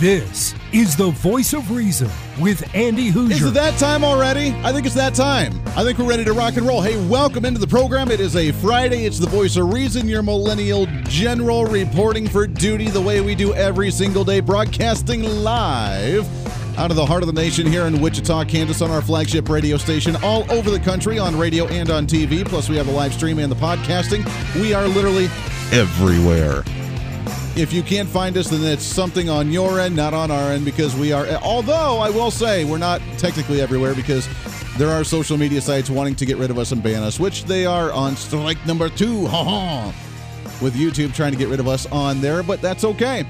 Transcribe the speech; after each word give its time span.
This 0.00 0.56
is 0.72 0.96
the 0.96 1.10
voice 1.10 1.52
of 1.52 1.70
reason 1.70 2.10
with 2.40 2.74
Andy 2.74 3.12
Hooser. 3.12 3.30
Is 3.30 3.44
it 3.44 3.54
that 3.54 3.78
time 3.78 4.02
already? 4.02 4.52
I 4.64 4.72
think 4.72 4.86
it's 4.86 4.94
that 4.96 5.14
time. 5.14 5.62
I 5.76 5.84
think 5.84 6.00
we're 6.00 6.08
ready 6.08 6.24
to 6.24 6.32
rock 6.32 6.56
and 6.56 6.66
roll. 6.66 6.82
Hey, 6.82 6.96
welcome 7.06 7.44
into 7.44 7.60
the 7.60 7.66
program. 7.68 8.10
It 8.10 8.18
is 8.18 8.34
a 8.34 8.50
Friday. 8.50 9.06
It's 9.06 9.20
the 9.20 9.28
voice 9.28 9.56
of 9.56 9.72
reason, 9.72 10.08
your 10.08 10.24
millennial 10.24 10.86
general 11.04 11.64
reporting 11.64 12.26
for 12.26 12.44
duty 12.44 12.88
the 12.88 13.00
way 13.00 13.20
we 13.20 13.36
do 13.36 13.54
every 13.54 13.92
single 13.92 14.24
day, 14.24 14.40
broadcasting 14.40 15.22
live 15.22 16.26
out 16.76 16.90
of 16.90 16.96
the 16.96 17.06
heart 17.06 17.22
of 17.22 17.28
the 17.28 17.32
nation 17.32 17.64
here 17.64 17.84
in 17.84 18.00
Wichita, 18.00 18.46
Kansas, 18.46 18.82
on 18.82 18.90
our 18.90 19.00
flagship 19.00 19.48
radio 19.48 19.76
station, 19.76 20.16
all 20.24 20.50
over 20.50 20.72
the 20.72 20.80
country 20.80 21.20
on 21.20 21.38
radio 21.38 21.68
and 21.68 21.90
on 21.90 22.04
TV. 22.08 22.44
Plus, 22.44 22.68
we 22.68 22.76
have 22.76 22.86
the 22.86 22.92
live 22.92 23.12
stream 23.12 23.38
and 23.38 23.50
the 23.50 23.56
podcasting. 23.56 24.24
We 24.60 24.74
are 24.74 24.88
literally 24.88 25.26
everywhere. 25.70 26.64
If 27.56 27.72
you 27.72 27.84
can't 27.84 28.08
find 28.08 28.36
us, 28.36 28.48
then 28.48 28.64
it's 28.64 28.82
something 28.82 29.28
on 29.28 29.52
your 29.52 29.78
end, 29.78 29.94
not 29.94 30.12
on 30.12 30.32
our 30.32 30.50
end, 30.50 30.64
because 30.64 30.96
we 30.96 31.12
are. 31.12 31.24
Although 31.36 31.98
I 31.98 32.10
will 32.10 32.32
say 32.32 32.64
we're 32.64 32.78
not 32.78 33.00
technically 33.16 33.60
everywhere 33.60 33.94
because 33.94 34.28
there 34.76 34.90
are 34.90 35.04
social 35.04 35.36
media 35.36 35.60
sites 35.60 35.88
wanting 35.88 36.16
to 36.16 36.26
get 36.26 36.36
rid 36.36 36.50
of 36.50 36.58
us 36.58 36.72
and 36.72 36.82
ban 36.82 37.04
us, 37.04 37.20
which 37.20 37.44
they 37.44 37.64
are 37.64 37.92
on 37.92 38.16
strike 38.16 38.64
number 38.66 38.88
two. 38.88 39.26
Ha 39.26 39.44
ha. 39.44 39.94
With 40.60 40.74
YouTube 40.74 41.14
trying 41.14 41.30
to 41.30 41.38
get 41.38 41.48
rid 41.48 41.60
of 41.60 41.68
us 41.68 41.86
on 41.86 42.20
there, 42.20 42.42
but 42.42 42.60
that's 42.60 42.84
okay. 42.84 43.24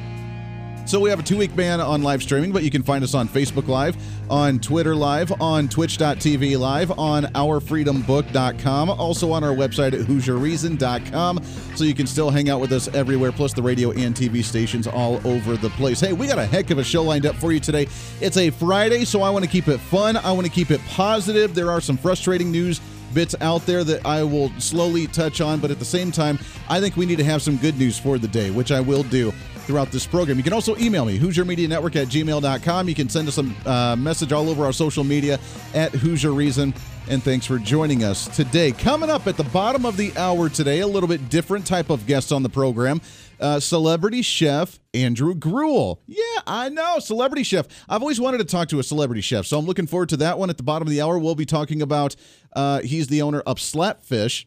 So 0.87 1.01
we 1.01 1.09
have 1.09 1.19
a 1.19 1.23
two 1.23 1.39
week 1.39 1.57
ban 1.57 1.81
on 1.81 2.03
live 2.03 2.23
streaming, 2.23 2.53
but 2.53 2.63
you 2.63 2.71
can 2.71 2.83
find 2.83 3.03
us 3.03 3.15
on 3.15 3.27
Facebook 3.27 3.69
Live, 3.69 3.97
on 4.31 4.59
Twitter 4.59 4.95
Live, 4.95 5.33
on 5.41 5.67
Twitch.tv 5.67 6.59
Live, 6.59 6.91
on 6.99 7.25
OurFreedomBook.com, 7.25 8.91
also 8.91 9.33
on 9.33 9.43
our 9.43 9.55
website 9.55 9.95
at 9.95 10.07
HooserReason.com. 10.07 11.43
So 11.75 11.85
you 11.85 11.95
can 11.95 12.07
still 12.07 12.29
hang 12.29 12.51
out 12.51 12.61
with 12.61 12.71
us 12.71 12.89
everywhere, 12.89 13.33
plus 13.33 13.55
the 13.55 13.63
radio 13.63 13.93
and 13.93 14.15
TV 14.15 14.45
stations 14.45 14.87
all 14.87 15.27
over 15.27 15.57
the 15.57 15.71
place. 15.71 16.01
Hey, 16.01 16.13
we 16.13 16.27
got 16.27 16.39
a 16.39 16.45
heck 16.45 16.71
of 16.71 16.79
a 16.79 16.85
show 16.85 17.03
lined 17.03 17.25
up 17.25 17.37
for 17.37 17.51
you 17.51 17.61
today. 17.61 17.89
It's 18.21 18.37
a 18.37 18.51
Friday, 18.51 19.07
so 19.07 19.23
I 19.23 19.31
want 19.31 19.45
to 19.45 19.51
keep 19.51 19.69
it 19.69 19.79
fun. 19.79 20.19
I 20.19 20.33
want 20.33 20.47
to 20.47 20.53
keep 20.53 20.71
it 20.71 20.83
positive. 20.87 21.55
There 21.55 21.71
are 21.71 21.81
some 21.81 21.97
frustrating 21.97 22.53
news 22.53 22.83
bits 23.15 23.35
out 23.41 23.65
there 23.65 23.85
that 23.85 24.05
I 24.05 24.23
will 24.23 24.51
slowly 24.59 25.07
touch 25.07 25.41
on, 25.41 25.61
but 25.61 25.71
at 25.71 25.79
the 25.79 25.85
same 25.85 26.13
time, 26.13 26.39
I 26.69 26.79
think 26.81 26.97
we 26.97 27.07
need 27.07 27.19
to 27.19 27.25
have 27.25 27.41
some 27.41 27.57
good 27.57 27.79
news 27.79 27.99
for 27.99 28.19
the 28.19 28.29
day, 28.29 28.51
which 28.51 28.71
I 28.71 28.81
will 28.81 29.05
do 29.05 29.33
throughout 29.65 29.91
this 29.91 30.07
program. 30.07 30.37
You 30.37 30.45
can 30.45 30.53
also 30.53 30.77
email 30.77 31.05
me, 31.05 31.19
Hooser 31.19 31.47
Media 31.47 31.69
Network 31.69 31.97
at 31.97 32.09
gmail.com. 32.09 32.89
You 32.89 32.95
can 32.95 33.09
send 33.09 33.29
us 33.29 33.39
a 33.39 33.69
uh, 33.69 33.97
message 33.97 34.33
all 34.33 34.49
over 34.49 34.65
our 34.65 34.73
social 34.73 35.05
media 35.05 35.39
at 35.75 35.93
Hooser 35.93 36.35
Reason. 36.35 36.73
And 37.07 37.23
thanks 37.23 37.45
for 37.45 37.59
joining 37.59 38.03
us 38.03 38.35
today. 38.35 38.73
Coming 38.73 39.11
up 39.11 39.27
at 39.27 39.37
the 39.37 39.45
bottom 39.45 39.85
of 39.85 39.99
the 39.99 40.17
hour 40.17 40.49
today, 40.49 40.81
a 40.81 40.87
little 40.87 41.09
bit 41.09 41.29
different 41.29 41.67
type 41.67 41.91
of 41.91 42.07
guest 42.07 42.33
on 42.33 42.43
the 42.43 42.49
program. 42.49 43.03
Uh, 43.39 43.61
celebrity 43.61 44.23
chef 44.23 44.79
Andrew 44.95 45.35
Gruel. 45.35 46.01
Yeah, 46.07 46.23
I 46.47 46.71
know. 46.71 47.01
Celebrity 47.01 47.43
chef. 47.43 47.67
I've 47.89 48.01
always 48.01 48.21
wanted 48.21 48.39
to 48.39 48.45
talk 48.45 48.69
to 48.69 48.79
a 48.79 48.83
celebrity 48.83 49.21
chef, 49.21 49.45
so 49.45 49.59
I'm 49.59 49.67
looking 49.67 49.87
forward 49.87 50.09
to 50.11 50.17
that 50.19 50.39
one. 50.39 50.49
At 50.49 50.57
the 50.57 50.63
bottom 50.63 50.89
of 50.89 50.93
the 50.93 51.03
hour, 51.03 51.19
we'll 51.19 51.35
be 51.35 51.45
talking 51.45 51.83
about 51.83 52.17
uh, 52.55 52.81
he's 52.81 53.09
the 53.09 53.21
owner 53.21 53.41
of 53.41 53.59
Slapfish, 53.59 54.47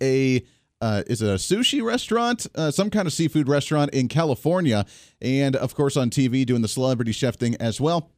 a 0.00 0.44
uh, 0.80 1.02
is 1.06 1.22
it 1.22 1.28
a 1.28 1.34
sushi 1.34 1.82
restaurant, 1.82 2.46
uh, 2.54 2.70
some 2.70 2.90
kind 2.90 3.06
of 3.06 3.12
seafood 3.12 3.48
restaurant 3.48 3.92
in 3.92 4.08
California, 4.08 4.86
and 5.20 5.56
of 5.56 5.74
course 5.74 5.96
on 5.96 6.10
TV 6.10 6.46
doing 6.46 6.62
the 6.62 6.68
celebrity 6.68 7.12
chef 7.12 7.36
thing 7.36 7.56
as 7.56 7.80
well. 7.80 8.10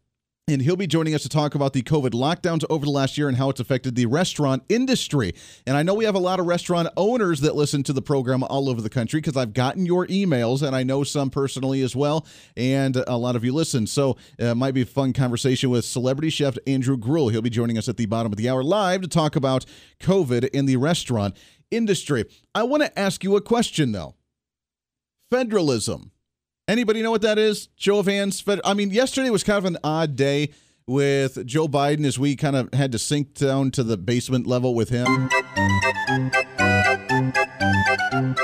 And 0.52 0.62
he'll 0.62 0.76
be 0.76 0.86
joining 0.86 1.14
us 1.14 1.22
to 1.22 1.28
talk 1.30 1.54
about 1.54 1.72
the 1.72 1.82
COVID 1.82 2.10
lockdowns 2.10 2.62
over 2.68 2.84
the 2.84 2.90
last 2.90 3.16
year 3.16 3.28
and 3.28 3.38
how 3.38 3.48
it's 3.48 3.60
affected 3.60 3.94
the 3.94 4.06
restaurant 4.06 4.62
industry. 4.68 5.34
And 5.66 5.76
I 5.76 5.82
know 5.82 5.94
we 5.94 6.04
have 6.04 6.14
a 6.14 6.20
lot 6.20 6.40
of 6.40 6.46
restaurant 6.46 6.88
owners 6.96 7.40
that 7.40 7.56
listen 7.56 7.82
to 7.84 7.92
the 7.92 8.02
program 8.02 8.42
all 8.44 8.68
over 8.68 8.82
the 8.82 8.90
country 8.90 9.20
because 9.20 9.36
I've 9.36 9.54
gotten 9.54 9.86
your 9.86 10.06
emails 10.08 10.62
and 10.62 10.76
I 10.76 10.82
know 10.82 11.04
some 11.04 11.30
personally 11.30 11.80
as 11.82 11.96
well. 11.96 12.26
And 12.56 12.96
a 12.96 13.16
lot 13.16 13.34
of 13.34 13.44
you 13.44 13.52
listen. 13.54 13.86
So 13.86 14.10
uh, 14.40 14.46
it 14.46 14.54
might 14.56 14.74
be 14.74 14.82
a 14.82 14.86
fun 14.86 15.12
conversation 15.14 15.70
with 15.70 15.84
celebrity 15.84 16.30
chef 16.30 16.56
Andrew 16.66 16.96
Gruel. 16.96 17.30
He'll 17.30 17.42
be 17.42 17.50
joining 17.50 17.78
us 17.78 17.88
at 17.88 17.96
the 17.96 18.06
bottom 18.06 18.30
of 18.30 18.36
the 18.36 18.50
hour 18.50 18.62
live 18.62 19.00
to 19.00 19.08
talk 19.08 19.36
about 19.36 19.64
COVID 20.00 20.50
in 20.50 20.66
the 20.66 20.76
restaurant 20.76 21.36
industry. 21.70 22.26
I 22.54 22.64
want 22.64 22.82
to 22.82 22.98
ask 22.98 23.24
you 23.24 23.36
a 23.36 23.40
question 23.40 23.92
though. 23.92 24.16
Federalism. 25.30 26.12
Anybody 26.72 27.03
know 27.03 27.10
what 27.10 27.21
that 27.21 27.38
is? 27.38 27.69
Show 27.77 27.99
of 27.99 28.06
hands. 28.06 28.43
I 28.65 28.72
mean, 28.72 28.93
yesterday 28.93 29.28
was 29.28 29.44
kind 29.44 29.59
of 29.59 29.66
an 29.66 29.77
odd 29.84 30.16
day 30.16 30.53
with 30.87 31.44
Joe 31.47 31.69
Biden 31.69 32.06
as 32.06 32.19
we 32.19 32.34
kind 32.34 32.56
of 32.56 32.72
had 32.72 32.93
to 32.93 32.99
sink 32.99 33.34
down 33.34 33.72
to 33.72 33.83
the 33.83 33.99
basement 33.99 34.47
level 34.47 34.75
with 34.75 34.88
him. 34.88 35.28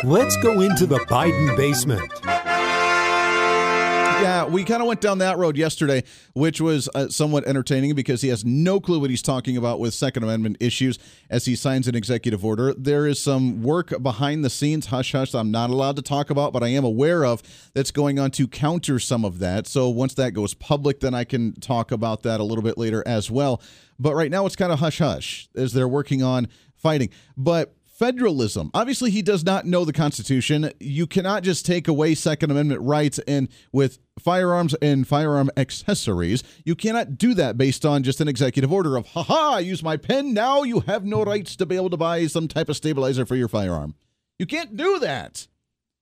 Let's 0.04 0.36
go 0.42 0.60
into 0.60 0.84
the 0.84 1.02
Biden 1.08 1.56
basement 1.56 2.02
yeah, 4.22 4.46
we 4.46 4.64
kind 4.64 4.82
of 4.82 4.88
went 4.88 5.00
down 5.00 5.18
that 5.18 5.38
road 5.38 5.56
yesterday, 5.56 6.04
which 6.34 6.60
was 6.60 6.88
uh, 6.94 7.08
somewhat 7.08 7.46
entertaining 7.46 7.94
because 7.94 8.22
he 8.22 8.28
has 8.28 8.44
no 8.44 8.80
clue 8.80 9.00
what 9.00 9.10
he's 9.10 9.22
talking 9.22 9.56
about 9.56 9.80
with 9.80 9.94
Second 9.94 10.24
Amendment 10.24 10.56
issues 10.60 10.98
as 11.30 11.44
he 11.44 11.54
signs 11.54 11.88
an 11.88 11.94
executive 11.94 12.44
order. 12.44 12.74
There 12.74 13.06
is 13.06 13.22
some 13.22 13.62
work 13.62 14.02
behind 14.02 14.44
the 14.44 14.50
scenes, 14.50 14.86
hush 14.86 15.12
hush, 15.12 15.34
I'm 15.34 15.50
not 15.50 15.70
allowed 15.70 15.96
to 15.96 16.02
talk 16.02 16.30
about, 16.30 16.52
but 16.52 16.62
I 16.62 16.68
am 16.68 16.84
aware 16.84 17.24
of 17.24 17.42
that's 17.74 17.90
going 17.90 18.18
on 18.18 18.30
to 18.32 18.48
counter 18.48 18.98
some 18.98 19.24
of 19.24 19.38
that. 19.38 19.66
So 19.66 19.88
once 19.88 20.14
that 20.14 20.32
goes 20.32 20.54
public, 20.54 21.00
then 21.00 21.14
I 21.14 21.24
can 21.24 21.54
talk 21.54 21.92
about 21.92 22.22
that 22.22 22.40
a 22.40 22.44
little 22.44 22.62
bit 22.62 22.78
later 22.78 23.02
as 23.06 23.30
well. 23.30 23.62
But 23.98 24.14
right 24.14 24.30
now, 24.30 24.46
it's 24.46 24.56
kind 24.56 24.72
of 24.72 24.78
hush 24.78 24.98
hush 24.98 25.48
as 25.56 25.72
they're 25.72 25.88
working 25.88 26.22
on 26.22 26.48
fighting. 26.76 27.10
But 27.36 27.74
federalism. 27.98 28.70
Obviously, 28.74 29.10
he 29.10 29.22
does 29.22 29.44
not 29.44 29.66
know 29.66 29.84
the 29.84 29.92
Constitution. 29.92 30.70
You 30.78 31.06
cannot 31.06 31.42
just 31.42 31.66
take 31.66 31.88
away 31.88 32.14
Second 32.14 32.52
Amendment 32.52 32.80
rights 32.82 33.18
and 33.26 33.48
with 33.72 33.98
firearms 34.20 34.74
and 34.80 35.06
firearm 35.06 35.50
accessories. 35.56 36.44
You 36.64 36.76
cannot 36.76 37.18
do 37.18 37.34
that 37.34 37.58
based 37.58 37.84
on 37.84 38.04
just 38.04 38.20
an 38.20 38.28
executive 38.28 38.72
order 38.72 38.96
of, 38.96 39.06
haha, 39.08 39.56
I 39.56 39.60
use 39.60 39.82
my 39.82 39.96
pen. 39.96 40.32
Now 40.32 40.62
you 40.62 40.80
have 40.80 41.04
no 41.04 41.24
rights 41.24 41.56
to 41.56 41.66
be 41.66 41.74
able 41.74 41.90
to 41.90 41.96
buy 41.96 42.26
some 42.28 42.46
type 42.46 42.68
of 42.68 42.76
stabilizer 42.76 43.26
for 43.26 43.34
your 43.34 43.48
firearm. 43.48 43.96
You 44.38 44.46
can't 44.46 44.76
do 44.76 45.00
that. 45.00 45.48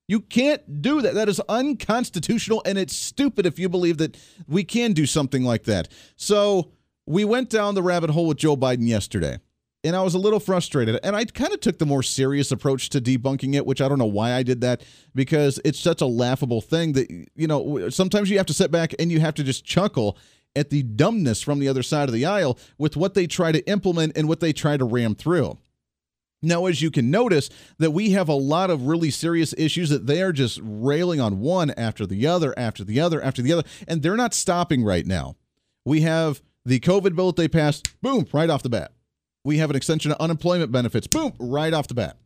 You 0.06 0.20
can't 0.20 0.82
do 0.82 1.00
that. 1.00 1.14
That 1.14 1.30
is 1.30 1.40
unconstitutional 1.48 2.62
and 2.66 2.76
it's 2.76 2.94
stupid 2.94 3.46
if 3.46 3.58
you 3.58 3.68
believe 3.70 3.96
that 3.98 4.16
we 4.46 4.64
can 4.64 4.92
do 4.92 5.06
something 5.06 5.42
like 5.42 5.64
that. 5.64 5.88
So 6.14 6.72
we 7.06 7.24
went 7.24 7.48
down 7.48 7.74
the 7.74 7.82
rabbit 7.82 8.10
hole 8.10 8.26
with 8.26 8.36
Joe 8.36 8.56
Biden 8.56 8.86
yesterday 8.86 9.38
and 9.86 9.94
I 9.94 10.02
was 10.02 10.14
a 10.14 10.18
little 10.18 10.40
frustrated. 10.40 10.98
And 11.02 11.14
I 11.14 11.24
kind 11.24 11.52
of 11.52 11.60
took 11.60 11.78
the 11.78 11.86
more 11.86 12.02
serious 12.02 12.50
approach 12.50 12.88
to 12.90 13.00
debunking 13.00 13.54
it, 13.54 13.64
which 13.64 13.80
I 13.80 13.88
don't 13.88 13.98
know 13.98 14.04
why 14.04 14.32
I 14.32 14.42
did 14.42 14.60
that 14.62 14.82
because 15.14 15.60
it's 15.64 15.78
such 15.78 16.00
a 16.00 16.06
laughable 16.06 16.60
thing 16.60 16.92
that, 16.94 17.08
you 17.36 17.46
know, 17.46 17.88
sometimes 17.88 18.28
you 18.28 18.36
have 18.36 18.46
to 18.46 18.54
sit 18.54 18.70
back 18.70 18.94
and 18.98 19.12
you 19.12 19.20
have 19.20 19.34
to 19.34 19.44
just 19.44 19.64
chuckle 19.64 20.18
at 20.56 20.70
the 20.70 20.82
dumbness 20.82 21.40
from 21.40 21.60
the 21.60 21.68
other 21.68 21.82
side 21.82 22.08
of 22.08 22.14
the 22.14 22.26
aisle 22.26 22.58
with 22.78 22.96
what 22.96 23.14
they 23.14 23.26
try 23.26 23.52
to 23.52 23.64
implement 23.68 24.16
and 24.16 24.28
what 24.28 24.40
they 24.40 24.52
try 24.52 24.76
to 24.76 24.84
ram 24.84 25.14
through. 25.14 25.56
Now, 26.42 26.66
as 26.66 26.82
you 26.82 26.90
can 26.90 27.10
notice, 27.10 27.48
that 27.78 27.92
we 27.92 28.10
have 28.10 28.28
a 28.28 28.34
lot 28.34 28.70
of 28.70 28.86
really 28.86 29.10
serious 29.10 29.54
issues 29.56 29.88
that 29.90 30.06
they 30.06 30.20
are 30.20 30.32
just 30.32 30.60
railing 30.62 31.20
on 31.20 31.40
one 31.40 31.70
after 31.70 32.06
the 32.06 32.26
other, 32.26 32.54
after 32.58 32.84
the 32.84 33.00
other, 33.00 33.22
after 33.22 33.40
the 33.40 33.52
other, 33.52 33.68
and 33.88 34.02
they're 34.02 34.16
not 34.16 34.34
stopping 34.34 34.84
right 34.84 35.06
now. 35.06 35.36
We 35.84 36.02
have 36.02 36.42
the 36.64 36.80
COVID 36.80 37.14
bill 37.14 37.28
that 37.28 37.36
they 37.36 37.48
passed, 37.48 38.00
boom, 38.02 38.26
right 38.32 38.50
off 38.50 38.62
the 38.62 38.68
bat 38.68 38.92
we 39.46 39.58
have 39.58 39.70
an 39.70 39.76
extension 39.76 40.10
of 40.10 40.18
unemployment 40.18 40.72
benefits. 40.72 41.06
Boom, 41.06 41.32
right 41.38 41.72
off 41.72 41.86
the 41.86 41.94
bat. 41.94 42.18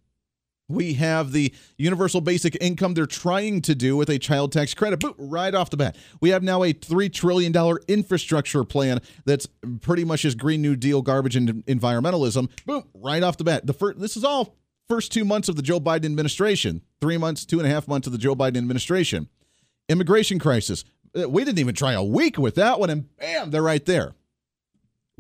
We 0.71 0.95
have 0.95 1.33
the 1.33 1.53
universal 1.77 2.21
basic 2.23 2.57
income 2.61 2.95
they're 2.95 3.05
trying 3.05 3.61
to 3.63 3.75
do 3.75 3.95
with 3.97 4.09
a 4.09 4.19
child 4.19 4.53
tax 4.53 4.73
credit. 4.73 5.01
Boom, 5.01 5.15
right 5.19 5.55
off 5.55 5.69
the 5.69 5.77
bat. 5.77 5.97
We 6.23 6.31
have 6.31 6.43
now 6.43 6.63
a 6.63 6.73
$3 6.73 7.13
trillion 7.13 7.53
infrastructure 7.89 8.65
plan 8.65 9.01
that's 9.27 9.47
pretty 9.83 10.05
much 10.05 10.23
just 10.23 10.39
Green 10.39 10.63
New 10.63 10.77
Deal 10.77 11.03
garbage 11.03 11.37
and 11.37 11.67
environmentalism. 11.67 12.49
Boom, 12.65 12.85
right 12.95 13.23
off 13.23 13.37
the 13.37 13.45
bat. 13.45 13.67
The 13.67 13.75
first, 13.75 14.01
this 14.01 14.17
is 14.17 14.25
all 14.25 14.57
first 14.89 15.13
two 15.13 15.25
months 15.27 15.51
of 15.51 15.57
the 15.57 15.63
Joe 15.63 15.81
Biden 15.81 16.07
administration, 16.07 16.81
three 17.03 17.19
months, 17.19 17.45
two 17.45 17.59
and 17.59 17.67
a 17.67 17.71
half 17.71 17.87
months 17.87 18.07
of 18.07 18.13
the 18.13 18.19
Joe 18.19 18.35
Biden 18.35 18.57
administration. 18.57 19.29
Immigration 19.91 20.39
crisis. 20.39 20.85
Uh, 21.15 21.29
we 21.29 21.45
didn't 21.45 21.59
even 21.59 21.75
try 21.75 21.93
a 21.93 22.03
week 22.03 22.39
with 22.39 22.55
that 22.55 22.81
one, 22.81 22.89
and 22.89 23.15
bam, 23.19 23.51
they're 23.51 23.63
right 23.63 23.85
there. 23.85 24.15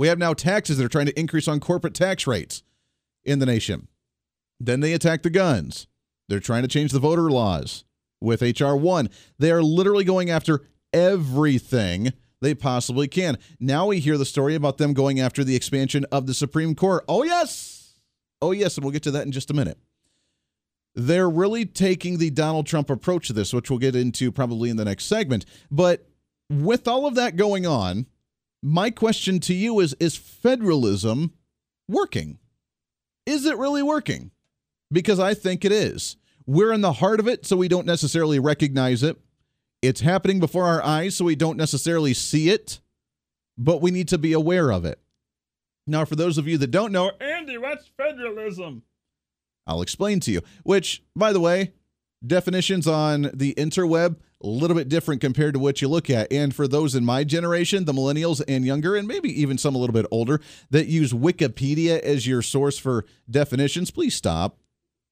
We 0.00 0.08
have 0.08 0.18
now 0.18 0.32
taxes 0.32 0.78
that 0.78 0.84
are 0.86 0.88
trying 0.88 1.04
to 1.08 1.20
increase 1.20 1.46
on 1.46 1.60
corporate 1.60 1.92
tax 1.92 2.26
rates 2.26 2.62
in 3.22 3.38
the 3.38 3.44
nation. 3.44 3.86
Then 4.58 4.80
they 4.80 4.94
attack 4.94 5.22
the 5.22 5.28
guns. 5.28 5.88
They're 6.26 6.40
trying 6.40 6.62
to 6.62 6.68
change 6.68 6.92
the 6.92 6.98
voter 6.98 7.30
laws 7.30 7.84
with 8.18 8.42
H.R. 8.42 8.74
1. 8.78 9.10
They 9.38 9.52
are 9.52 9.62
literally 9.62 10.04
going 10.04 10.30
after 10.30 10.62
everything 10.94 12.14
they 12.40 12.54
possibly 12.54 13.08
can. 13.08 13.36
Now 13.60 13.88
we 13.88 14.00
hear 14.00 14.16
the 14.16 14.24
story 14.24 14.54
about 14.54 14.78
them 14.78 14.94
going 14.94 15.20
after 15.20 15.44
the 15.44 15.54
expansion 15.54 16.06
of 16.10 16.26
the 16.26 16.32
Supreme 16.32 16.74
Court. 16.74 17.04
Oh, 17.06 17.22
yes. 17.22 17.96
Oh, 18.40 18.52
yes, 18.52 18.78
and 18.78 18.84
we'll 18.86 18.94
get 18.94 19.02
to 19.02 19.10
that 19.10 19.26
in 19.26 19.32
just 19.32 19.50
a 19.50 19.54
minute. 19.54 19.76
They're 20.94 21.28
really 21.28 21.66
taking 21.66 22.16
the 22.16 22.30
Donald 22.30 22.66
Trump 22.66 22.88
approach 22.88 23.26
to 23.26 23.34
this, 23.34 23.52
which 23.52 23.68
we'll 23.68 23.78
get 23.78 23.94
into 23.94 24.32
probably 24.32 24.70
in 24.70 24.78
the 24.78 24.86
next 24.86 25.04
segment. 25.04 25.44
But 25.70 26.08
with 26.48 26.88
all 26.88 27.04
of 27.04 27.16
that 27.16 27.36
going 27.36 27.66
on, 27.66 28.06
my 28.62 28.90
question 28.90 29.40
to 29.40 29.54
you 29.54 29.80
is 29.80 29.94
Is 30.00 30.16
federalism 30.16 31.32
working? 31.88 32.38
Is 33.26 33.46
it 33.46 33.56
really 33.58 33.82
working? 33.82 34.30
Because 34.92 35.20
I 35.20 35.34
think 35.34 35.64
it 35.64 35.72
is. 35.72 36.16
We're 36.46 36.72
in 36.72 36.80
the 36.80 36.94
heart 36.94 37.20
of 37.20 37.28
it, 37.28 37.46
so 37.46 37.56
we 37.56 37.68
don't 37.68 37.86
necessarily 37.86 38.38
recognize 38.38 39.02
it. 39.02 39.16
It's 39.82 40.00
happening 40.00 40.40
before 40.40 40.66
our 40.66 40.82
eyes, 40.82 41.16
so 41.16 41.24
we 41.24 41.36
don't 41.36 41.56
necessarily 41.56 42.12
see 42.12 42.50
it, 42.50 42.80
but 43.56 43.80
we 43.80 43.90
need 43.90 44.08
to 44.08 44.18
be 44.18 44.32
aware 44.32 44.72
of 44.72 44.84
it. 44.84 44.98
Now, 45.86 46.04
for 46.04 46.16
those 46.16 46.38
of 46.38 46.48
you 46.48 46.58
that 46.58 46.70
don't 46.70 46.92
know, 46.92 47.12
Andy, 47.20 47.56
what's 47.56 47.86
federalism? 47.96 48.82
I'll 49.66 49.82
explain 49.82 50.20
to 50.20 50.32
you. 50.32 50.42
Which, 50.64 51.02
by 51.14 51.32
the 51.32 51.40
way, 51.40 51.72
definitions 52.26 52.86
on 52.86 53.30
the 53.32 53.54
interweb 53.54 54.16
a 54.42 54.46
little 54.46 54.76
bit 54.76 54.88
different 54.88 55.20
compared 55.20 55.54
to 55.54 55.60
what 55.60 55.82
you 55.82 55.88
look 55.88 56.08
at. 56.08 56.32
And 56.32 56.54
for 56.54 56.66
those 56.66 56.94
in 56.94 57.04
my 57.04 57.24
generation, 57.24 57.84
the 57.84 57.92
millennials 57.92 58.42
and 58.48 58.64
younger, 58.64 58.96
and 58.96 59.06
maybe 59.06 59.28
even 59.40 59.58
some 59.58 59.74
a 59.74 59.78
little 59.78 59.94
bit 59.94 60.06
older 60.10 60.40
that 60.70 60.86
use 60.86 61.12
Wikipedia 61.12 62.00
as 62.00 62.26
your 62.26 62.42
source 62.42 62.78
for 62.78 63.04
definitions, 63.28 63.90
please 63.90 64.14
stop 64.14 64.56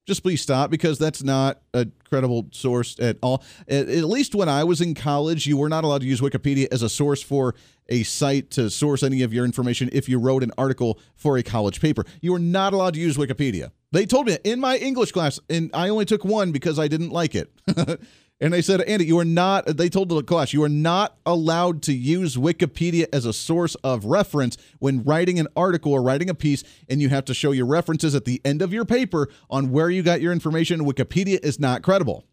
just 0.08 0.22
please 0.22 0.40
stop 0.40 0.70
because 0.70 0.98
that's 0.98 1.22
not 1.22 1.60
a 1.74 1.86
credible 2.08 2.48
source 2.50 2.98
at 2.98 3.18
all. 3.22 3.44
At, 3.68 3.88
least 3.88 4.34
when 4.34 4.48
I 4.48 4.64
was 4.64 4.80
in 4.80 4.94
college, 4.94 5.46
you 5.46 5.58
were 5.58 5.68
not 5.68 5.84
allowed 5.84 6.00
to 6.00 6.06
use 6.06 6.22
Wikipedia 6.22 6.66
as 6.72 6.82
a 6.82 6.88
source 6.88 7.22
for 7.22 7.54
a 7.90 8.02
site 8.04 8.50
to 8.52 8.70
source 8.70 9.02
any 9.02 9.22
of 9.22 9.34
your 9.34 9.44
information 9.44 9.90
if 9.92 10.08
you 10.08 10.18
wrote 10.18 10.42
an 10.42 10.50
article 10.56 10.98
for 11.14 11.36
a 11.36 11.42
college 11.42 11.80
paper. 11.80 12.04
You 12.22 12.32
were 12.32 12.38
not 12.38 12.72
allowed 12.72 12.94
to 12.94 13.00
use 13.00 13.18
Wikipedia. 13.18 13.70
They 13.92 14.06
told 14.06 14.26
me 14.26 14.38
in 14.44 14.60
my 14.60 14.78
English 14.78 15.12
class, 15.12 15.40
and 15.50 15.70
I 15.74 15.90
only 15.90 16.06
took 16.06 16.24
one 16.24 16.52
because 16.52 16.78
I 16.78 16.88
didn't 16.88 17.10
like 17.10 17.34
it. 17.34 17.52
And 18.40 18.52
they 18.52 18.62
said, 18.62 18.82
Andy, 18.82 19.04
you 19.04 19.18
are 19.18 19.24
not, 19.24 19.66
they 19.66 19.88
told 19.88 20.08
the 20.08 20.22
class, 20.22 20.52
you 20.52 20.62
are 20.62 20.68
not 20.68 21.16
allowed 21.26 21.82
to 21.82 21.92
use 21.92 22.36
Wikipedia 22.36 23.06
as 23.12 23.24
a 23.24 23.32
source 23.32 23.74
of 23.76 24.04
reference 24.04 24.56
when 24.78 25.02
writing 25.02 25.40
an 25.40 25.48
article 25.56 25.92
or 25.92 26.02
writing 26.02 26.30
a 26.30 26.34
piece, 26.34 26.62
and 26.88 27.02
you 27.02 27.08
have 27.08 27.24
to 27.24 27.34
show 27.34 27.50
your 27.50 27.66
references 27.66 28.14
at 28.14 28.24
the 28.26 28.40
end 28.44 28.62
of 28.62 28.72
your 28.72 28.84
paper 28.84 29.28
on 29.50 29.72
where 29.72 29.90
you 29.90 30.04
got 30.04 30.20
your 30.20 30.32
information. 30.32 30.84
Wikipedia 30.84 31.44
is 31.44 31.58
not 31.58 31.82
credible. 31.82 32.24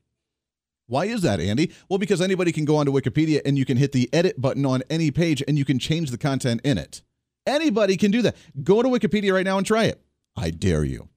Why 0.88 1.06
is 1.06 1.24
that, 1.24 1.40
Andy? 1.40 1.72
Well, 1.90 1.98
because 1.98 2.22
anybody 2.22 2.52
can 2.52 2.66
go 2.66 2.76
onto 2.76 2.92
Wikipedia 2.92 3.42
and 3.44 3.58
you 3.58 3.66
can 3.66 3.78
hit 3.78 3.92
the 3.92 4.08
edit 4.14 4.40
button 4.40 4.66
on 4.66 4.84
any 4.92 5.10
page 5.10 5.42
and 5.48 5.58
you 5.58 5.66
can 5.66 5.80
change 5.80 6.12
the 6.12 6.20
content 6.20 6.62
in 6.64 6.78
it. 6.78 7.02
Anybody 7.48 7.98
can 7.98 8.12
do 8.12 8.22
that. 8.22 8.36
Go 8.64 8.84
to 8.84 8.90
Wikipedia 8.90 9.34
right 9.34 9.46
now 9.46 9.58
and 9.58 9.66
try 9.66 9.86
it. 9.86 10.00
I 10.38 10.52
dare 10.52 10.84
you. 10.84 11.10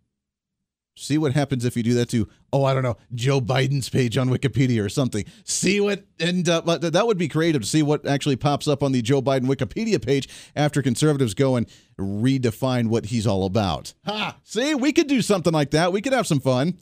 See 1.08 1.16
what 1.16 1.32
happens 1.32 1.64
if 1.64 1.75
you 1.75 1.82
do 1.82 1.94
that 1.94 2.10
to, 2.10 2.28
oh, 2.52 2.64
I 2.64 2.75
don't 2.75 2.82
know, 2.82 2.99
Joe 3.14 3.40
Biden's 3.40 3.88
page 3.88 4.19
on 4.19 4.28
Wikipedia 4.28 4.84
or 4.84 4.90
something. 4.90 5.25
See 5.43 5.81
what, 5.81 6.05
and 6.20 6.46
uh, 6.46 6.60
that 6.60 7.06
would 7.06 7.16
be 7.16 7.28
creative 7.28 7.62
to 7.62 7.66
see 7.66 7.82
what 7.82 8.06
actually 8.06 8.37
pops 8.37 8.69
up 8.69 8.82
on 8.82 8.93
the 8.93 9.00
Joe 9.00 9.22
Biden 9.22 9.46
Wikipedia 9.46 10.05
page 10.05 10.28
after 10.55 10.82
conservatives 10.82 11.32
go 11.32 11.56
and 11.56 11.66
redefine 11.99 12.88
what 12.88 13.06
he's 13.06 13.26
all 13.26 13.46
about. 13.46 13.94
Ha! 14.05 14.37
See, 14.44 14.75
we 14.75 14.93
could 14.93 15.06
do 15.06 15.22
something 15.22 15.55
like 15.55 15.70
that. 15.70 15.94
We 15.94 16.02
could 16.02 16.12
have 16.12 16.26
some 16.26 16.40
fun. 16.40 16.76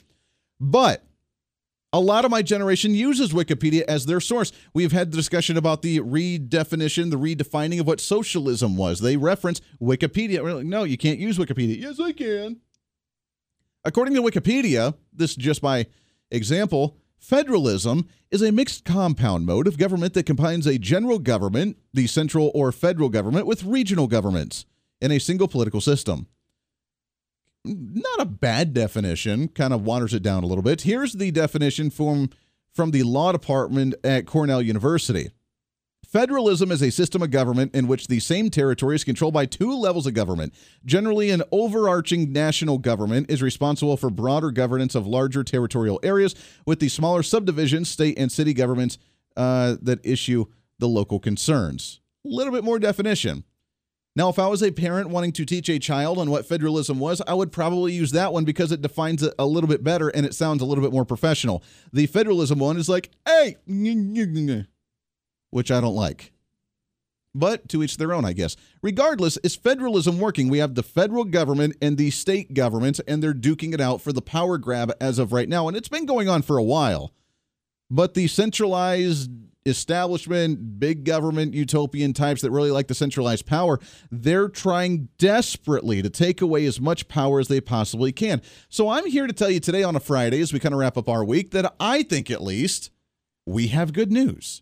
But 0.59 1.05
a 1.93 2.01
lot 2.01 2.25
of 2.25 2.31
my 2.31 2.41
generation 2.41 2.93
uses 2.93 3.31
Wikipedia 3.31 3.83
as 3.83 4.07
their 4.07 4.19
source. 4.19 4.51
We've 4.73 4.91
had 4.91 5.11
the 5.11 5.15
discussion 5.15 5.55
about 5.55 5.83
the 5.83 6.01
redefinition, 6.01 7.11
the 7.11 7.17
redefining 7.17 7.79
of 7.79 7.87
what 7.87 8.01
socialism 8.01 8.75
was. 8.75 8.99
They 8.99 9.15
reference 9.15 9.61
Wikipedia. 9.81 10.43
We're 10.43 10.55
like, 10.55 10.65
no, 10.65 10.83
you 10.83 10.97
can't 10.97 11.17
use 11.17 11.37
Wikipedia. 11.37 11.79
Yes, 11.79 11.97
I 11.97 12.11
can. 12.11 12.59
According 13.87 14.15
to 14.15 14.21
Wikipedia, 14.21 14.95
this 15.13 15.33
just 15.33 15.61
by 15.61 15.87
example, 16.29 16.97
federalism 17.17 18.09
is 18.29 18.41
a 18.41 18.51
mixed 18.51 18.83
compound 18.83 19.45
mode 19.45 19.65
of 19.65 19.77
government 19.77 20.13
that 20.13 20.25
combines 20.25 20.67
a 20.67 20.77
general 20.77 21.19
government, 21.19 21.77
the 21.93 22.05
central 22.05 22.51
or 22.53 22.73
federal 22.73 23.07
government, 23.07 23.47
with 23.47 23.63
regional 23.63 24.07
governments 24.07 24.65
in 24.99 25.09
a 25.09 25.19
single 25.19 25.47
political 25.47 25.79
system. 25.79 26.27
Not 27.63 28.19
a 28.19 28.25
bad 28.25 28.73
definition, 28.73 29.47
kind 29.47 29.73
of 29.73 29.83
waters 29.83 30.13
it 30.13 30.21
down 30.21 30.43
a 30.43 30.47
little 30.47 30.63
bit. 30.63 30.81
Here's 30.81 31.13
the 31.13 31.31
definition 31.31 31.89
from, 31.89 32.29
from 32.73 32.91
the 32.91 33.03
law 33.03 33.31
department 33.31 33.95
at 34.03 34.25
Cornell 34.25 34.61
University. 34.61 35.29
Federalism 36.07 36.71
is 36.71 36.81
a 36.81 36.89
system 36.89 37.21
of 37.21 37.31
government 37.31 37.75
in 37.75 37.85
which 37.85 38.07
the 38.07 38.21
same 38.21 38.49
territory 38.49 38.95
is 38.95 39.03
controlled 39.03 39.33
by 39.33 39.45
two 39.45 39.77
levels 39.77 40.07
of 40.07 40.13
government. 40.13 40.53
Generally, 40.85 41.31
an 41.31 41.43
overarching 41.51 42.31
national 42.31 42.77
government 42.77 43.29
is 43.29 43.41
responsible 43.41 43.97
for 43.97 44.09
broader 44.09 44.49
governance 44.49 44.95
of 44.95 45.05
larger 45.05 45.43
territorial 45.43 45.99
areas, 46.03 46.33
with 46.65 46.79
the 46.79 46.87
smaller 46.87 47.21
subdivisions, 47.23 47.89
state 47.89 48.17
and 48.17 48.31
city 48.31 48.53
governments 48.53 48.97
uh, 49.35 49.75
that 49.81 49.99
issue 50.05 50.45
the 50.79 50.87
local 50.87 51.19
concerns. 51.19 51.99
A 52.25 52.29
little 52.29 52.53
bit 52.53 52.63
more 52.63 52.79
definition. 52.79 53.43
Now, 54.15 54.29
if 54.29 54.39
I 54.39 54.47
was 54.47 54.63
a 54.63 54.71
parent 54.71 55.09
wanting 55.09 55.33
to 55.33 55.45
teach 55.45 55.69
a 55.69 55.77
child 55.77 56.17
on 56.17 56.31
what 56.31 56.45
federalism 56.45 56.99
was, 56.99 57.21
I 57.27 57.33
would 57.33 57.51
probably 57.51 57.91
use 57.93 58.11
that 58.13 58.31
one 58.31 58.45
because 58.45 58.71
it 58.71 58.81
defines 58.81 59.21
it 59.23 59.33
a 59.37 59.45
little 59.45 59.67
bit 59.67 59.83
better 59.83 60.07
and 60.07 60.25
it 60.25 60.33
sounds 60.33 60.61
a 60.61 60.65
little 60.65 60.83
bit 60.83 60.93
more 60.93 61.05
professional. 61.05 61.61
The 61.91 62.07
federalism 62.07 62.59
one 62.59 62.77
is 62.77 62.87
like, 62.87 63.11
hey, 63.27 63.57
which 65.57 65.71
I 65.71 65.81
don't 65.81 65.95
like. 65.95 66.31
But 67.33 67.67
to 67.69 67.81
each 67.81 67.97
their 67.97 68.13
own, 68.13 68.25
I 68.25 68.33
guess. 68.33 68.55
Regardless, 68.83 69.37
is 69.37 69.55
federalism 69.55 70.19
working? 70.19 70.49
We 70.49 70.59
have 70.59 70.75
the 70.75 70.83
federal 70.83 71.23
government 71.23 71.75
and 71.81 71.97
the 71.97 72.11
state 72.11 72.53
governments, 72.53 73.01
and 73.07 73.23
they're 73.23 73.33
duking 73.33 73.73
it 73.73 73.81
out 73.81 73.99
for 73.99 74.13
the 74.13 74.21
power 74.21 74.59
grab 74.59 74.93
as 75.01 75.17
of 75.17 75.33
right 75.33 75.49
now. 75.49 75.67
And 75.67 75.75
it's 75.75 75.89
been 75.89 76.05
going 76.05 76.29
on 76.29 76.43
for 76.43 76.59
a 76.59 76.63
while. 76.63 77.11
But 77.89 78.13
the 78.13 78.27
centralized 78.27 79.31
establishment, 79.65 80.79
big 80.79 81.05
government, 81.05 81.55
utopian 81.55 82.13
types 82.13 82.43
that 82.43 82.51
really 82.51 82.69
like 82.69 82.87
the 82.87 82.93
centralized 82.93 83.47
power, 83.47 83.79
they're 84.11 84.49
trying 84.49 85.09
desperately 85.17 86.03
to 86.03 86.09
take 86.11 86.39
away 86.39 86.65
as 86.65 86.79
much 86.79 87.07
power 87.07 87.39
as 87.39 87.47
they 87.47 87.61
possibly 87.61 88.11
can. 88.11 88.43
So 88.69 88.89
I'm 88.89 89.07
here 89.07 89.25
to 89.25 89.33
tell 89.33 89.49
you 89.49 89.59
today 89.59 89.81
on 89.81 89.95
a 89.95 89.99
Friday, 89.99 90.39
as 90.39 90.53
we 90.53 90.59
kind 90.59 90.75
of 90.75 90.79
wrap 90.79 90.97
up 90.97 91.09
our 91.09 91.25
week, 91.25 91.49
that 91.51 91.73
I 91.79 92.03
think 92.03 92.29
at 92.29 92.43
least 92.43 92.91
we 93.47 93.69
have 93.69 93.91
good 93.91 94.11
news. 94.11 94.61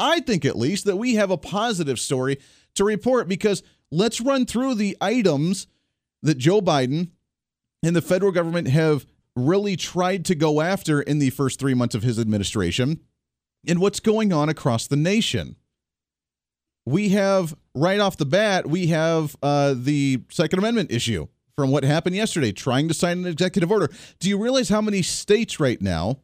I 0.00 0.20
think 0.20 0.44
at 0.44 0.56
least, 0.56 0.86
that 0.86 0.96
we 0.96 1.14
have 1.14 1.30
a 1.30 1.36
positive 1.36 2.00
story 2.00 2.38
to 2.74 2.84
report 2.84 3.28
because 3.28 3.62
let's 3.90 4.20
run 4.20 4.46
through 4.46 4.74
the 4.74 4.96
items 5.00 5.66
that 6.22 6.38
Joe 6.38 6.60
Biden 6.60 7.10
and 7.82 7.94
the 7.94 8.02
federal 8.02 8.32
government 8.32 8.68
have 8.68 9.06
really 9.36 9.76
tried 9.76 10.24
to 10.26 10.34
go 10.34 10.60
after 10.60 11.00
in 11.00 11.18
the 11.18 11.30
first 11.30 11.60
three 11.60 11.74
months 11.74 11.94
of 11.94 12.02
his 12.02 12.18
administration 12.18 13.00
and 13.66 13.78
what's 13.78 14.00
going 14.00 14.32
on 14.32 14.48
across 14.48 14.86
the 14.86 14.96
nation. 14.96 15.56
We 16.86 17.10
have, 17.10 17.54
right 17.74 18.00
off 18.00 18.16
the 18.16 18.26
bat, 18.26 18.66
we 18.66 18.88
have 18.88 19.36
uh, 19.42 19.74
the 19.76 20.22
Second 20.30 20.58
Amendment 20.58 20.90
issue 20.90 21.28
from 21.56 21.70
what 21.70 21.84
happened 21.84 22.16
yesterday, 22.16 22.52
trying 22.52 22.88
to 22.88 22.94
sign 22.94 23.18
an 23.18 23.26
executive 23.26 23.70
order. 23.70 23.90
Do 24.18 24.28
you 24.28 24.42
realize 24.42 24.70
how 24.70 24.80
many 24.80 25.02
states 25.02 25.60
right 25.60 25.80
now 25.80 26.20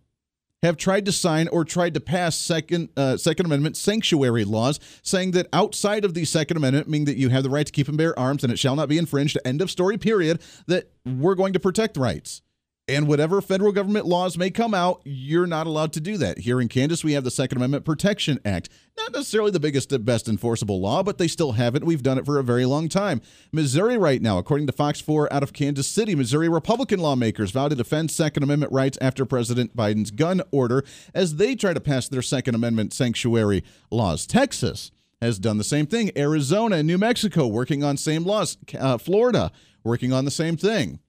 have 0.66 0.76
tried 0.76 1.04
to 1.06 1.12
sign 1.12 1.48
or 1.48 1.64
tried 1.64 1.94
to 1.94 2.00
pass 2.00 2.36
second 2.36 2.90
uh, 2.96 3.16
Second 3.16 3.46
Amendment 3.46 3.76
sanctuary 3.76 4.44
laws, 4.44 4.78
saying 5.02 5.32
that 5.32 5.48
outside 5.52 6.04
of 6.04 6.14
the 6.14 6.24
Second 6.24 6.56
Amendment, 6.56 6.88
meaning 6.88 7.06
that 7.06 7.16
you 7.16 7.30
have 7.30 7.42
the 7.42 7.50
right 7.50 7.66
to 7.66 7.72
keep 7.72 7.88
and 7.88 7.96
bear 7.96 8.16
arms 8.18 8.44
and 8.44 8.52
it 8.52 8.58
shall 8.58 8.76
not 8.76 8.88
be 8.88 8.98
infringed. 8.98 9.38
End 9.44 9.62
of 9.62 9.70
story. 9.70 9.98
Period. 9.98 10.40
That 10.66 10.90
we're 11.04 11.34
going 11.34 11.52
to 11.54 11.60
protect 11.60 11.96
rights. 11.96 12.42
And 12.88 13.08
whatever 13.08 13.40
federal 13.40 13.72
government 13.72 14.06
laws 14.06 14.38
may 14.38 14.48
come 14.48 14.72
out, 14.72 15.00
you're 15.04 15.48
not 15.48 15.66
allowed 15.66 15.92
to 15.94 16.00
do 16.00 16.16
that. 16.18 16.38
Here 16.38 16.60
in 16.60 16.68
Kansas, 16.68 17.02
we 17.02 17.14
have 17.14 17.24
the 17.24 17.32
Second 17.32 17.58
Amendment 17.58 17.84
Protection 17.84 18.38
Act. 18.44 18.68
Not 18.96 19.12
necessarily 19.12 19.50
the 19.50 19.58
biggest, 19.58 20.04
best 20.04 20.28
enforceable 20.28 20.80
law, 20.80 21.02
but 21.02 21.18
they 21.18 21.26
still 21.26 21.52
have 21.52 21.74
it. 21.74 21.82
We've 21.82 22.02
done 22.02 22.16
it 22.16 22.24
for 22.24 22.38
a 22.38 22.44
very 22.44 22.64
long 22.64 22.88
time. 22.88 23.22
Missouri, 23.50 23.98
right 23.98 24.22
now, 24.22 24.38
according 24.38 24.68
to 24.68 24.72
Fox 24.72 25.00
4 25.00 25.32
out 25.32 25.42
of 25.42 25.52
Kansas 25.52 25.88
City, 25.88 26.14
Missouri 26.14 26.48
Republican 26.48 27.00
lawmakers 27.00 27.50
vow 27.50 27.66
to 27.66 27.74
defend 27.74 28.12
Second 28.12 28.44
Amendment 28.44 28.72
rights 28.72 28.96
after 29.00 29.26
President 29.26 29.76
Biden's 29.76 30.12
gun 30.12 30.40
order 30.52 30.84
as 31.12 31.36
they 31.36 31.56
try 31.56 31.74
to 31.74 31.80
pass 31.80 32.06
their 32.06 32.22
Second 32.22 32.54
Amendment 32.54 32.92
sanctuary 32.92 33.64
laws. 33.90 34.28
Texas 34.28 34.92
has 35.20 35.40
done 35.40 35.58
the 35.58 35.64
same 35.64 35.86
thing. 35.86 36.12
Arizona 36.16 36.76
and 36.76 36.86
New 36.86 36.98
Mexico 36.98 37.48
working 37.48 37.82
on 37.82 37.96
same 37.96 38.22
laws. 38.22 38.56
Uh, 38.78 38.96
Florida 38.96 39.50
working 39.82 40.12
on 40.12 40.24
the 40.24 40.30
same 40.30 40.56
thing. 40.56 41.00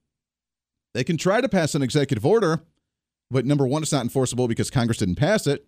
They 0.94 1.04
can 1.04 1.16
try 1.16 1.40
to 1.40 1.48
pass 1.48 1.74
an 1.74 1.82
executive 1.82 2.24
order, 2.24 2.60
but 3.30 3.44
number 3.44 3.66
one, 3.66 3.82
it's 3.82 3.92
not 3.92 4.02
enforceable 4.02 4.48
because 4.48 4.70
Congress 4.70 4.98
didn't 4.98 5.16
pass 5.16 5.46
it. 5.46 5.66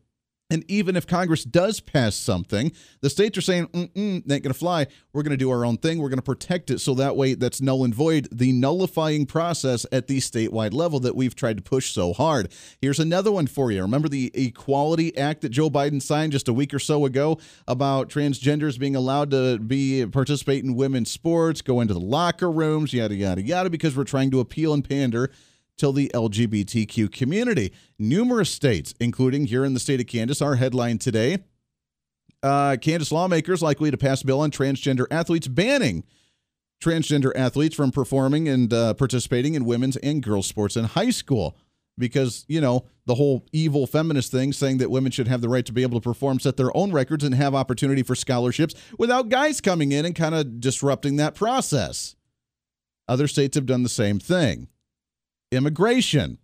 And 0.51 0.65
even 0.69 0.97
if 0.97 1.07
Congress 1.07 1.45
does 1.45 1.81
pass 1.81 2.17
something, 2.17 2.73
the 3.01 3.11
states 3.11 3.39
are 3.39 3.43
saying, 3.43 3.69
mm 3.69 3.91
ain't 3.97 4.27
going 4.27 4.43
to 4.43 4.55
fly. 4.55 4.87
We're 5.13 5.23
going 5.23 5.31
to 5.31 5.37
do 5.37 5.51
our 5.51 5.65
own 5.65 5.77
thing. 5.77 5.99
We're 5.99 6.09
going 6.09 6.19
to 6.19 6.23
protect 6.23 6.71
it 6.71 6.81
so 6.81 6.95
that 6.95 7.17
way 7.17 7.35
that's 7.35 7.61
null 7.61 7.85
and 7.85 7.95
void, 7.95 8.29
the 8.33 8.53
nullifying 8.53 9.27
process 9.27 9.87
at 9.93 10.09
the 10.09 10.19
statewide 10.19 10.73
level 10.73 11.01
that 11.01 11.15
we've 11.15 11.35
tried 11.35 11.57
to 11.59 11.63
push 11.63 11.93
so 11.93 12.13
hard. 12.13 12.53
Here's 12.81 12.99
another 12.99 13.31
one 13.31 13.47
for 13.47 13.71
you. 13.71 13.83
Remember 13.83 14.09
the 14.09 14.31
Equality 14.35 15.17
Act 15.17 15.43
that 15.43 15.51
Joe 15.51 15.71
Biden 15.71 16.03
signed 16.03 16.33
just 16.33 16.49
a 16.49 16.53
week 16.53 16.75
or 16.75 16.79
so 16.79 17.05
ago 17.05 17.39
about 17.69 18.09
transgenders 18.09 18.79
being 18.79 18.97
allowed 18.97 19.31
to 19.31 19.59
be 19.59 20.05
participate 20.07 20.65
in 20.65 20.75
women's 20.75 21.11
sports, 21.11 21.63
go 21.63 21.81
into 21.81 21.95
the 21.95 22.01
locker 22.01 22.51
rooms, 22.51 22.93
yada, 22.93 23.15
yada, 23.15 23.43
yada, 23.43 23.71
because 23.71 23.97
we're 23.97 24.05
trying 24.05 24.31
to 24.31 24.41
appeal 24.41 24.75
and 24.75 24.89
pander 24.89 25.31
till 25.81 25.93
the 25.93 26.11
LGBTQ 26.15 27.11
community. 27.11 27.73
Numerous 27.99 28.51
states, 28.51 28.95
including 29.01 29.47
here 29.47 29.65
in 29.65 29.75
the 29.75 29.81
state 29.81 30.01
of 30.01 30.07
Kansas, 30.07 30.41
our 30.41 30.57
headline 30.57 30.99
today 30.99 31.39
uh, 32.43 32.77
Kansas 32.81 33.13
lawmakers 33.13 33.63
likely 33.63 33.91
to 33.91 33.97
pass 33.97 34.23
bill 34.23 34.41
on 34.41 34.51
transgender 34.51 35.07
athletes 35.11 35.49
banning 35.49 36.05
transgender 36.83 37.31
athletes 37.37 37.77
from 37.77 37.91
performing 37.91 38.49
and 38.49 38.73
uh, 38.73 38.95
participating 38.95 39.55
in 39.55 39.67
women's 39.67 39.97
and 39.99 40.23
girls' 40.23 40.47
sports 40.47 40.77
in 40.77 40.85
high 40.87 41.11
school. 41.11 41.57
Because, 41.99 42.47
you 42.49 42.59
know, 42.59 42.87
the 43.05 43.17
whole 43.17 43.45
evil 43.53 43.87
feminist 43.87 44.33
thing 44.33 44.55
saying 44.55 44.79
that 44.79 44.91
women 44.91 45.13
should 45.13 45.29
have 45.29 45.43
the 45.43 45.51
right 45.51 45.67
to 45.67 45.75
be 45.75 45.83
able 45.83 46.01
to 46.01 46.03
perform, 46.09 46.41
set 46.41 46.57
their 46.57 46.75
own 46.75 46.91
records, 46.91 47.23
and 47.23 47.35
have 47.35 47.55
opportunity 47.55 48.03
for 48.03 48.15
scholarships 48.15 48.75
without 48.97 49.29
guys 49.29 49.61
coming 49.61 49.93
in 49.93 50.07
and 50.07 50.15
kind 50.15 50.35
of 50.35 50.59
disrupting 50.59 51.17
that 51.17 51.35
process. 51.35 52.17
Other 53.07 53.29
states 53.29 53.57
have 53.57 53.67
done 53.67 53.83
the 53.83 53.91
same 53.91 54.19
thing 54.19 54.69
immigration. 55.51 56.39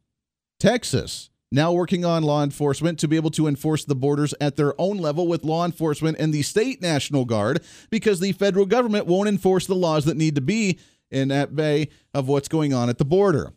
Texas 0.58 1.30
now 1.52 1.72
working 1.72 2.04
on 2.04 2.22
law 2.22 2.42
enforcement 2.42 2.98
to 2.98 3.08
be 3.08 3.16
able 3.16 3.30
to 3.30 3.46
enforce 3.46 3.84
the 3.84 3.94
borders 3.94 4.34
at 4.40 4.56
their 4.56 4.78
own 4.80 4.98
level 4.98 5.28
with 5.28 5.44
law 5.44 5.64
enforcement 5.64 6.16
and 6.18 6.32
the 6.32 6.42
state 6.42 6.82
National 6.82 7.24
Guard 7.24 7.62
because 7.90 8.20
the 8.20 8.32
federal 8.32 8.66
government 8.66 9.06
won't 9.06 9.28
enforce 9.28 9.66
the 9.66 9.74
laws 9.74 10.04
that 10.06 10.16
need 10.16 10.34
to 10.34 10.40
be 10.40 10.78
in 11.10 11.28
that 11.28 11.54
bay 11.54 11.88
of 12.12 12.26
what's 12.26 12.48
going 12.48 12.74
on 12.74 12.88
at 12.88 12.98
the 12.98 13.04
border. 13.04 13.52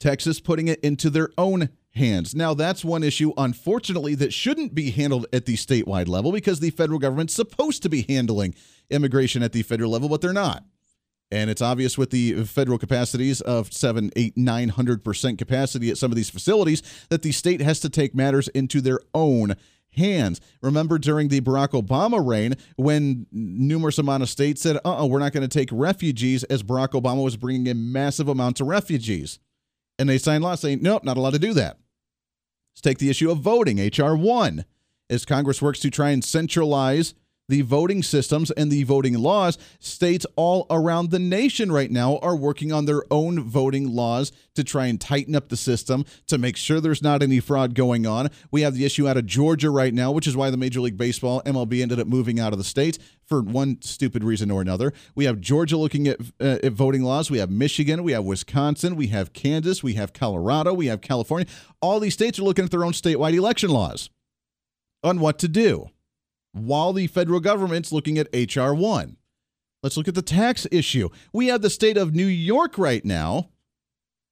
Texas 0.00 0.40
putting 0.40 0.68
it 0.68 0.80
into 0.80 1.10
their 1.10 1.28
own 1.36 1.68
hands. 1.94 2.34
Now, 2.34 2.54
that's 2.54 2.84
one 2.84 3.02
issue, 3.02 3.32
unfortunately, 3.36 4.14
that 4.16 4.32
shouldn't 4.32 4.74
be 4.74 4.90
handled 4.90 5.26
at 5.32 5.46
the 5.46 5.56
statewide 5.56 6.08
level 6.08 6.32
because 6.32 6.60
the 6.60 6.70
federal 6.70 6.98
government's 6.98 7.34
supposed 7.34 7.82
to 7.82 7.88
be 7.88 8.04
handling 8.08 8.54
immigration 8.90 9.42
at 9.42 9.52
the 9.52 9.62
federal 9.62 9.90
level, 9.90 10.08
but 10.08 10.20
they're 10.20 10.32
not. 10.32 10.64
And 11.34 11.50
it's 11.50 11.60
obvious 11.60 11.98
with 11.98 12.10
the 12.10 12.44
federal 12.44 12.78
capacities 12.78 13.40
of 13.40 13.72
seven, 13.72 14.12
eight, 14.14 14.36
nine 14.36 14.68
hundred 14.68 15.02
percent 15.02 15.36
capacity 15.36 15.90
at 15.90 15.98
some 15.98 16.12
of 16.12 16.16
these 16.16 16.30
facilities 16.30 16.80
that 17.08 17.22
the 17.22 17.32
state 17.32 17.60
has 17.60 17.80
to 17.80 17.90
take 17.90 18.14
matters 18.14 18.46
into 18.48 18.80
their 18.80 19.00
own 19.14 19.56
hands. 19.96 20.40
Remember 20.62 20.96
during 20.96 21.26
the 21.26 21.40
Barack 21.40 21.70
Obama 21.70 22.24
reign 22.24 22.54
when 22.76 23.26
numerous 23.32 23.98
amount 23.98 24.22
of 24.22 24.28
states 24.28 24.62
said, 24.62 24.76
"Uh-oh, 24.76 25.06
we're 25.06 25.18
not 25.18 25.32
going 25.32 25.42
to 25.42 25.48
take 25.48 25.70
refugees," 25.72 26.44
as 26.44 26.62
Barack 26.62 26.90
Obama 26.90 27.24
was 27.24 27.36
bringing 27.36 27.66
in 27.66 27.90
massive 27.90 28.28
amounts 28.28 28.60
of 28.60 28.68
refugees, 28.68 29.40
and 29.98 30.08
they 30.08 30.18
signed 30.18 30.44
laws 30.44 30.60
saying, 30.60 30.82
"Nope, 30.82 31.02
not 31.02 31.16
allowed 31.16 31.32
to 31.32 31.40
do 31.40 31.52
that." 31.54 31.80
Let's 32.74 32.80
take 32.80 32.98
the 32.98 33.10
issue 33.10 33.32
of 33.32 33.38
voting, 33.38 33.80
HR 33.80 34.14
one, 34.14 34.66
as 35.10 35.24
Congress 35.24 35.60
works 35.60 35.80
to 35.80 35.90
try 35.90 36.10
and 36.10 36.22
centralize 36.22 37.12
the 37.48 37.62
voting 37.62 38.02
systems 38.02 38.50
and 38.52 38.70
the 38.70 38.82
voting 38.84 39.18
laws, 39.18 39.58
states 39.78 40.26
all 40.36 40.66
around 40.70 41.10
the 41.10 41.18
nation 41.18 41.70
right 41.70 41.90
now 41.90 42.18
are 42.18 42.36
working 42.36 42.72
on 42.72 42.86
their 42.86 43.02
own 43.10 43.40
voting 43.40 43.94
laws 43.94 44.32
to 44.54 44.64
try 44.64 44.86
and 44.86 45.00
tighten 45.00 45.34
up 45.34 45.48
the 45.48 45.56
system 45.56 46.04
to 46.26 46.38
make 46.38 46.56
sure 46.56 46.80
there's 46.80 47.02
not 47.02 47.22
any 47.22 47.40
fraud 47.40 47.74
going 47.74 48.06
on. 48.06 48.28
We 48.50 48.62
have 48.62 48.74
the 48.74 48.84
issue 48.84 49.08
out 49.08 49.16
of 49.16 49.26
Georgia 49.26 49.70
right 49.70 49.92
now, 49.92 50.10
which 50.10 50.26
is 50.26 50.36
why 50.36 50.50
the 50.50 50.56
Major 50.56 50.80
League 50.80 50.96
Baseball, 50.96 51.42
MLB, 51.44 51.82
ended 51.82 52.00
up 52.00 52.06
moving 52.06 52.40
out 52.40 52.52
of 52.52 52.58
the 52.58 52.64
state 52.64 52.98
for 53.26 53.42
one 53.42 53.78
stupid 53.80 54.24
reason 54.24 54.50
or 54.50 54.60
another. 54.60 54.92
We 55.14 55.24
have 55.24 55.40
Georgia 55.40 55.76
looking 55.76 56.08
at, 56.08 56.20
uh, 56.40 56.58
at 56.62 56.72
voting 56.72 57.02
laws. 57.02 57.30
We 57.30 57.38
have 57.38 57.50
Michigan. 57.50 58.02
We 58.02 58.12
have 58.12 58.24
Wisconsin. 58.24 58.96
We 58.96 59.08
have 59.08 59.32
Kansas. 59.32 59.82
We 59.82 59.94
have 59.94 60.12
Colorado. 60.12 60.72
We 60.72 60.86
have 60.86 61.00
California. 61.00 61.46
All 61.80 62.00
these 62.00 62.14
states 62.14 62.38
are 62.38 62.42
looking 62.42 62.64
at 62.64 62.70
their 62.70 62.84
own 62.84 62.92
statewide 62.92 63.34
election 63.34 63.70
laws 63.70 64.10
on 65.02 65.20
what 65.20 65.38
to 65.40 65.48
do 65.48 65.90
while 66.54 66.92
the 66.92 67.06
federal 67.08 67.40
government's 67.40 67.92
looking 67.92 68.16
at 68.18 68.28
H.R. 68.32 68.74
1. 68.74 69.16
Let's 69.82 69.96
look 69.98 70.08
at 70.08 70.14
the 70.14 70.22
tax 70.22 70.66
issue. 70.72 71.10
We 71.32 71.48
have 71.48 71.60
the 71.60 71.68
state 71.68 71.98
of 71.98 72.14
New 72.14 72.26
York 72.26 72.78
right 72.78 73.04
now 73.04 73.50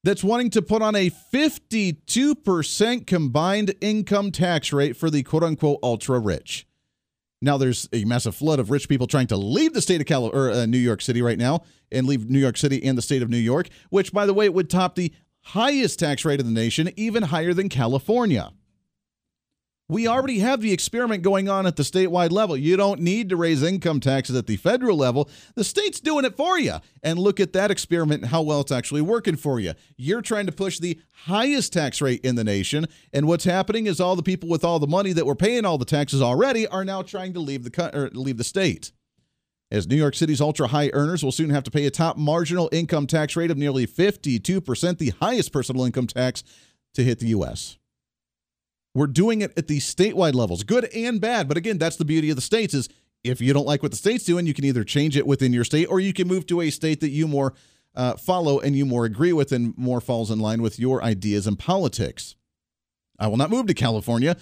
that's 0.04 0.24
wanting 0.24 0.50
to 0.50 0.62
put 0.62 0.82
on 0.82 0.96
a 0.96 1.10
52% 1.10 3.06
combined 3.06 3.74
income 3.80 4.30
tax 4.32 4.72
rate 4.72 4.96
for 4.96 5.10
the 5.10 5.22
quote 5.22 5.44
unquote 5.44 5.78
ultra 5.82 6.18
rich. 6.18 6.66
Now, 7.42 7.58
there's 7.58 7.88
a 7.92 8.04
massive 8.04 8.36
flood 8.36 8.60
of 8.60 8.70
rich 8.70 8.88
people 8.88 9.08
trying 9.08 9.26
to 9.26 9.36
leave 9.36 9.74
the 9.74 9.82
state 9.82 10.00
of 10.00 10.06
Cali- 10.06 10.30
or, 10.32 10.50
uh, 10.50 10.64
New 10.64 10.78
York 10.78 11.02
City 11.02 11.20
right 11.20 11.38
now 11.38 11.64
and 11.90 12.06
leave 12.06 12.30
New 12.30 12.38
York 12.38 12.56
City 12.56 12.82
and 12.84 12.96
the 12.96 13.02
state 13.02 13.20
of 13.20 13.28
New 13.28 13.36
York, 13.36 13.68
which, 13.90 14.12
by 14.12 14.26
the 14.26 14.32
way, 14.34 14.48
would 14.48 14.70
top 14.70 14.94
the 14.94 15.12
highest 15.40 15.98
tax 15.98 16.24
rate 16.24 16.38
in 16.38 16.46
the 16.46 16.52
nation, 16.52 16.90
even 16.96 17.24
higher 17.24 17.52
than 17.52 17.68
California. 17.68 18.52
We 19.92 20.08
already 20.08 20.38
have 20.38 20.62
the 20.62 20.72
experiment 20.72 21.22
going 21.22 21.50
on 21.50 21.66
at 21.66 21.76
the 21.76 21.82
statewide 21.82 22.30
level. 22.30 22.56
You 22.56 22.78
don't 22.78 23.02
need 23.02 23.28
to 23.28 23.36
raise 23.36 23.62
income 23.62 24.00
taxes 24.00 24.34
at 24.34 24.46
the 24.46 24.56
federal 24.56 24.96
level. 24.96 25.28
The 25.54 25.64
state's 25.64 26.00
doing 26.00 26.24
it 26.24 26.34
for 26.34 26.58
you. 26.58 26.76
And 27.02 27.18
look 27.18 27.38
at 27.40 27.52
that 27.52 27.70
experiment 27.70 28.22
and 28.22 28.30
how 28.30 28.40
well 28.40 28.62
it's 28.62 28.72
actually 28.72 29.02
working 29.02 29.36
for 29.36 29.60
you. 29.60 29.74
You're 29.98 30.22
trying 30.22 30.46
to 30.46 30.52
push 30.52 30.78
the 30.78 30.98
highest 31.12 31.74
tax 31.74 32.00
rate 32.00 32.24
in 32.24 32.36
the 32.36 32.42
nation. 32.42 32.86
And 33.12 33.26
what's 33.26 33.44
happening 33.44 33.86
is 33.86 34.00
all 34.00 34.16
the 34.16 34.22
people 34.22 34.48
with 34.48 34.64
all 34.64 34.78
the 34.78 34.86
money 34.86 35.12
that 35.12 35.26
were 35.26 35.34
paying 35.34 35.66
all 35.66 35.76
the 35.76 35.84
taxes 35.84 36.22
already 36.22 36.66
are 36.66 36.86
now 36.86 37.02
trying 37.02 37.34
to 37.34 37.40
leave 37.40 37.62
the, 37.62 38.10
leave 38.14 38.38
the 38.38 38.44
state. 38.44 38.92
As 39.70 39.86
New 39.86 39.96
York 39.96 40.14
City's 40.14 40.40
ultra 40.40 40.68
high 40.68 40.88
earners 40.94 41.22
will 41.22 41.32
soon 41.32 41.50
have 41.50 41.64
to 41.64 41.70
pay 41.70 41.84
a 41.84 41.90
top 41.90 42.16
marginal 42.16 42.70
income 42.72 43.06
tax 43.06 43.36
rate 43.36 43.50
of 43.50 43.58
nearly 43.58 43.86
52%, 43.86 44.96
the 44.96 45.12
highest 45.20 45.52
personal 45.52 45.84
income 45.84 46.06
tax 46.06 46.42
to 46.94 47.04
hit 47.04 47.18
the 47.18 47.26
U.S. 47.26 47.76
We're 48.94 49.06
doing 49.06 49.40
it 49.40 49.52
at 49.56 49.68
the 49.68 49.78
statewide 49.78 50.34
levels, 50.34 50.64
good 50.64 50.84
and 50.94 51.20
bad. 51.20 51.48
But 51.48 51.56
again, 51.56 51.78
that's 51.78 51.96
the 51.96 52.04
beauty 52.04 52.30
of 52.30 52.36
the 52.36 52.42
states 52.42 52.74
is 52.74 52.88
if 53.24 53.40
you 53.40 53.52
don't 53.52 53.66
like 53.66 53.82
what 53.82 53.92
the 53.92 53.96
state's 53.96 54.24
doing, 54.24 54.46
you 54.46 54.54
can 54.54 54.64
either 54.64 54.84
change 54.84 55.16
it 55.16 55.26
within 55.26 55.52
your 55.52 55.64
state 55.64 55.86
or 55.86 56.00
you 56.00 56.12
can 56.12 56.28
move 56.28 56.46
to 56.46 56.60
a 56.60 56.70
state 56.70 57.00
that 57.00 57.10
you 57.10 57.26
more 57.26 57.54
uh, 57.94 58.14
follow 58.14 58.58
and 58.58 58.76
you 58.76 58.84
more 58.84 59.04
agree 59.04 59.32
with 59.32 59.52
and 59.52 59.76
more 59.76 60.00
falls 60.00 60.30
in 60.30 60.40
line 60.40 60.62
with 60.62 60.78
your 60.78 61.02
ideas 61.02 61.46
and 61.46 61.58
politics. 61.58 62.36
I 63.18 63.28
will 63.28 63.36
not 63.36 63.50
move 63.50 63.66
to 63.66 63.74
California. 63.74 64.36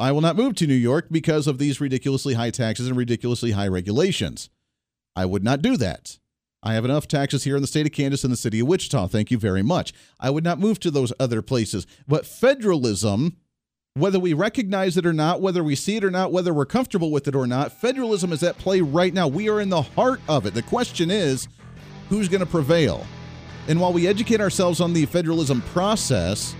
I 0.00 0.10
will 0.10 0.20
not 0.20 0.36
move 0.36 0.56
to 0.56 0.66
New 0.66 0.74
York 0.74 1.06
because 1.10 1.46
of 1.46 1.58
these 1.58 1.80
ridiculously 1.80 2.34
high 2.34 2.50
taxes 2.50 2.88
and 2.88 2.96
ridiculously 2.96 3.52
high 3.52 3.68
regulations. 3.68 4.50
I 5.14 5.24
would 5.24 5.44
not 5.44 5.62
do 5.62 5.76
that. 5.76 6.18
I 6.62 6.74
have 6.74 6.84
enough 6.84 7.06
taxes 7.06 7.44
here 7.44 7.56
in 7.56 7.62
the 7.62 7.68
state 7.68 7.86
of 7.86 7.92
Kansas 7.92 8.24
and 8.24 8.32
the 8.32 8.38
city 8.38 8.58
of 8.60 8.66
Wichita. 8.66 9.06
Thank 9.06 9.30
you 9.30 9.38
very 9.38 9.62
much. 9.62 9.92
I 10.18 10.30
would 10.30 10.42
not 10.42 10.58
move 10.58 10.80
to 10.80 10.90
those 10.90 11.12
other 11.20 11.42
places. 11.42 11.86
But 12.08 12.26
federalism 12.26 13.36
whether 13.96 14.18
we 14.18 14.32
recognize 14.32 14.96
it 14.96 15.06
or 15.06 15.12
not, 15.12 15.40
whether 15.40 15.62
we 15.62 15.76
see 15.76 15.94
it 15.94 16.02
or 16.02 16.10
not, 16.10 16.32
whether 16.32 16.52
we're 16.52 16.66
comfortable 16.66 17.12
with 17.12 17.28
it 17.28 17.36
or 17.36 17.46
not, 17.46 17.70
federalism 17.70 18.32
is 18.32 18.42
at 18.42 18.58
play 18.58 18.80
right 18.80 19.14
now. 19.14 19.28
We 19.28 19.48
are 19.48 19.60
in 19.60 19.68
the 19.68 19.82
heart 19.82 20.20
of 20.28 20.46
it. 20.46 20.54
The 20.54 20.62
question 20.62 21.12
is 21.12 21.46
who's 22.08 22.28
going 22.28 22.40
to 22.40 22.46
prevail? 22.46 23.06
And 23.68 23.80
while 23.80 23.92
we 23.92 24.08
educate 24.08 24.40
ourselves 24.40 24.80
on 24.80 24.94
the 24.94 25.06
federalism 25.06 25.62
process, 25.62 26.56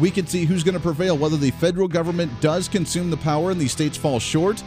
we 0.00 0.10
can 0.10 0.26
see 0.26 0.44
who's 0.44 0.64
going 0.64 0.74
to 0.74 0.80
prevail, 0.80 1.16
whether 1.16 1.36
the 1.36 1.52
federal 1.52 1.86
government 1.86 2.32
does 2.40 2.66
consume 2.66 3.10
the 3.10 3.16
power 3.16 3.52
and 3.52 3.60
these 3.60 3.70
states 3.70 3.96
fall 3.96 4.18
short, 4.18 4.60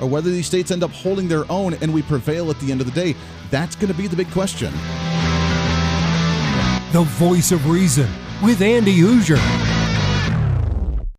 or 0.00 0.08
whether 0.08 0.30
these 0.30 0.46
states 0.46 0.70
end 0.70 0.84
up 0.84 0.92
holding 0.92 1.26
their 1.26 1.50
own 1.50 1.74
and 1.74 1.92
we 1.92 2.02
prevail 2.02 2.48
at 2.48 2.60
the 2.60 2.70
end 2.70 2.80
of 2.80 2.86
the 2.86 2.92
day. 2.92 3.16
That's 3.50 3.74
going 3.74 3.92
to 3.92 3.98
be 3.98 4.06
the 4.06 4.14
big 4.14 4.30
question. 4.30 4.70
The 6.92 7.04
voice 7.18 7.50
of 7.50 7.68
reason 7.68 8.08
with 8.40 8.62
Andy 8.62 8.98
Hooser. 8.98 9.75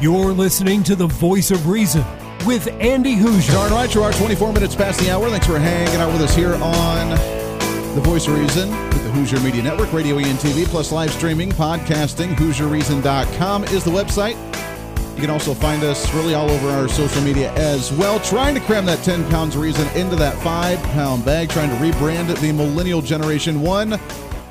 You're 0.00 0.32
listening 0.32 0.82
to 0.84 0.94
the 0.94 1.06
voice 1.06 1.50
of 1.50 1.68
reason 1.68 2.04
with 2.46 2.68
Andy 2.80 3.16
Hooser. 3.16 3.52
Darn 3.52 3.72
right, 3.72 3.92
you 3.92 4.02
are 4.02 4.12
24 4.12 4.52
minutes 4.52 4.74
past 4.76 5.00
the 5.00 5.10
hour. 5.10 5.28
Thanks 5.30 5.46
for 5.46 5.58
hanging 5.58 6.00
out 6.00 6.12
with 6.12 6.22
us 6.22 6.34
here 6.34 6.54
on 6.54 7.10
The 7.94 8.02
Voice 8.04 8.28
of 8.28 8.38
Reason 8.38 8.70
with 8.70 9.02
the 9.02 9.10
Hooser 9.10 9.42
Media 9.42 9.62
Network, 9.62 9.92
radio 9.92 10.18
and 10.18 10.38
TV, 10.38 10.64
plus 10.66 10.92
live 10.92 11.10
streaming, 11.10 11.50
podcasting. 11.50 12.34
HooserReason.com 12.34 13.64
is 13.64 13.84
the 13.84 13.90
website. 13.90 14.36
You 15.16 15.22
can 15.22 15.30
also 15.30 15.54
find 15.54 15.82
us 15.82 16.12
really 16.12 16.34
all 16.34 16.50
over 16.50 16.68
our 16.68 16.88
social 16.88 17.22
media 17.22 17.50
as 17.54 17.90
well. 17.90 18.20
Trying 18.20 18.54
to 18.54 18.60
cram 18.60 18.84
that 18.84 19.02
10 19.02 19.26
pounds 19.30 19.56
reason 19.56 19.88
into 19.96 20.14
that 20.16 20.36
five 20.42 20.78
pound 20.92 21.24
bag, 21.24 21.48
trying 21.48 21.70
to 21.70 21.76
rebrand 21.76 22.38
the 22.38 22.52
millennial 22.52 23.00
generation 23.00 23.62
one 23.62 23.98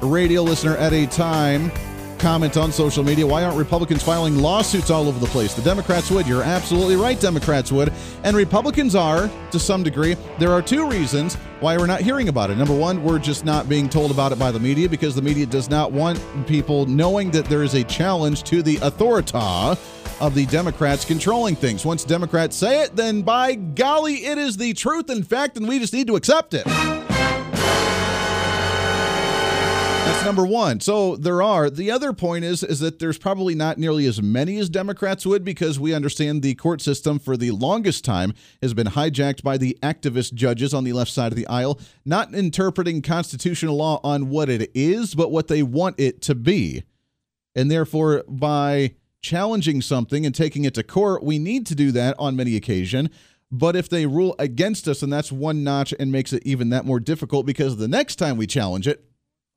radio 0.01 0.41
listener 0.41 0.75
at 0.77 0.91
a 0.91 1.05
time. 1.05 1.71
Comment 2.19 2.57
on 2.57 2.71
social 2.71 3.03
media. 3.03 3.27
Why 3.27 3.43
aren't 3.43 3.57
Republicans 3.57 4.01
filing 4.01 4.37
lawsuits 4.37 4.89
all 4.89 5.07
over 5.07 5.19
the 5.19 5.27
place? 5.27 5.53
The 5.53 5.61
Democrats 5.61 6.09
would. 6.09 6.25
You're 6.25 6.43
absolutely 6.43 6.95
right, 6.95 7.19
Democrats 7.19 7.71
would. 7.71 7.91
And 8.23 8.35
Republicans 8.35 8.95
are, 8.95 9.29
to 9.51 9.59
some 9.59 9.83
degree. 9.83 10.15
There 10.39 10.51
are 10.51 10.61
two 10.61 10.89
reasons 10.89 11.35
why 11.59 11.77
we're 11.77 11.87
not 11.87 12.01
hearing 12.01 12.29
about 12.29 12.49
it. 12.49 12.57
Number 12.57 12.75
one, 12.75 13.03
we're 13.03 13.19
just 13.19 13.45
not 13.45 13.69
being 13.69 13.89
told 13.89 14.11
about 14.11 14.31
it 14.31 14.39
by 14.39 14.51
the 14.51 14.59
media 14.59 14.89
because 14.89 15.15
the 15.15 15.21
media 15.21 15.45
does 15.45 15.69
not 15.69 15.91
want 15.91 16.19
people 16.47 16.85
knowing 16.85 17.31
that 17.31 17.45
there 17.45 17.63
is 17.63 17.75
a 17.75 17.83
challenge 17.83 18.43
to 18.43 18.61
the 18.63 18.77
authority 18.77 19.37
of 20.19 20.33
the 20.33 20.45
Democrats 20.47 21.05
controlling 21.05 21.55
things. 21.55 21.85
Once 21.85 22.03
Democrats 22.03 22.55
say 22.55 22.83
it, 22.83 22.95
then 22.95 23.21
by 23.21 23.55
golly, 23.55 24.25
it 24.25 24.37
is 24.37 24.57
the 24.57 24.73
truth 24.73 25.09
and 25.09 25.27
fact, 25.27 25.57
and 25.57 25.67
we 25.67 25.79
just 25.79 25.93
need 25.93 26.07
to 26.07 26.15
accept 26.15 26.53
it. 26.53 26.65
number 30.35 30.45
one. 30.45 30.79
So 30.79 31.15
there 31.15 31.43
are. 31.43 31.69
The 31.69 31.91
other 31.91 32.11
point 32.11 32.45
is 32.45 32.63
is 32.63 32.79
that 32.79 32.97
there's 32.97 33.19
probably 33.19 33.53
not 33.53 33.77
nearly 33.77 34.07
as 34.07 34.21
many 34.21 34.57
as 34.57 34.69
Democrats 34.69 35.23
would 35.25 35.45
because 35.45 35.79
we 35.79 35.93
understand 35.93 36.41
the 36.41 36.55
court 36.55 36.81
system 36.81 37.19
for 37.19 37.37
the 37.37 37.51
longest 37.51 38.03
time 38.03 38.33
has 38.61 38.73
been 38.73 38.87
hijacked 38.87 39.43
by 39.43 39.57
the 39.57 39.77
activist 39.83 40.33
judges 40.33 40.73
on 40.73 40.83
the 40.83 40.93
left 40.93 41.11
side 41.11 41.31
of 41.31 41.35
the 41.35 41.45
aisle, 41.45 41.79
not 42.05 42.33
interpreting 42.33 43.03
constitutional 43.03 43.75
law 43.75 43.99
on 44.03 44.29
what 44.29 44.49
it 44.49 44.71
is, 44.73 45.13
but 45.13 45.31
what 45.31 45.47
they 45.47 45.61
want 45.61 45.99
it 45.99 46.23
to 46.23 46.33
be. 46.33 46.83
And 47.53 47.69
therefore, 47.69 48.23
by 48.27 48.95
challenging 49.21 49.81
something 49.81 50.25
and 50.25 50.33
taking 50.33 50.65
it 50.65 50.73
to 50.73 50.83
court, 50.83 51.23
we 51.23 51.37
need 51.37 51.67
to 51.67 51.75
do 51.75 51.91
that 51.91 52.15
on 52.17 52.35
many 52.35 52.55
occasions. 52.55 53.09
But 53.51 53.75
if 53.75 53.89
they 53.89 54.07
rule 54.07 54.35
against 54.39 54.87
us, 54.87 55.03
and 55.03 55.13
that's 55.13 55.31
one 55.31 55.63
notch 55.63 55.93
and 55.99 56.11
makes 56.11 56.33
it 56.33 56.41
even 56.45 56.69
that 56.69 56.83
more 56.83 56.99
difficult 56.99 57.45
because 57.45 57.77
the 57.77 57.87
next 57.87 58.15
time 58.15 58.37
we 58.37 58.47
challenge 58.47 58.87
it, 58.87 59.05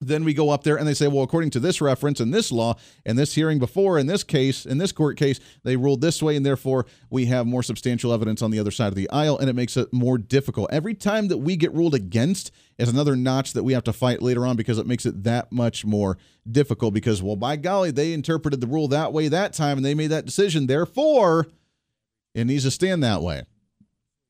then 0.01 0.25
we 0.25 0.33
go 0.33 0.51
up 0.51 0.63
there 0.63 0.77
and 0.77 0.87
they 0.87 0.95
say, 0.95 1.09
well, 1.09 1.25
according 1.25 1.51
to 1.51 1.61
this 1.61 1.81
reference 1.81 2.21
and 2.21 2.33
this 2.33 2.53
law 2.53 2.77
and 3.05 3.19
this 3.19 3.35
hearing 3.35 3.59
before, 3.59 3.99
in 3.99 4.07
this 4.07 4.23
case, 4.23 4.65
in 4.65 4.79
this 4.79 4.93
court 4.93 5.17
case, 5.17 5.41
they 5.65 5.77
ruled 5.77 6.01
this 6.01 6.23
way, 6.23 6.37
and 6.37 6.47
therefore 6.47 6.87
we 7.11 7.27
have 7.27 7.47
more 7.47 7.63
substantial 7.65 8.13
evidence 8.13 8.41
on 8.41 8.51
the 8.51 8.61
other 8.61 8.71
side 8.71 8.89
of 8.89 8.95
the 8.95 9.11
aisle, 9.11 9.39
and 9.39 9.51
it 9.51 9.55
makes 9.55 9.77
it 9.77 9.93
more 9.93 10.17
difficult. 10.17 10.73
Every 10.73 10.95
time 10.95 11.29
that 11.29 11.39
we 11.39 11.57
get 11.57 11.75
ruled 11.75 11.95
against 11.95 12.53
is 12.79 12.89
another 12.89 13.17
notch 13.17 13.55
that 13.55 13.65
we 13.65 13.73
have 13.73 13.85
to 13.85 13.93
fight 13.93 14.23
later 14.23 14.47
on 14.47 14.57
because 14.57 14.79
it 14.79 14.87
makes 14.87 15.05
it 15.05 15.25
that 15.25 15.51
much 15.51 15.85
more 15.85 16.17
difficult. 16.49 16.95
Because, 16.95 17.21
well, 17.21 17.37
by 17.37 17.57
golly, 17.57 17.91
they 17.91 18.13
interpreted 18.13 18.61
the 18.61 18.69
rule 18.69 18.89
that 18.89 19.13
way 19.13 19.27
that 19.27 19.53
time 19.53 19.79
and 19.79 19.85
they 19.85 19.95
made 19.95 20.11
that 20.11 20.27
decision. 20.27 20.69
Therefore, 20.69 21.49
it 22.35 22.45
needs 22.45 22.63
to 22.63 22.71
stand 22.71 23.03
that 23.03 23.21
way. 23.21 23.43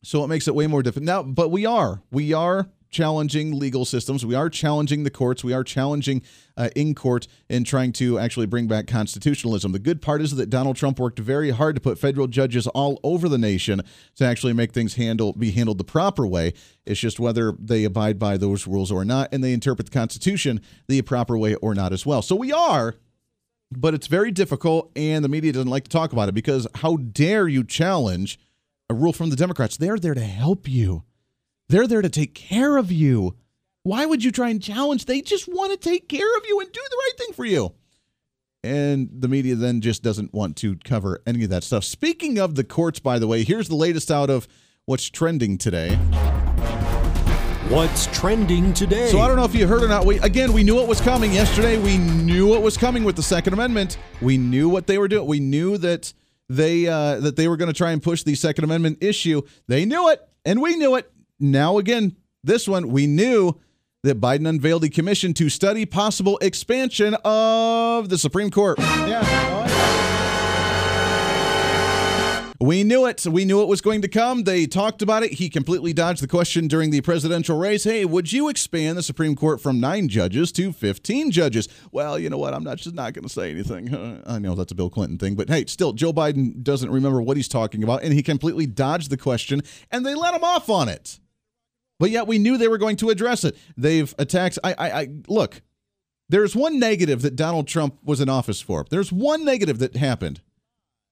So 0.03 0.25
it 0.25 0.29
makes 0.29 0.49
it 0.49 0.55
way 0.55 0.67
more 0.67 0.83
difficult. 0.83 1.05
Now, 1.05 1.23
but 1.23 1.51
we 1.51 1.67
are. 1.67 2.01
We 2.11 2.33
are 2.33 2.69
challenging 2.91 3.59
legal 3.59 3.85
systems. 3.85 4.25
We 4.25 4.35
are 4.35 4.49
challenging 4.49 5.05
the 5.05 5.11
courts. 5.11 5.45
We 5.45 5.53
are 5.53 5.65
challenging 5.65 6.23
uh, 6.57 6.71
in 6.75 6.95
court 6.95 7.27
and 7.49 7.67
trying 7.67 7.93
to 7.95 8.19
actually 8.19 8.47
bring 8.47 8.67
back 8.67 8.87
constitutionalism. 8.87 9.73
The 9.73 9.79
good 9.79 10.01
part 10.01 10.23
is 10.23 10.35
that 10.37 10.51
Donald 10.51 10.77
Trump 10.77 10.99
worked 10.99 11.19
very 11.19 11.51
hard 11.51 11.75
to 11.77 11.81
put 11.81 11.99
federal 11.99 12.27
judges 12.27 12.67
all 12.69 12.99
over 13.03 13.29
the 13.29 13.39
nation 13.39 13.83
to 14.17 14.25
actually 14.25 14.53
make 14.53 14.73
things 14.73 14.95
handle 14.95 15.33
be 15.33 15.51
handled 15.51 15.79
the 15.79 15.85
proper 15.85 16.27
way. 16.27 16.55
It's 16.87 17.01
just 17.01 17.21
whether 17.21 17.53
they 17.59 17.85
abide 17.85 18.19
by 18.19 18.37
those 18.37 18.67
rules 18.67 18.91
or 18.91 19.05
not, 19.05 19.29
and 19.33 19.45
they 19.45 19.53
interpret 19.53 19.87
the 19.87 19.99
Constitution 19.99 20.61
the 20.87 21.03
proper 21.03 21.37
way 21.37 21.55
or 21.57 21.75
not 21.75 21.93
as 21.93 22.07
well. 22.07 22.23
So 22.23 22.37
we 22.37 22.53
are. 22.53 22.95
But 23.71 23.93
it's 23.93 24.07
very 24.07 24.31
difficult, 24.31 24.91
and 24.97 25.23
the 25.23 25.29
media 25.29 25.53
doesn't 25.53 25.69
like 25.69 25.85
to 25.85 25.91
talk 25.91 26.15
about 26.15 26.31
it 26.31 26.35
because 26.35 26.67
how 26.77 26.97
dare 26.97 27.47
you 27.47 27.63
challenge 27.63 28.39
a 28.89 28.95
rule 28.95 29.13
from 29.13 29.29
the 29.29 29.37
Democrats? 29.37 29.77
They're 29.77 29.99
there 29.99 30.15
to 30.15 30.25
help 30.25 30.67
you. 30.67 31.05
They're 31.69 31.87
there 31.87 32.01
to 32.01 32.09
take 32.09 32.35
care 32.35 32.79
of 32.79 32.91
you. 32.91 33.37
Why 33.83 34.07
would 34.07 34.25
you 34.25 34.33
try 34.33 34.49
and 34.49 34.63
challenge? 34.63 35.05
They 35.05 35.21
just 35.21 35.47
want 35.49 35.71
to 35.71 35.77
take 35.77 36.09
care 36.09 36.37
of 36.37 36.43
you 36.47 36.61
and 36.61 36.73
do 36.73 36.81
the 36.91 36.97
right 36.97 37.19
thing 37.19 37.35
for 37.35 37.45
you. 37.45 37.75
And 38.65 39.09
the 39.13 39.29
media 39.29 39.55
then 39.55 39.81
just 39.81 40.03
doesn't 40.03 40.33
want 40.33 40.57
to 40.59 40.77
cover 40.77 41.23
any 41.27 41.45
of 41.45 41.51
that 41.51 41.63
stuff. 41.63 41.85
Speaking 41.85 42.39
of 42.39 42.55
the 42.55 42.65
courts, 42.65 43.01
by 43.01 43.19
the 43.19 43.27
way, 43.27 43.45
here's 43.45 43.69
the 43.69 43.77
latest 43.77 44.11
out 44.11 44.31
of 44.31 44.49
what's 44.87 45.11
trending 45.11 45.59
today. 45.59 45.95
What's 47.69 48.07
trending 48.07 48.73
today? 48.73 49.09
So 49.09 49.21
I 49.21 49.29
don't 49.29 49.37
know 49.37 49.45
if 49.45 49.55
you 49.55 49.67
heard 49.67 49.83
or 49.83 49.89
not. 49.89 50.07
We 50.07 50.19
again, 50.21 50.55
we 50.55 50.65
knew 50.65 50.81
it 50.81 50.89
was 50.89 51.03
coming 51.03 51.33
yesterday. 51.33 51.79
We 51.79 51.99
knew 51.99 52.55
it 52.55 52.63
was 52.63 52.79
coming 52.79 53.05
with 53.05 53.15
the 53.15 53.23
Second 53.23 53.53
Amendment. 53.53 53.99
We 54.23 54.39
knew 54.39 54.71
what 54.71 54.87
they 54.87 54.97
were 54.97 55.07
doing. 55.07 55.27
We 55.27 55.39
knew 55.39 55.77
that 55.79 56.15
they 56.49 56.87
uh, 56.89 57.21
that 57.21 57.37
they 57.37 57.47
were 57.47 57.59
going 57.59 57.71
to 57.71 57.77
try 57.77 57.91
and 57.91 58.03
push 58.03 58.23
the 58.23 58.35
Second 58.35 58.65
Amendment 58.65 58.99
issue. 59.03 59.43
They 59.67 59.85
knew 59.85 60.09
it, 60.09 60.27
and 60.47 60.63
we 60.63 60.77
knew 60.77 60.97
it 60.97 61.13
now 61.39 61.79
again, 61.79 62.17
this 62.45 62.69
one, 62.69 62.89
we 62.89 63.07
knew 63.07 63.59
that 64.05 64.21
Biden 64.21 64.49
unveiled 64.49 64.85
a 64.85 64.89
commission 64.89 65.35
to 65.35 65.49
study 65.49 65.85
possible 65.85 66.39
expansion 66.39 67.17
of 67.25 68.09
the 68.09 68.19
Supreme 68.19 68.51
Court. 68.51 68.79
Yeah. 68.79 69.59
We 72.61 72.83
knew 72.83 73.07
it. 73.07 73.25
We 73.25 73.45
knew 73.45 73.63
it 73.63 73.69
was 73.69 73.81
going 73.81 74.03
to 74.03 74.09
come. 74.09 74.43
They 74.43 74.67
talked 74.67 75.01
about 75.01 75.23
it. 75.23 75.35
He 75.35 75.49
completely 75.49 75.93
dodged 75.93 76.21
the 76.21 76.27
question 76.27 76.67
during 76.67 76.91
the 76.91 77.01
presidential 77.01 77.57
race. 77.57 77.85
Hey, 77.85 78.05
would 78.05 78.33
you 78.33 78.49
expand 78.49 78.99
the 78.99 79.03
Supreme 79.05 79.37
Court 79.37 79.61
from 79.61 79.79
nine 79.79 80.09
judges 80.09 80.51
to 80.53 80.73
15 80.73 81.31
judges? 81.31 81.69
Well, 81.93 82.19
you 82.19 82.29
know 82.29 82.37
what? 82.37 82.55
I'm 82.55 82.65
not 82.65 82.79
just 82.79 82.97
not 82.97 83.13
going 83.13 83.23
to 83.23 83.29
say 83.29 83.53
anything. 83.53 84.23
I 84.27 84.41
know 84.41 84.57
that's 84.57 84.73
a 84.73 84.75
Bill 84.75 84.91
Clinton 84.91 85.19
thing, 85.19 85.37
but 85.37 85.49
hey, 85.49 85.67
still, 85.67 85.93
Joe 85.93 86.13
Biden 86.13 86.61
doesn't 86.65 86.91
remember 86.91 87.23
what 87.23 87.37
he's 87.37 87.47
talking 87.47 87.85
about, 87.85 88.03
and 88.03 88.13
he 88.13 88.25
completely 88.25 88.67
dodged 88.67 89.11
the 89.11 89.17
question, 89.17 89.63
and 89.93 90.05
they 90.05 90.17
let 90.17 90.35
him 90.35 90.43
off 90.43 90.69
on 90.69 90.89
it. 90.89 91.21
But 91.99 92.11
yet 92.11 92.27
we 92.27 92.39
knew 92.39 92.57
they 92.57 92.69
were 92.69 92.79
going 92.79 92.97
to 92.97 93.11
address 93.11 93.45
it. 93.45 93.57
They've 93.77 94.15
attacked. 94.19 94.59
I, 94.63 94.75
I, 94.79 95.01
I 95.01 95.09
look. 95.27 95.63
There's 96.29 96.55
one 96.55 96.79
negative 96.79 97.23
that 97.23 97.37
Donald 97.37 97.67
Trump 97.67 97.99
was 98.05 98.21
in 98.21 98.29
office 98.29 98.61
for. 98.61 98.85
There's 98.91 99.11
one 99.11 99.45
negative 99.45 99.79
that 99.79 99.97
happened. 99.97 100.43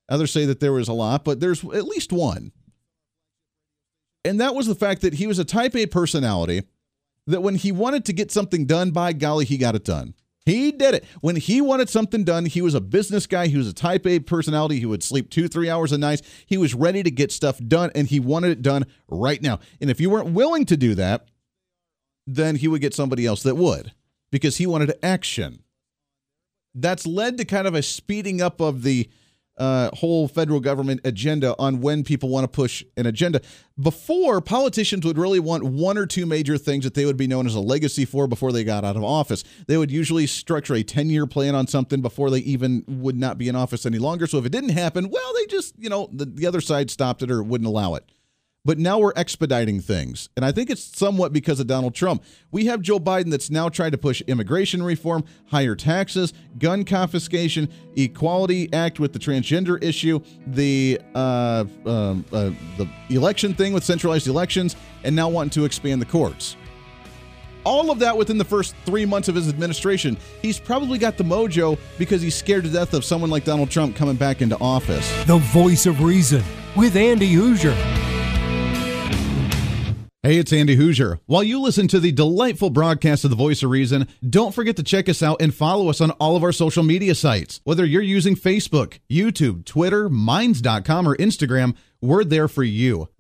Others 0.08 0.30
say 0.30 0.44
that 0.44 0.60
there 0.60 0.72
was 0.72 0.88
a 0.88 0.92
lot, 0.92 1.24
but 1.24 1.40
there's 1.40 1.64
at 1.64 1.84
least 1.84 2.12
one. 2.12 2.52
And 4.24 4.40
that 4.40 4.54
was 4.54 4.66
the 4.66 4.74
fact 4.74 5.00
that 5.02 5.14
he 5.14 5.26
was 5.26 5.38
a 5.38 5.44
type 5.44 5.74
A 5.74 5.86
personality 5.86 6.64
that 7.26 7.42
when 7.42 7.56
he 7.56 7.72
wanted 7.72 8.04
to 8.04 8.12
get 8.12 8.30
something 8.30 8.66
done, 8.66 8.90
by 8.90 9.12
golly, 9.12 9.44
he 9.44 9.56
got 9.56 9.74
it 9.74 9.84
done. 9.84 10.14
He 10.46 10.70
did 10.70 10.94
it. 10.94 11.04
When 11.20 11.34
he 11.34 11.60
wanted 11.60 11.90
something 11.90 12.22
done, 12.22 12.46
he 12.46 12.62
was 12.62 12.74
a 12.74 12.80
business 12.80 13.26
guy. 13.26 13.48
He 13.48 13.58
was 13.58 13.66
a 13.66 13.72
type 13.72 14.06
A 14.06 14.20
personality. 14.20 14.78
He 14.78 14.86
would 14.86 15.02
sleep 15.02 15.28
two, 15.28 15.48
three 15.48 15.68
hours 15.68 15.90
a 15.90 15.98
night. 15.98 16.22
He 16.46 16.56
was 16.56 16.72
ready 16.72 17.02
to 17.02 17.10
get 17.10 17.32
stuff 17.32 17.58
done, 17.58 17.90
and 17.96 18.06
he 18.06 18.20
wanted 18.20 18.52
it 18.52 18.62
done 18.62 18.86
right 19.08 19.42
now. 19.42 19.58
And 19.80 19.90
if 19.90 20.00
you 20.00 20.08
weren't 20.08 20.30
willing 20.30 20.64
to 20.66 20.76
do 20.76 20.94
that, 20.94 21.26
then 22.28 22.56
he 22.56 22.68
would 22.68 22.80
get 22.80 22.94
somebody 22.94 23.26
else 23.26 23.42
that 23.42 23.56
would 23.56 23.92
because 24.30 24.56
he 24.58 24.66
wanted 24.66 24.94
action. 25.02 25.64
That's 26.74 27.06
led 27.06 27.38
to 27.38 27.44
kind 27.44 27.66
of 27.66 27.74
a 27.74 27.82
speeding 27.82 28.40
up 28.40 28.60
of 28.60 28.82
the 28.84 29.08
uh, 29.58 29.90
whole 29.94 30.28
federal 30.28 30.60
government 30.60 31.00
agenda 31.04 31.54
on 31.58 31.80
when 31.80 32.04
people 32.04 32.28
want 32.28 32.44
to 32.44 32.48
push 32.48 32.84
an 32.96 33.06
agenda. 33.06 33.40
Before, 33.78 34.40
politicians 34.40 35.04
would 35.04 35.18
really 35.18 35.40
want 35.40 35.64
one 35.64 35.98
or 35.98 36.06
two 36.06 36.26
major 36.26 36.58
things 36.58 36.84
that 36.84 36.94
they 36.94 37.04
would 37.04 37.16
be 37.16 37.26
known 37.26 37.46
as 37.46 37.54
a 37.54 37.60
legacy 37.60 38.04
for 38.04 38.26
before 38.26 38.52
they 38.52 38.64
got 38.64 38.84
out 38.84 38.96
of 38.96 39.04
office. 39.04 39.44
They 39.66 39.76
would 39.76 39.90
usually 39.90 40.26
structure 40.26 40.74
a 40.74 40.82
10 40.82 41.10
year 41.10 41.26
plan 41.26 41.54
on 41.54 41.66
something 41.66 42.00
before 42.00 42.30
they 42.30 42.40
even 42.40 42.84
would 42.86 43.16
not 43.16 43.38
be 43.38 43.48
in 43.48 43.56
office 43.56 43.86
any 43.86 43.98
longer. 43.98 44.26
So 44.26 44.38
if 44.38 44.46
it 44.46 44.52
didn't 44.52 44.70
happen, 44.70 45.10
well, 45.10 45.32
they 45.34 45.46
just, 45.46 45.74
you 45.78 45.88
know, 45.88 46.08
the, 46.12 46.26
the 46.26 46.46
other 46.46 46.60
side 46.60 46.90
stopped 46.90 47.22
it 47.22 47.30
or 47.30 47.42
wouldn't 47.42 47.68
allow 47.68 47.94
it. 47.94 48.04
But 48.66 48.78
now 48.80 48.98
we're 48.98 49.12
expediting 49.14 49.80
things. 49.80 50.28
And 50.36 50.44
I 50.44 50.50
think 50.50 50.70
it's 50.70 50.82
somewhat 50.82 51.32
because 51.32 51.60
of 51.60 51.68
Donald 51.68 51.94
Trump. 51.94 52.24
We 52.50 52.66
have 52.66 52.80
Joe 52.82 52.98
Biden 52.98 53.30
that's 53.30 53.48
now 53.48 53.68
trying 53.68 53.92
to 53.92 53.98
push 53.98 54.22
immigration 54.22 54.82
reform, 54.82 55.24
higher 55.46 55.76
taxes, 55.76 56.32
gun 56.58 56.84
confiscation, 56.84 57.68
Equality 57.94 58.68
Act 58.72 58.98
with 58.98 59.12
the 59.12 59.20
transgender 59.20 59.80
issue, 59.84 60.18
the 60.48 61.00
uh, 61.14 61.64
uh, 61.86 62.16
uh, 62.32 62.50
the 62.76 62.88
election 63.08 63.54
thing 63.54 63.72
with 63.72 63.84
centralized 63.84 64.26
elections, 64.26 64.74
and 65.04 65.14
now 65.14 65.28
wanting 65.28 65.50
to 65.50 65.64
expand 65.64 66.02
the 66.02 66.06
courts 66.06 66.56
all 67.64 67.90
of 67.90 67.98
that 67.98 68.16
within 68.16 68.38
the 68.38 68.44
first 68.44 68.76
three 68.84 69.04
months 69.04 69.26
of 69.26 69.34
his 69.34 69.48
administration. 69.48 70.16
He's 70.40 70.60
probably 70.60 70.98
got 70.98 71.16
the 71.16 71.24
mojo 71.24 71.76
because 71.98 72.22
he's 72.22 72.36
scared 72.36 72.62
to 72.62 72.70
death 72.70 72.94
of 72.94 73.04
someone 73.04 73.28
like 73.28 73.44
Donald 73.44 73.70
Trump 73.70 73.96
coming 73.96 74.14
back 74.14 74.40
into 74.40 74.56
office. 74.60 75.10
The 75.24 75.38
voice 75.38 75.84
of 75.84 76.00
reason 76.00 76.44
with 76.76 76.94
Andy 76.94 77.34
Hooser. 77.34 77.74
Hey, 80.26 80.38
it's 80.38 80.52
Andy 80.52 80.76
Hooser. 80.76 81.20
While 81.26 81.44
you 81.44 81.60
listen 81.60 81.86
to 81.86 82.00
the 82.00 82.10
delightful 82.10 82.68
broadcast 82.68 83.22
of 83.22 83.30
The 83.30 83.36
Voice 83.36 83.62
of 83.62 83.70
Reason, 83.70 84.08
don't 84.28 84.52
forget 84.52 84.74
to 84.74 84.82
check 84.82 85.08
us 85.08 85.22
out 85.22 85.40
and 85.40 85.54
follow 85.54 85.88
us 85.88 86.00
on 86.00 86.10
all 86.10 86.34
of 86.34 86.42
our 86.42 86.50
social 86.50 86.82
media 86.82 87.14
sites. 87.14 87.60
Whether 87.62 87.84
you're 87.84 88.02
using 88.02 88.34
Facebook, 88.34 88.98
YouTube, 89.08 89.64
Twitter, 89.66 90.08
Minds.com, 90.08 91.06
or 91.06 91.14
Instagram, 91.14 91.76
we're 92.00 92.24
there 92.24 92.48
for 92.48 92.64
you. 92.64 93.08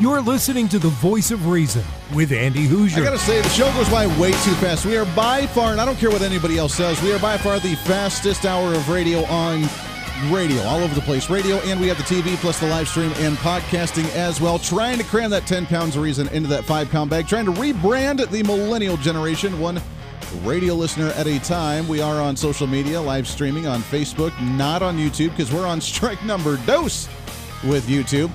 You're 0.00 0.22
listening 0.22 0.66
to 0.68 0.78
the 0.78 0.88
voice 0.88 1.30
of 1.30 1.48
reason 1.48 1.84
with 2.14 2.32
Andy 2.32 2.66
Hooser. 2.66 3.02
I 3.02 3.04
gotta 3.04 3.18
say, 3.18 3.42
the 3.42 3.50
show 3.50 3.70
goes 3.74 3.90
by 3.90 4.06
way 4.18 4.30
too 4.30 4.54
fast. 4.54 4.86
We 4.86 4.96
are 4.96 5.04
by 5.14 5.46
far, 5.48 5.72
and 5.72 5.80
I 5.80 5.84
don't 5.84 5.98
care 5.98 6.08
what 6.08 6.22
anybody 6.22 6.56
else 6.56 6.74
says, 6.74 7.02
we 7.02 7.12
are 7.12 7.18
by 7.18 7.36
far 7.36 7.60
the 7.60 7.74
fastest 7.74 8.46
hour 8.46 8.72
of 8.72 8.88
radio 8.88 9.24
on 9.26 9.60
radio, 10.30 10.62
all 10.62 10.78
over 10.78 10.94
the 10.94 11.02
place. 11.02 11.28
Radio, 11.28 11.56
and 11.64 11.78
we 11.78 11.86
have 11.88 11.98
the 11.98 12.04
TV 12.04 12.34
plus 12.36 12.58
the 12.58 12.66
live 12.68 12.88
stream 12.88 13.12
and 13.16 13.36
podcasting 13.36 14.10
as 14.14 14.40
well. 14.40 14.58
Trying 14.58 14.96
to 14.96 15.04
cram 15.04 15.28
that 15.32 15.46
10 15.46 15.66
pounds 15.66 15.96
of 15.96 16.02
reason 16.02 16.28
into 16.28 16.48
that 16.48 16.64
five 16.64 16.90
pound 16.90 17.10
bag, 17.10 17.28
trying 17.28 17.44
to 17.44 17.52
rebrand 17.52 18.26
the 18.30 18.42
millennial 18.42 18.96
generation, 18.96 19.60
one 19.60 19.82
radio 20.44 20.72
listener 20.72 21.08
at 21.08 21.26
a 21.26 21.38
time. 21.40 21.86
We 21.86 22.00
are 22.00 22.22
on 22.22 22.36
social 22.36 22.66
media, 22.66 22.98
live 22.98 23.28
streaming 23.28 23.66
on 23.66 23.80
Facebook, 23.82 24.32
not 24.56 24.80
on 24.80 24.96
YouTube, 24.96 25.32
because 25.32 25.52
we're 25.52 25.66
on 25.66 25.78
strike 25.82 26.24
number 26.24 26.56
dose 26.64 27.06
with 27.64 27.86
YouTube 27.86 28.30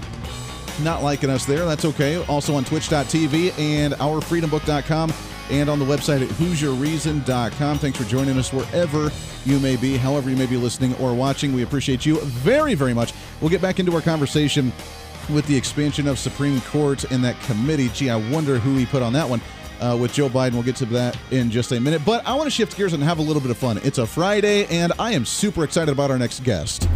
not 0.80 1.04
liking 1.04 1.30
us 1.30 1.46
there. 1.46 1.66
That's 1.66 1.86
okay. 1.86 2.24
Also 2.26 2.56
on 2.56 2.64
twitch.tv 2.66 3.58
and 3.60 3.94
ourfreedombook.com 3.96 5.14
and 5.50 5.70
on 5.70 5.80
the 5.80 5.86
website 5.86 6.22
at 6.22 6.30
hooserreason.com. 6.30 7.78
Thanks 7.78 7.98
for 7.98 8.04
joining 8.06 8.38
us 8.38 8.52
wherever 8.52 9.12
you 9.46 9.60
may 9.60 9.76
be, 9.76 9.98
however 9.98 10.30
you 10.30 10.36
may 10.36 10.48
be 10.48 10.58
listening 10.58 10.96
or 10.96 11.14
watching. 11.14 11.54
We 11.54 11.64
appreciate 11.64 12.06
you 12.06 12.20
very, 12.22 12.74
very 12.74 12.94
much. 12.94 13.14
We'll 13.42 13.50
get 13.50 13.62
back 13.62 13.80
into 13.80 13.94
our 13.94 14.02
conversation 14.02 14.72
with 15.30 15.46
the 15.48 15.56
expansion 15.56 16.08
of 16.08 16.20
Supreme 16.20 16.62
Court 16.62 17.04
and 17.12 17.24
that 17.24 17.40
committee. 17.42 17.90
Gee, 17.90 18.10
I 18.10 18.16
wonder 18.32 18.58
who 18.58 18.76
he 18.76 18.86
put 18.86 19.02
on 19.02 19.14
that 19.14 19.30
one. 19.30 19.42
Uh, 19.82 19.98
with 20.00 20.14
Joe 20.14 20.30
Biden. 20.30 20.54
We'll 20.54 20.64
get 20.64 20.78
to 20.78 20.86
that 20.86 21.18
in 21.32 21.52
just 21.52 21.74
a 21.74 21.80
minute. 21.82 22.02
But 22.06 22.26
I 22.26 22.34
want 22.34 22.46
to 22.46 22.50
shift 22.50 22.78
gears 22.78 22.94
and 22.94 23.04
have 23.04 23.20
a 23.20 23.22
little 23.22 23.42
bit 23.42 23.52
of 23.52 23.58
fun. 23.58 23.78
It's 23.84 23.98
a 23.98 24.08
Friday, 24.08 24.66
and 24.68 24.94
I 24.98 25.12
am 25.12 25.26
super 25.26 25.66
excited 25.66 25.92
about 25.92 26.10
our 26.10 26.18
next 26.18 26.46
guest. 26.46 26.88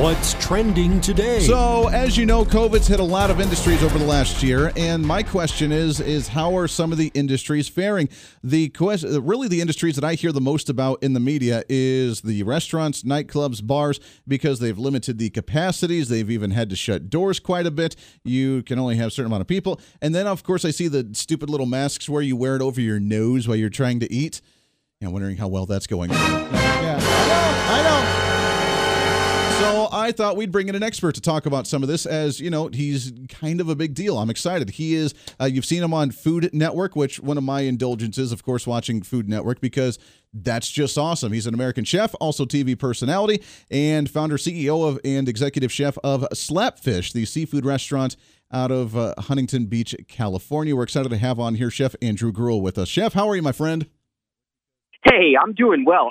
What's 0.00 0.32
trending 0.42 0.98
today? 1.02 1.40
So, 1.40 1.88
as 1.88 2.16
you 2.16 2.24
know, 2.24 2.42
COVID's 2.42 2.86
hit 2.86 3.00
a 3.00 3.04
lot 3.04 3.30
of 3.30 3.38
industries 3.38 3.82
over 3.82 3.98
the 3.98 4.06
last 4.06 4.42
year, 4.42 4.72
and 4.74 5.06
my 5.06 5.22
question 5.22 5.72
is: 5.72 6.00
is 6.00 6.26
how 6.26 6.56
are 6.56 6.66
some 6.66 6.90
of 6.90 6.96
the 6.96 7.12
industries 7.12 7.68
faring? 7.68 8.08
The 8.42 8.70
question, 8.70 9.22
really, 9.26 9.46
the 9.46 9.60
industries 9.60 9.96
that 9.96 10.04
I 10.04 10.14
hear 10.14 10.32
the 10.32 10.40
most 10.40 10.70
about 10.70 11.02
in 11.02 11.12
the 11.12 11.20
media 11.20 11.64
is 11.68 12.22
the 12.22 12.44
restaurants, 12.44 13.02
nightclubs, 13.02 13.62
bars, 13.66 14.00
because 14.26 14.58
they've 14.58 14.78
limited 14.78 15.18
the 15.18 15.28
capacities. 15.28 16.08
They've 16.08 16.30
even 16.30 16.52
had 16.52 16.70
to 16.70 16.76
shut 16.76 17.10
doors 17.10 17.38
quite 17.38 17.66
a 17.66 17.70
bit. 17.70 17.94
You 18.24 18.62
can 18.62 18.78
only 18.78 18.96
have 18.96 19.08
a 19.08 19.10
certain 19.10 19.26
amount 19.26 19.42
of 19.42 19.48
people, 19.48 19.82
and 20.00 20.14
then 20.14 20.26
of 20.26 20.42
course 20.44 20.64
I 20.64 20.70
see 20.70 20.88
the 20.88 21.10
stupid 21.12 21.50
little 21.50 21.66
masks 21.66 22.08
where 22.08 22.22
you 22.22 22.36
wear 22.36 22.56
it 22.56 22.62
over 22.62 22.80
your 22.80 23.00
nose 23.00 23.46
while 23.46 23.58
you're 23.58 23.68
trying 23.68 24.00
to 24.00 24.10
eat. 24.10 24.40
And 25.02 25.12
wondering 25.12 25.36
how 25.36 25.48
well 25.48 25.66
that's 25.66 25.86
going. 25.86 26.08
Yeah, 26.08 26.16
I 26.18 27.26
know. 27.28 27.74
I 27.74 27.82
know. 27.82 28.19
So 29.60 29.90
I 29.92 30.10
thought 30.10 30.38
we'd 30.38 30.50
bring 30.50 30.70
in 30.70 30.74
an 30.74 30.82
expert 30.82 31.14
to 31.16 31.20
talk 31.20 31.44
about 31.44 31.66
some 31.66 31.82
of 31.82 31.88
this, 31.90 32.06
as 32.06 32.40
you 32.40 32.48
know, 32.48 32.68
he's 32.68 33.12
kind 33.28 33.60
of 33.60 33.68
a 33.68 33.76
big 33.76 33.92
deal. 33.92 34.16
I'm 34.16 34.30
excited. 34.30 34.70
He 34.70 34.94
is. 34.94 35.12
Uh, 35.38 35.44
you've 35.44 35.66
seen 35.66 35.82
him 35.82 35.92
on 35.92 36.12
Food 36.12 36.48
Network, 36.54 36.96
which 36.96 37.20
one 37.20 37.36
of 37.36 37.44
my 37.44 37.60
indulgences, 37.60 38.32
of 38.32 38.42
course, 38.42 38.66
watching 38.66 39.02
Food 39.02 39.28
Network 39.28 39.60
because 39.60 39.98
that's 40.32 40.70
just 40.70 40.96
awesome. 40.96 41.32
He's 41.32 41.46
an 41.46 41.52
American 41.52 41.84
chef, 41.84 42.14
also 42.20 42.46
TV 42.46 42.76
personality, 42.76 43.42
and 43.70 44.08
founder, 44.08 44.38
CEO 44.38 44.88
of, 44.88 44.98
and 45.04 45.28
executive 45.28 45.70
chef 45.70 45.98
of 46.02 46.26
Slapfish, 46.32 47.12
the 47.12 47.26
seafood 47.26 47.66
restaurant 47.66 48.16
out 48.50 48.70
of 48.70 48.96
uh, 48.96 49.12
Huntington 49.18 49.66
Beach, 49.66 49.94
California. 50.08 50.74
We're 50.74 50.84
excited 50.84 51.10
to 51.10 51.18
have 51.18 51.38
on 51.38 51.56
here 51.56 51.70
Chef 51.70 51.94
Andrew 52.00 52.32
Gruel 52.32 52.62
with 52.62 52.78
us. 52.78 52.88
Chef, 52.88 53.12
how 53.12 53.28
are 53.28 53.36
you, 53.36 53.42
my 53.42 53.52
friend? 53.52 53.90
Hey, 55.04 55.34
I'm 55.40 55.52
doing 55.52 55.84
well. 55.84 56.10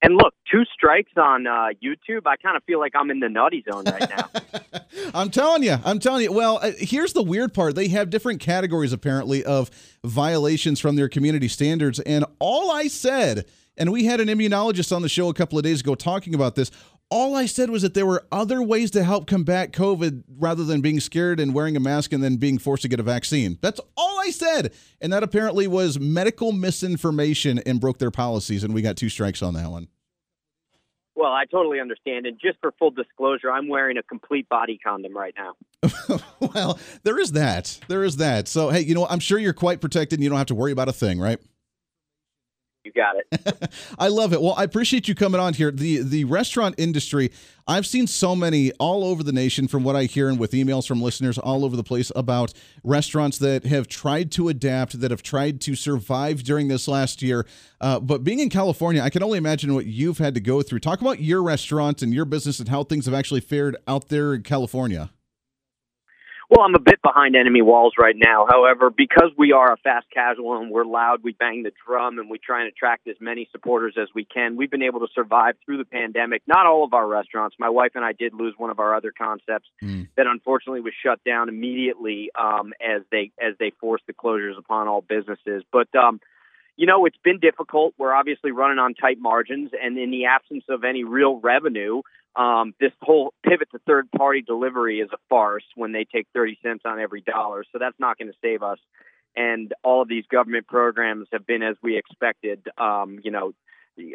And 0.00 0.14
look, 0.16 0.32
two 0.50 0.64
strikes 0.72 1.12
on 1.16 1.46
uh, 1.46 1.70
YouTube. 1.82 2.26
I 2.26 2.36
kind 2.36 2.56
of 2.56 2.62
feel 2.64 2.78
like 2.78 2.92
I'm 2.94 3.10
in 3.10 3.18
the 3.18 3.28
naughty 3.28 3.64
zone 3.70 3.84
right 3.84 4.08
now. 4.08 4.80
I'm 5.14 5.30
telling 5.30 5.64
you, 5.64 5.76
I'm 5.84 5.98
telling 5.98 6.22
you. 6.22 6.32
Well, 6.32 6.60
uh, 6.62 6.72
here's 6.78 7.12
the 7.14 7.22
weird 7.22 7.52
part. 7.52 7.74
They 7.74 7.88
have 7.88 8.08
different 8.08 8.40
categories 8.40 8.92
apparently 8.92 9.44
of 9.44 9.70
violations 10.04 10.78
from 10.78 10.94
their 10.96 11.08
community 11.08 11.48
standards. 11.48 11.98
And 12.00 12.24
all 12.38 12.70
I 12.70 12.86
said, 12.86 13.46
and 13.76 13.90
we 13.90 14.04
had 14.04 14.20
an 14.20 14.28
immunologist 14.28 14.94
on 14.94 15.02
the 15.02 15.08
show 15.08 15.28
a 15.28 15.34
couple 15.34 15.58
of 15.58 15.64
days 15.64 15.80
ago 15.80 15.94
talking 15.94 16.34
about 16.34 16.54
this. 16.54 16.70
All 17.10 17.34
I 17.34 17.46
said 17.46 17.70
was 17.70 17.80
that 17.82 17.94
there 17.94 18.04
were 18.04 18.26
other 18.30 18.62
ways 18.62 18.90
to 18.90 19.02
help 19.02 19.26
combat 19.26 19.72
COVID 19.72 20.24
rather 20.38 20.62
than 20.62 20.82
being 20.82 21.00
scared 21.00 21.40
and 21.40 21.54
wearing 21.54 21.74
a 21.74 21.80
mask 21.80 22.12
and 22.12 22.22
then 22.22 22.36
being 22.36 22.58
forced 22.58 22.82
to 22.82 22.88
get 22.88 23.00
a 23.00 23.02
vaccine. 23.02 23.58
That's 23.62 23.80
all 23.96 24.20
I 24.20 24.30
said. 24.30 24.74
And 25.00 25.10
that 25.14 25.22
apparently 25.22 25.66
was 25.66 25.98
medical 25.98 26.52
misinformation 26.52 27.60
and 27.64 27.80
broke 27.80 27.96
their 27.98 28.10
policies. 28.10 28.62
And 28.62 28.74
we 28.74 28.82
got 28.82 28.98
two 28.98 29.08
strikes 29.08 29.40
on 29.40 29.54
that 29.54 29.70
one. 29.70 29.88
Well, 31.14 31.32
I 31.32 31.46
totally 31.46 31.80
understand. 31.80 32.26
And 32.26 32.38
just 32.38 32.60
for 32.60 32.72
full 32.78 32.90
disclosure, 32.90 33.50
I'm 33.50 33.68
wearing 33.68 33.96
a 33.96 34.02
complete 34.02 34.48
body 34.48 34.78
condom 34.78 35.16
right 35.16 35.34
now. 35.36 36.20
well, 36.54 36.78
there 37.04 37.18
is 37.18 37.32
that. 37.32 37.80
There 37.88 38.04
is 38.04 38.18
that. 38.18 38.48
So, 38.48 38.68
hey, 38.68 38.82
you 38.82 38.94
know, 38.94 39.06
I'm 39.08 39.18
sure 39.18 39.38
you're 39.38 39.52
quite 39.54 39.80
protected 39.80 40.18
and 40.18 40.24
you 40.24 40.28
don't 40.28 40.38
have 40.38 40.46
to 40.48 40.54
worry 40.54 40.72
about 40.72 40.88
a 40.88 40.92
thing, 40.92 41.18
right? 41.18 41.40
You 42.88 42.92
got 42.94 43.16
it. 43.16 43.70
I 43.98 44.08
love 44.08 44.32
it. 44.32 44.40
Well, 44.40 44.54
I 44.56 44.64
appreciate 44.64 45.08
you 45.08 45.14
coming 45.14 45.40
on 45.40 45.52
here. 45.52 45.70
The 45.70 46.02
the 46.02 46.24
restaurant 46.24 46.74
industry, 46.78 47.30
I've 47.66 47.86
seen 47.86 48.06
so 48.06 48.34
many 48.34 48.72
all 48.80 49.04
over 49.04 49.22
the 49.22 49.32
nation 49.32 49.68
from 49.68 49.84
what 49.84 49.94
I 49.94 50.04
hear 50.04 50.30
and 50.30 50.38
with 50.38 50.52
emails 50.52 50.88
from 50.88 51.02
listeners 51.02 51.36
all 51.36 51.66
over 51.66 51.76
the 51.76 51.84
place 51.84 52.10
about 52.16 52.54
restaurants 52.82 53.36
that 53.40 53.66
have 53.66 53.88
tried 53.88 54.32
to 54.32 54.48
adapt, 54.48 55.00
that 55.00 55.10
have 55.10 55.22
tried 55.22 55.60
to 55.62 55.74
survive 55.74 56.44
during 56.44 56.68
this 56.68 56.88
last 56.88 57.20
year. 57.20 57.46
Uh, 57.78 58.00
but 58.00 58.24
being 58.24 58.38
in 58.38 58.48
California, 58.48 59.02
I 59.02 59.10
can 59.10 59.22
only 59.22 59.36
imagine 59.36 59.74
what 59.74 59.84
you've 59.84 60.16
had 60.16 60.34
to 60.34 60.40
go 60.40 60.62
through. 60.62 60.78
Talk 60.78 61.02
about 61.02 61.20
your 61.20 61.42
restaurant 61.42 62.00
and 62.00 62.14
your 62.14 62.24
business 62.24 62.58
and 62.58 62.70
how 62.70 62.84
things 62.84 63.04
have 63.04 63.14
actually 63.14 63.40
fared 63.40 63.76
out 63.86 64.08
there 64.08 64.32
in 64.32 64.44
California. 64.44 65.10
Well, 66.50 66.64
I'm 66.64 66.74
a 66.74 66.80
bit 66.80 67.02
behind 67.02 67.36
enemy 67.36 67.60
walls 67.60 67.92
right 67.98 68.16
now. 68.16 68.46
However, 68.48 68.88
because 68.88 69.30
we 69.36 69.52
are 69.52 69.70
a 69.70 69.76
fast 69.76 70.06
casual 70.12 70.56
and 70.56 70.70
we're 70.70 70.86
loud, 70.86 71.22
we 71.22 71.32
bang 71.32 71.62
the 71.62 71.72
drum 71.86 72.18
and 72.18 72.30
we 72.30 72.38
try 72.38 72.60
and 72.60 72.68
attract 72.68 73.06
as 73.06 73.16
many 73.20 73.48
supporters 73.52 73.96
as 74.00 74.08
we 74.14 74.24
can. 74.24 74.56
We've 74.56 74.70
been 74.70 74.82
able 74.82 75.00
to 75.00 75.08
survive 75.14 75.56
through 75.64 75.76
the 75.76 75.84
pandemic. 75.84 76.40
Not 76.46 76.64
all 76.64 76.84
of 76.84 76.94
our 76.94 77.06
restaurants. 77.06 77.56
My 77.58 77.68
wife 77.68 77.92
and 77.96 78.04
I 78.04 78.12
did 78.12 78.32
lose 78.32 78.54
one 78.56 78.70
of 78.70 78.78
our 78.78 78.94
other 78.94 79.12
concepts 79.16 79.68
mm. 79.82 80.08
that 80.16 80.26
unfortunately 80.26 80.80
was 80.80 80.94
shut 81.04 81.22
down 81.22 81.50
immediately 81.50 82.30
um, 82.34 82.72
as 82.80 83.02
they 83.12 83.30
as 83.38 83.54
they 83.58 83.72
forced 83.78 84.06
the 84.06 84.14
closures 84.14 84.56
upon 84.56 84.88
all 84.88 85.02
businesses. 85.02 85.64
But 85.70 85.94
um, 85.94 86.18
you 86.78 86.86
know, 86.86 87.04
it's 87.06 87.18
been 87.24 87.40
difficult. 87.40 87.92
We're 87.98 88.14
obviously 88.14 88.52
running 88.52 88.78
on 88.78 88.94
tight 88.94 89.18
margins, 89.18 89.72
and 89.82 89.98
in 89.98 90.12
the 90.12 90.26
absence 90.26 90.62
of 90.68 90.84
any 90.84 91.02
real 91.02 91.36
revenue, 91.40 92.02
um, 92.36 92.72
this 92.78 92.92
whole 93.02 93.34
pivot 93.42 93.68
to 93.72 93.80
third 93.80 94.08
party 94.12 94.42
delivery 94.42 95.00
is 95.00 95.10
a 95.12 95.16
farce 95.28 95.64
when 95.74 95.90
they 95.90 96.04
take 96.04 96.28
30 96.34 96.56
cents 96.62 96.82
on 96.84 97.00
every 97.00 97.20
dollar. 97.20 97.64
So 97.72 97.78
that's 97.80 97.98
not 97.98 98.16
going 98.16 98.28
to 98.28 98.38
save 98.40 98.62
us. 98.62 98.78
And 99.34 99.74
all 99.82 100.02
of 100.02 100.08
these 100.08 100.24
government 100.30 100.68
programs 100.68 101.26
have 101.32 101.44
been 101.44 101.64
as 101.64 101.74
we 101.82 101.98
expected. 101.98 102.68
Um, 102.78 103.18
you 103.24 103.32
know, 103.32 103.54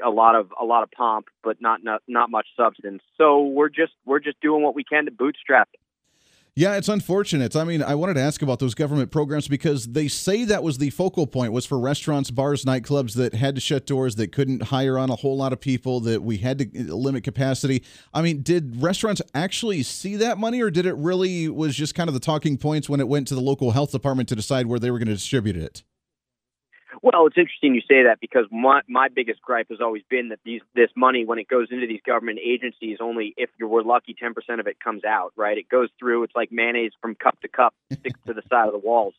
a 0.02 0.10
lot 0.10 0.36
of 0.36 0.54
a 0.60 0.64
lot 0.64 0.84
of 0.84 0.92
pomp, 0.92 1.28
but 1.44 1.62
not 1.62 1.84
not 1.84 2.02
not 2.08 2.32
much 2.32 2.48
substance. 2.56 3.04
So 3.18 3.44
we're 3.44 3.68
just 3.68 3.92
we're 4.06 4.20
just 4.20 4.40
doing 4.40 4.64
what 4.64 4.74
we 4.74 4.86
can 4.86 5.04
to 5.04 5.12
bootstrap. 5.12 5.68
Yeah, 6.56 6.76
it's 6.76 6.88
unfortunate. 6.88 7.56
I 7.56 7.64
mean, 7.64 7.82
I 7.82 7.96
wanted 7.96 8.14
to 8.14 8.20
ask 8.20 8.44
about 8.44 8.60
those 8.60 8.76
government 8.76 9.10
programs 9.10 9.48
because 9.48 9.88
they 9.88 10.08
say 10.08 10.46
that 10.46 10.62
was 10.62 10.78
the 10.78 10.92
focal 10.92 11.26
point 11.26 11.52
was 11.52 11.66
for 11.66 11.80
restaurants, 11.80 12.30
bars, 12.30 12.64
nightclubs 12.64 13.16
that 13.16 13.34
had 13.34 13.56
to 13.56 13.62
shut 13.62 13.88
doors, 13.88 14.18
that 14.18 14.32
couldn't 14.32 14.62
hire 14.62 15.00
on 15.00 15.10
a 15.10 15.16
whole 15.16 15.36
lot 15.36 15.52
of 15.52 15.60
people, 15.60 16.00
that 16.02 16.22
we 16.22 16.38
had 16.38 16.60
to 16.60 16.92
uh, 16.92 16.94
limit 16.94 17.24
capacity. 17.24 17.84
I 18.14 18.22
mean, 18.22 18.44
did 18.44 18.84
restaurants 18.84 19.20
actually 19.34 19.82
see 19.82 20.16
that 20.18 20.38
money 20.38 20.62
or 20.62 20.70
did 20.70 20.86
it 20.86 20.96
really 20.96 21.50
was 21.50 21.76
just 21.76 21.96
kind 21.96 22.08
of 22.08 22.14
the 22.14 22.20
talking 22.20 22.60
points 22.60 22.88
when 22.88 23.00
it 23.00 23.08
went 23.08 23.28
to 23.30 23.36
the 23.36 23.42
local 23.42 23.72
health 23.72 23.92
department 23.92 24.30
to 24.30 24.36
decide 24.36 24.68
where 24.68 24.78
they 24.78 24.92
were 24.92 25.00
going 25.00 25.08
to 25.08 25.16
distribute 25.16 25.58
it? 25.58 25.82
Well, 27.04 27.28
it's 27.28 27.38
interesting 27.38 27.76
you 27.76 27.82
say 27.82 28.04
that 28.04 28.22
because 28.22 28.46
my 28.50 28.80
my 28.88 29.10
biggest 29.10 29.42
gripe 29.42 29.68
has 29.70 29.82
always 29.82 30.04
been 30.10 30.30
that 30.30 30.40
these 30.46 30.62
this 30.74 30.90
money 30.96 31.26
when 31.26 31.38
it 31.38 31.50
goes 31.50 31.68
into 31.70 31.86
these 31.86 32.00
government 32.06 32.40
agencies 32.42 33.00
only 33.02 33.34
if 33.36 33.50
you 33.60 33.68
were 33.68 33.84
lucky 33.84 34.16
10% 34.16 34.34
of 34.62 34.68
it 34.68 34.80
comes 34.80 35.04
out, 35.04 35.34
right? 35.36 35.58
It 35.58 35.68
goes 35.68 35.90
through 36.00 36.24
it's 36.24 36.34
like 36.34 36.50
mayonnaise 36.50 36.94
from 37.02 37.16
cup 37.16 37.40
to 37.42 37.50
cup 37.50 37.76
sticks 37.92 38.20
to 38.26 38.34
the 38.34 38.42
side 38.50 38.68
of 38.68 38.72
the 38.72 38.80
walls. 38.80 39.16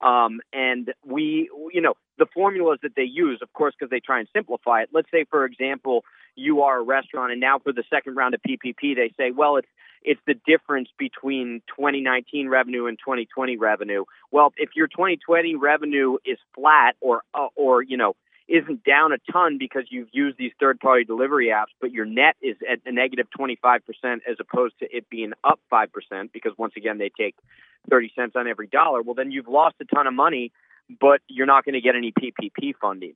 Um, 0.00 0.40
and 0.52 0.92
we, 1.06 1.48
you 1.72 1.80
know, 1.80 1.94
the 2.18 2.26
formulas 2.34 2.80
that 2.82 2.96
they 2.96 3.04
use, 3.04 3.38
of 3.40 3.52
course, 3.52 3.74
because 3.78 3.90
they 3.90 4.00
try 4.00 4.18
and 4.18 4.28
simplify 4.32 4.82
it. 4.82 4.88
Let's 4.92 5.10
say, 5.10 5.24
for 5.30 5.44
example, 5.44 6.04
you 6.34 6.62
are 6.62 6.78
a 6.78 6.82
restaurant, 6.82 7.32
and 7.32 7.40
now 7.40 7.58
for 7.58 7.72
the 7.72 7.84
second 7.90 8.16
round 8.16 8.34
of 8.34 8.40
PPP, 8.42 8.96
they 8.96 9.12
say, 9.16 9.30
well, 9.30 9.56
it's 9.56 9.68
it's 10.02 10.20
the 10.26 10.34
difference 10.46 10.88
between 10.98 11.62
2019 11.76 12.48
revenue 12.48 12.86
and 12.86 12.98
2020 12.98 13.56
revenue. 13.56 14.04
Well, 14.30 14.52
if 14.56 14.70
your 14.74 14.86
2020 14.86 15.56
revenue 15.56 16.16
is 16.24 16.38
flat 16.54 16.96
or 17.00 17.22
uh, 17.34 17.48
or 17.56 17.82
you 17.82 17.96
know 17.96 18.14
isn't 18.48 18.82
down 18.82 19.12
a 19.12 19.18
ton 19.30 19.58
because 19.58 19.84
you've 19.90 20.08
used 20.10 20.38
these 20.38 20.52
third 20.58 20.80
party 20.80 21.04
delivery 21.04 21.48
apps, 21.48 21.72
but 21.80 21.92
your 21.92 22.06
net 22.06 22.34
is 22.40 22.56
at 22.68 22.78
a 22.86 22.92
negative 22.92 23.26
25% 23.38 23.80
as 24.04 24.36
opposed 24.40 24.78
to 24.78 24.86
it 24.90 25.08
being 25.10 25.32
up 25.44 25.60
5% 25.70 25.88
because 26.32 26.52
once 26.56 26.72
again 26.76 26.96
they 26.96 27.10
take 27.10 27.34
30 27.90 28.10
cents 28.16 28.32
on 28.36 28.48
every 28.48 28.66
dollar, 28.66 29.02
well 29.02 29.14
then 29.14 29.30
you've 29.30 29.48
lost 29.48 29.76
a 29.80 29.84
ton 29.84 30.06
of 30.06 30.14
money, 30.14 30.50
but 30.98 31.20
you're 31.28 31.46
not 31.46 31.64
going 31.64 31.74
to 31.74 31.80
get 31.82 31.94
any 31.94 32.10
PPP 32.10 32.74
funding. 32.80 33.12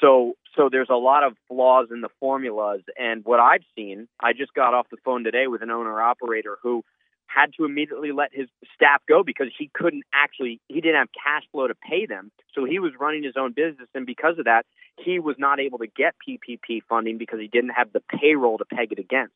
So 0.00 0.34
so 0.56 0.68
there's 0.70 0.90
a 0.90 0.96
lot 0.96 1.24
of 1.24 1.34
flaws 1.48 1.88
in 1.90 2.00
the 2.00 2.08
formulas 2.20 2.82
and 2.96 3.24
what 3.24 3.40
I've 3.40 3.64
seen, 3.74 4.08
I 4.20 4.32
just 4.32 4.54
got 4.54 4.72
off 4.72 4.86
the 4.90 4.96
phone 5.04 5.24
today 5.24 5.46
with 5.48 5.62
an 5.62 5.70
owner 5.70 6.00
operator 6.00 6.58
who 6.62 6.84
had 7.26 7.52
to 7.56 7.64
immediately 7.64 8.12
let 8.12 8.30
his 8.32 8.48
staff 8.74 9.02
go 9.08 9.24
because 9.24 9.48
he 9.58 9.70
couldn't 9.74 10.04
actually 10.12 10.60
he 10.68 10.80
didn't 10.80 10.96
have 10.96 11.08
cash 11.12 11.42
flow 11.50 11.66
to 11.66 11.74
pay 11.74 12.06
them. 12.06 12.30
So 12.54 12.64
he 12.64 12.78
was 12.78 12.92
running 12.98 13.24
his 13.24 13.34
own 13.36 13.52
business 13.52 13.88
and 13.94 14.06
because 14.06 14.38
of 14.38 14.44
that, 14.44 14.66
he 14.96 15.18
was 15.18 15.36
not 15.38 15.58
able 15.58 15.78
to 15.78 15.86
get 15.86 16.14
PPP 16.26 16.82
funding 16.88 17.18
because 17.18 17.40
he 17.40 17.48
didn't 17.48 17.70
have 17.70 17.92
the 17.92 18.00
payroll 18.00 18.58
to 18.58 18.64
peg 18.64 18.92
it 18.92 18.98
against. 18.98 19.34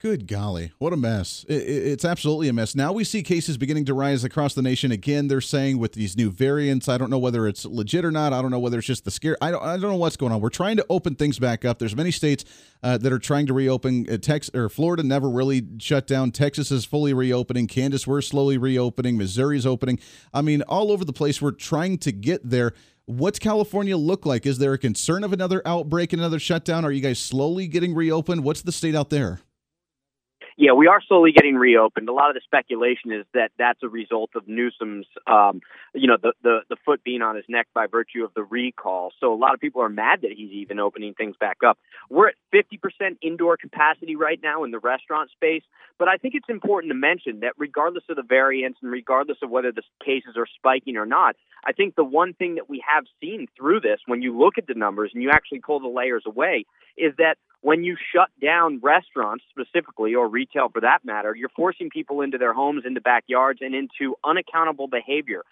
Good 0.00 0.26
golly, 0.26 0.72
what 0.78 0.94
a 0.94 0.96
mess. 0.96 1.44
It's 1.46 2.06
absolutely 2.06 2.48
a 2.48 2.54
mess. 2.54 2.74
Now 2.74 2.90
we 2.90 3.04
see 3.04 3.22
cases 3.22 3.58
beginning 3.58 3.84
to 3.84 3.92
rise 3.92 4.24
across 4.24 4.54
the 4.54 4.62
nation 4.62 4.92
again. 4.92 5.28
They're 5.28 5.42
saying 5.42 5.76
with 5.76 5.92
these 5.92 6.16
new 6.16 6.30
variants, 6.30 6.88
I 6.88 6.96
don't 6.96 7.10
know 7.10 7.18
whether 7.18 7.46
it's 7.46 7.66
legit 7.66 8.06
or 8.06 8.10
not. 8.10 8.32
I 8.32 8.40
don't 8.40 8.50
know 8.50 8.58
whether 8.58 8.78
it's 8.78 8.86
just 8.86 9.04
the 9.04 9.10
scare. 9.10 9.36
I 9.42 9.50
don't, 9.50 9.62
I 9.62 9.72
don't 9.72 9.90
know 9.90 9.96
what's 9.96 10.16
going 10.16 10.32
on. 10.32 10.40
We're 10.40 10.48
trying 10.48 10.78
to 10.78 10.86
open 10.88 11.16
things 11.16 11.38
back 11.38 11.66
up. 11.66 11.78
There's 11.78 11.94
many 11.94 12.12
states 12.12 12.46
uh, 12.82 12.96
that 12.96 13.12
are 13.12 13.18
trying 13.18 13.46
to 13.48 13.52
reopen. 13.52 14.06
Uh, 14.10 14.16
Texas 14.16 14.54
or 14.54 14.70
Florida 14.70 15.02
never 15.02 15.28
really 15.28 15.66
shut 15.80 16.06
down. 16.06 16.30
Texas 16.30 16.70
is 16.70 16.86
fully 16.86 17.12
reopening. 17.12 17.66
Kansas, 17.66 18.06
we're 18.06 18.22
slowly 18.22 18.56
reopening. 18.56 19.18
Missouri's 19.18 19.66
opening. 19.66 19.98
I 20.32 20.40
mean, 20.40 20.62
all 20.62 20.92
over 20.92 21.04
the 21.04 21.12
place, 21.12 21.42
we're 21.42 21.50
trying 21.50 21.98
to 21.98 22.10
get 22.10 22.48
there. 22.48 22.72
What's 23.04 23.38
California 23.38 23.98
look 23.98 24.24
like? 24.24 24.46
Is 24.46 24.56
there 24.56 24.72
a 24.72 24.78
concern 24.78 25.24
of 25.24 25.34
another 25.34 25.60
outbreak, 25.66 26.14
and 26.14 26.22
another 26.22 26.38
shutdown? 26.38 26.86
Are 26.86 26.90
you 26.90 27.02
guys 27.02 27.18
slowly 27.18 27.68
getting 27.68 27.94
reopened? 27.94 28.44
What's 28.44 28.62
the 28.62 28.72
state 28.72 28.94
out 28.94 29.10
there? 29.10 29.40
Yeah, 30.60 30.72
we 30.72 30.88
are 30.88 31.00
slowly 31.08 31.32
getting 31.32 31.54
reopened. 31.54 32.10
A 32.10 32.12
lot 32.12 32.28
of 32.28 32.34
the 32.34 32.42
speculation 32.44 33.12
is 33.12 33.24
that 33.32 33.50
that's 33.58 33.82
a 33.82 33.88
result 33.88 34.32
of 34.34 34.46
Newsom's, 34.46 35.06
um, 35.26 35.62
you 35.94 36.06
know, 36.06 36.18
the, 36.22 36.34
the 36.42 36.58
the 36.68 36.76
foot 36.84 37.02
being 37.02 37.22
on 37.22 37.34
his 37.34 37.46
neck 37.48 37.68
by 37.72 37.86
virtue 37.86 38.24
of 38.24 38.34
the 38.34 38.42
recall. 38.42 39.10
So 39.20 39.32
a 39.32 39.40
lot 39.40 39.54
of 39.54 39.60
people 39.60 39.80
are 39.80 39.88
mad 39.88 40.20
that 40.20 40.32
he's 40.36 40.50
even 40.50 40.78
opening 40.78 41.14
things 41.14 41.34
back 41.40 41.56
up. 41.66 41.78
We're 42.10 42.28
at 42.28 42.34
50% 42.52 43.16
indoor 43.22 43.56
capacity 43.56 44.16
right 44.16 44.38
now 44.42 44.62
in 44.64 44.70
the 44.70 44.78
restaurant 44.78 45.30
space, 45.30 45.62
but 45.98 46.08
I 46.08 46.18
think 46.18 46.34
it's 46.34 46.50
important 46.50 46.90
to 46.90 46.94
mention 46.94 47.40
that 47.40 47.54
regardless 47.56 48.04
of 48.10 48.16
the 48.16 48.22
variants 48.22 48.80
and 48.82 48.92
regardless 48.92 49.38
of 49.42 49.48
whether 49.48 49.72
the 49.72 49.82
cases 50.04 50.34
are 50.36 50.46
spiking 50.58 50.98
or 50.98 51.06
not, 51.06 51.36
I 51.64 51.72
think 51.72 51.94
the 51.94 52.04
one 52.04 52.34
thing 52.34 52.56
that 52.56 52.68
we 52.68 52.84
have 52.86 53.04
seen 53.18 53.46
through 53.56 53.80
this, 53.80 54.00
when 54.04 54.20
you 54.20 54.38
look 54.38 54.58
at 54.58 54.66
the 54.66 54.74
numbers 54.74 55.12
and 55.14 55.22
you 55.22 55.30
actually 55.30 55.60
pull 55.60 55.80
the 55.80 55.88
layers 55.88 56.24
away, 56.26 56.66
is 56.98 57.14
that 57.16 57.38
when 57.62 57.84
you 57.84 57.96
shut 58.14 58.30
down 58.40 58.80
restaurants 58.82 59.44
specifically 59.50 60.14
or 60.14 60.28
retail 60.28 60.68
for 60.68 60.80
that 60.80 61.04
matter, 61.04 61.34
you're 61.34 61.50
forcing 61.50 61.90
people 61.90 62.22
into 62.22 62.38
their 62.38 62.52
homes, 62.52 62.84
into 62.86 63.00
backyards, 63.00 63.60
and 63.62 63.74
into 63.74 64.16
unaccountable 64.24 64.88
behavior. 64.88 65.42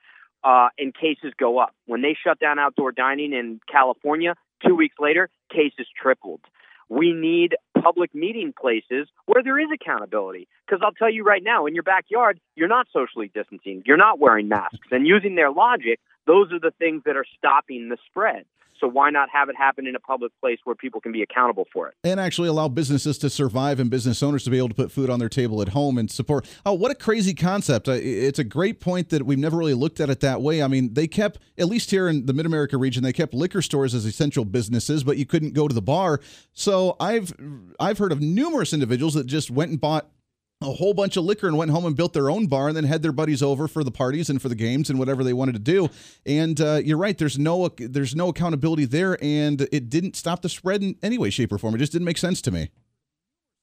Uh, 0.45 0.69
and 0.79 0.95
cases 0.95 1.33
go 1.37 1.59
up. 1.59 1.75
When 1.87 2.01
they 2.01 2.17
shut 2.25 2.39
down 2.39 2.61
outdoor 2.61 2.93
dining 2.93 3.33
in 3.33 3.61
California, 3.71 4.35
two 4.65 4.77
weeks 4.77 4.95
later, 5.01 5.29
cases 5.51 5.89
tripled. 6.01 6.41
We 6.89 7.13
need 7.13 7.57
public 7.83 8.15
meeting 8.15 8.55
places 8.59 9.09
where 9.27 9.43
there 9.43 9.59
is 9.59 9.69
accountability. 9.75 10.47
Because 10.65 10.81
I'll 10.85 10.93
tell 10.93 11.13
you 11.13 11.25
right 11.25 11.43
now, 11.43 11.67
in 11.67 11.75
your 11.75 11.83
backyard, 11.83 12.39
you're 12.55 12.69
not 12.69 12.87
socially 12.93 13.31
distancing, 13.35 13.83
you're 13.85 13.97
not 13.97 14.21
wearing 14.21 14.49
masks. 14.49 14.87
And 14.93 15.07
using 15.07 15.35
their 15.35 15.51
logic, 15.51 15.99
those 16.27 16.53
are 16.53 16.61
the 16.61 16.73
things 16.79 17.03
that 17.05 17.17
are 17.17 17.27
stopping 17.37 17.89
the 17.89 17.99
spread. 18.07 18.45
So 18.81 18.89
why 18.89 19.11
not 19.11 19.29
have 19.31 19.49
it 19.49 19.57
happen 19.57 19.87
in 19.87 19.97
a 19.97 20.01
public 20.01 20.33
place 20.41 20.59
where 20.65 20.77
people 20.77 21.01
can 21.01 21.13
be 21.13 21.23
accountable 21.23 21.67
for 21.73 21.89
it? 21.89 21.95
And 22.05 22.21
actually 22.21 22.49
allow 22.49 22.69
businesses 22.69 23.19
to 23.19 23.31
survive 23.31 23.81
and 23.81 23.91
business 23.91 24.23
owners 24.23 24.45
to 24.45 24.51
be 24.51 24.59
able 24.59 24.69
to 24.69 24.75
put 24.75 24.93
food 24.93 25.11
on 25.11 25.19
their 25.19 25.29
table 25.29 25.61
at 25.63 25.71
home 25.71 25.99
and 25.99 26.11
support. 26.11 26.47
Oh, 26.65 26.75
what 26.75 26.91
a 26.91 26.95
crazy 26.95 27.35
concept. 27.35 27.89
It's 27.89 28.39
a 28.39 28.45
great 28.45 28.81
point 28.81 29.09
that 29.11 29.25
we've 29.25 29.39
never 29.39 29.57
really 29.57 29.75
looked 29.75 30.01
at 30.01 30.11
it 30.11 30.21
that 30.21 30.43
way. 30.43 30.63
I 30.63 30.69
mean, 30.69 30.95
they 30.95 31.07
kept, 31.07 31.39
at 31.59 31.67
least 31.67 31.91
here 31.91 32.09
in 32.09 32.27
the 32.27 32.33
Mid 32.33 32.47
America 32.47 32.77
region, 32.77 33.03
they 33.03 33.13
kept 33.13 33.35
liquor 33.35 33.63
stores 33.63 33.95
as 33.95 34.05
essential 34.05 34.45
businesses, 34.45 35.05
but 35.05 35.17
you 35.17 35.27
couldn't 35.27 35.55
go 35.55 35.69
to 35.69 35.75
the 35.75 35.83
bar. 35.83 36.21
So 36.53 36.97
I've 37.01 37.33
I've 37.81 37.99
heard 37.99 38.13
of 38.13 38.21
numerous 38.21 38.73
individuals 38.73 39.15
that 39.15 39.27
just 39.27 39.51
went 39.51 39.71
and 39.71 39.81
bought 39.81 40.11
a 40.61 40.73
whole 40.73 40.93
bunch 40.93 41.17
of 41.17 41.25
liquor 41.25 41.47
and 41.47 41.57
went 41.57 41.71
home 41.71 41.87
and 41.87 41.97
built 41.97 42.13
their 42.13 42.31
own 42.31 42.47
bar 42.47 42.69
and 42.69 42.77
then 42.77 42.85
had 42.85 43.03
their 43.03 43.13
buddies 43.13 43.43
over 43.43 43.69
for 43.69 43.85
the 43.85 43.91
parties 43.91 44.29
and 44.29 44.43
for 44.43 44.49
the 44.49 44.55
games 44.55 44.91
and 44.91 44.99
whatever 44.99 45.23
they 45.23 45.33
wanted 45.33 45.53
to 45.53 45.61
do. 45.61 45.89
And 46.27 46.61
uh, 46.61 46.81
you're 46.85 46.99
right 46.99 47.17
there's 47.17 47.39
no 47.39 47.69
there's 47.79 48.17
no 48.17 48.29
accountability 48.29 48.85
there 48.85 49.23
and 49.23 49.69
it 49.73 49.89
didn't 49.89 50.17
stop 50.17 50.43
the 50.43 50.49
spread 50.49 50.83
in 50.83 50.97
any 51.03 51.19
way 51.19 51.31
shape 51.31 51.53
or 51.53 51.59
form. 51.59 51.75
It 51.75 51.79
just 51.79 51.93
didn't 51.93 52.07
make 52.07 52.19
sense 52.19 52.43
to 52.43 52.51
me 52.51 52.71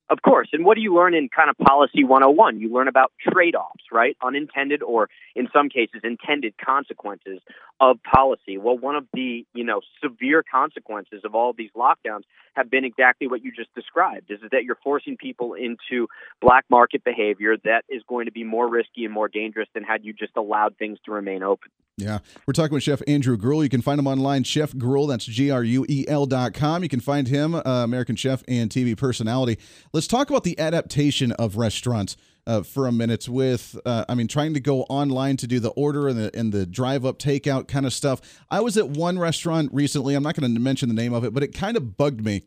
of 0.09 0.21
course. 0.21 0.49
And 0.53 0.65
what 0.65 0.75
do 0.75 0.81
you 0.81 0.93
learn 0.95 1.13
in 1.13 1.29
kind 1.29 1.49
of 1.49 1.57
policy 1.57 2.03
101? 2.03 2.59
You 2.59 2.71
learn 2.71 2.87
about 2.87 3.11
trade 3.19 3.55
offs, 3.55 3.85
right? 3.91 4.15
Unintended 4.23 4.83
or 4.83 5.09
in 5.35 5.47
some 5.51 5.69
cases 5.69 6.01
intended 6.03 6.53
consequences 6.63 7.39
of 7.79 7.97
policy. 8.03 8.57
Well, 8.57 8.77
one 8.77 8.95
of 8.95 9.07
the 9.13 9.45
you 9.53 9.63
know 9.63 9.81
severe 10.03 10.43
consequences 10.43 11.21
of 11.23 11.33
all 11.33 11.49
of 11.49 11.57
these 11.57 11.71
lockdowns 11.75 12.23
have 12.55 12.69
been 12.69 12.85
exactly 12.85 13.27
what 13.27 13.43
you 13.43 13.51
just 13.51 13.73
described: 13.73 14.29
is 14.29 14.39
that 14.51 14.63
you're 14.63 14.77
forcing 14.83 15.17
people 15.17 15.53
into 15.53 16.07
black 16.41 16.65
market 16.69 17.03
behavior 17.03 17.57
that 17.63 17.83
is 17.89 18.03
going 18.07 18.25
to 18.25 18.31
be 18.31 18.43
more 18.43 18.69
risky 18.69 19.05
and 19.05 19.13
more 19.13 19.27
dangerous 19.27 19.67
than 19.73 19.83
had 19.83 20.05
you 20.05 20.13
just 20.13 20.37
allowed 20.37 20.77
things 20.77 20.99
to 21.05 21.11
remain 21.11 21.43
open. 21.43 21.71
Yeah, 21.97 22.19
we're 22.45 22.51
talking 22.51 22.73
with 22.73 22.83
Chef 22.83 23.01
Andrew 23.07 23.37
Gruel. 23.37 23.63
You 23.63 23.69
can 23.69 23.81
find 23.81 23.97
him 23.97 24.07
online, 24.07 24.43
Chef 24.43 24.77
Gruel. 24.77 25.07
That's 25.07 25.23
G 25.23 25.49
R 25.49 25.63
U 25.63 25.85
E 25.87 26.03
L 26.09 26.25
dot 26.25 26.53
com. 26.53 26.83
You 26.83 26.89
can 26.89 26.99
find 26.99 27.25
him, 27.25 27.55
uh, 27.55 27.61
American 27.85 28.17
chef 28.17 28.43
and 28.49 28.69
TV 28.69 28.97
personality. 28.97 29.57
Let's 29.95 30.07
talk 30.07 30.29
about 30.29 30.43
the 30.43 30.59
adaptation 30.59 31.31
of 31.31 31.55
restaurants 31.55 32.17
uh, 32.45 32.63
for 32.63 32.85
a 32.85 32.91
minute 32.91 33.29
with, 33.29 33.79
uh, 33.85 34.03
I 34.09 34.15
mean, 34.15 34.27
trying 34.27 34.53
to 34.53 34.59
go 34.59 34.81
online 34.89 35.37
to 35.37 35.47
do 35.47 35.61
the 35.61 35.69
order 35.69 36.09
and 36.09 36.19
the, 36.19 36.37
and 36.37 36.51
the 36.51 36.65
drive 36.65 37.05
up 37.05 37.17
takeout 37.17 37.69
kind 37.69 37.85
of 37.85 37.93
stuff. 37.93 38.19
I 38.51 38.59
was 38.59 38.75
at 38.75 38.89
one 38.89 39.17
restaurant 39.17 39.69
recently. 39.71 40.13
I'm 40.13 40.21
not 40.21 40.35
going 40.35 40.53
to 40.53 40.59
mention 40.59 40.89
the 40.89 40.95
name 40.95 41.13
of 41.13 41.23
it, 41.23 41.33
but 41.33 41.43
it 41.43 41.55
kind 41.55 41.77
of 41.77 41.95
bugged 41.95 42.25
me 42.25 42.43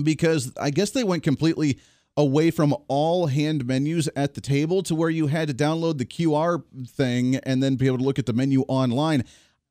because 0.00 0.52
I 0.56 0.70
guess 0.70 0.92
they 0.92 1.02
went 1.02 1.24
completely 1.24 1.80
away 2.16 2.52
from 2.52 2.72
all 2.86 3.26
hand 3.26 3.66
menus 3.66 4.08
at 4.14 4.34
the 4.34 4.40
table 4.40 4.84
to 4.84 4.94
where 4.94 5.10
you 5.10 5.26
had 5.26 5.48
to 5.48 5.54
download 5.54 5.98
the 5.98 6.06
QR 6.06 6.62
thing 6.86 7.38
and 7.38 7.60
then 7.60 7.74
be 7.74 7.88
able 7.88 7.98
to 7.98 8.04
look 8.04 8.20
at 8.20 8.26
the 8.26 8.32
menu 8.32 8.60
online. 8.68 9.24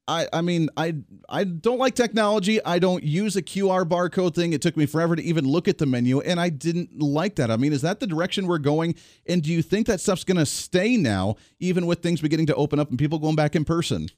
I, 0.07 0.27
I 0.33 0.41
mean 0.41 0.69
I 0.75 0.95
I 1.29 1.45
don't 1.45 1.77
like 1.77 1.95
technology. 1.95 2.63
I 2.63 2.79
don't 2.79 3.03
use 3.03 3.35
a 3.35 3.41
QR 3.41 3.85
barcode 3.85 4.35
thing. 4.35 4.53
It 4.53 4.61
took 4.61 4.75
me 4.75 4.85
forever 4.85 5.15
to 5.15 5.23
even 5.23 5.45
look 5.45 5.67
at 5.67 5.77
the 5.77 5.85
menu, 5.85 6.19
and 6.21 6.39
I 6.39 6.49
didn't 6.49 6.99
like 6.99 7.35
that. 7.35 7.49
I 7.49 7.57
mean, 7.57 7.73
is 7.73 7.81
that 7.81 7.99
the 7.99 8.07
direction 8.07 8.47
we're 8.47 8.57
going? 8.57 8.95
And 9.27 9.41
do 9.41 9.51
you 9.51 9.61
think 9.61 9.87
that 9.87 10.01
stuff's 10.01 10.23
going 10.23 10.37
to 10.37 10.45
stay 10.45 10.97
now, 10.97 11.35
even 11.59 11.85
with 11.85 12.01
things 12.01 12.21
beginning 12.21 12.47
to 12.47 12.55
open 12.55 12.79
up 12.79 12.89
and 12.89 12.99
people 12.99 13.19
going 13.19 13.35
back 13.35 13.55
in 13.55 13.63
person? 13.63 14.09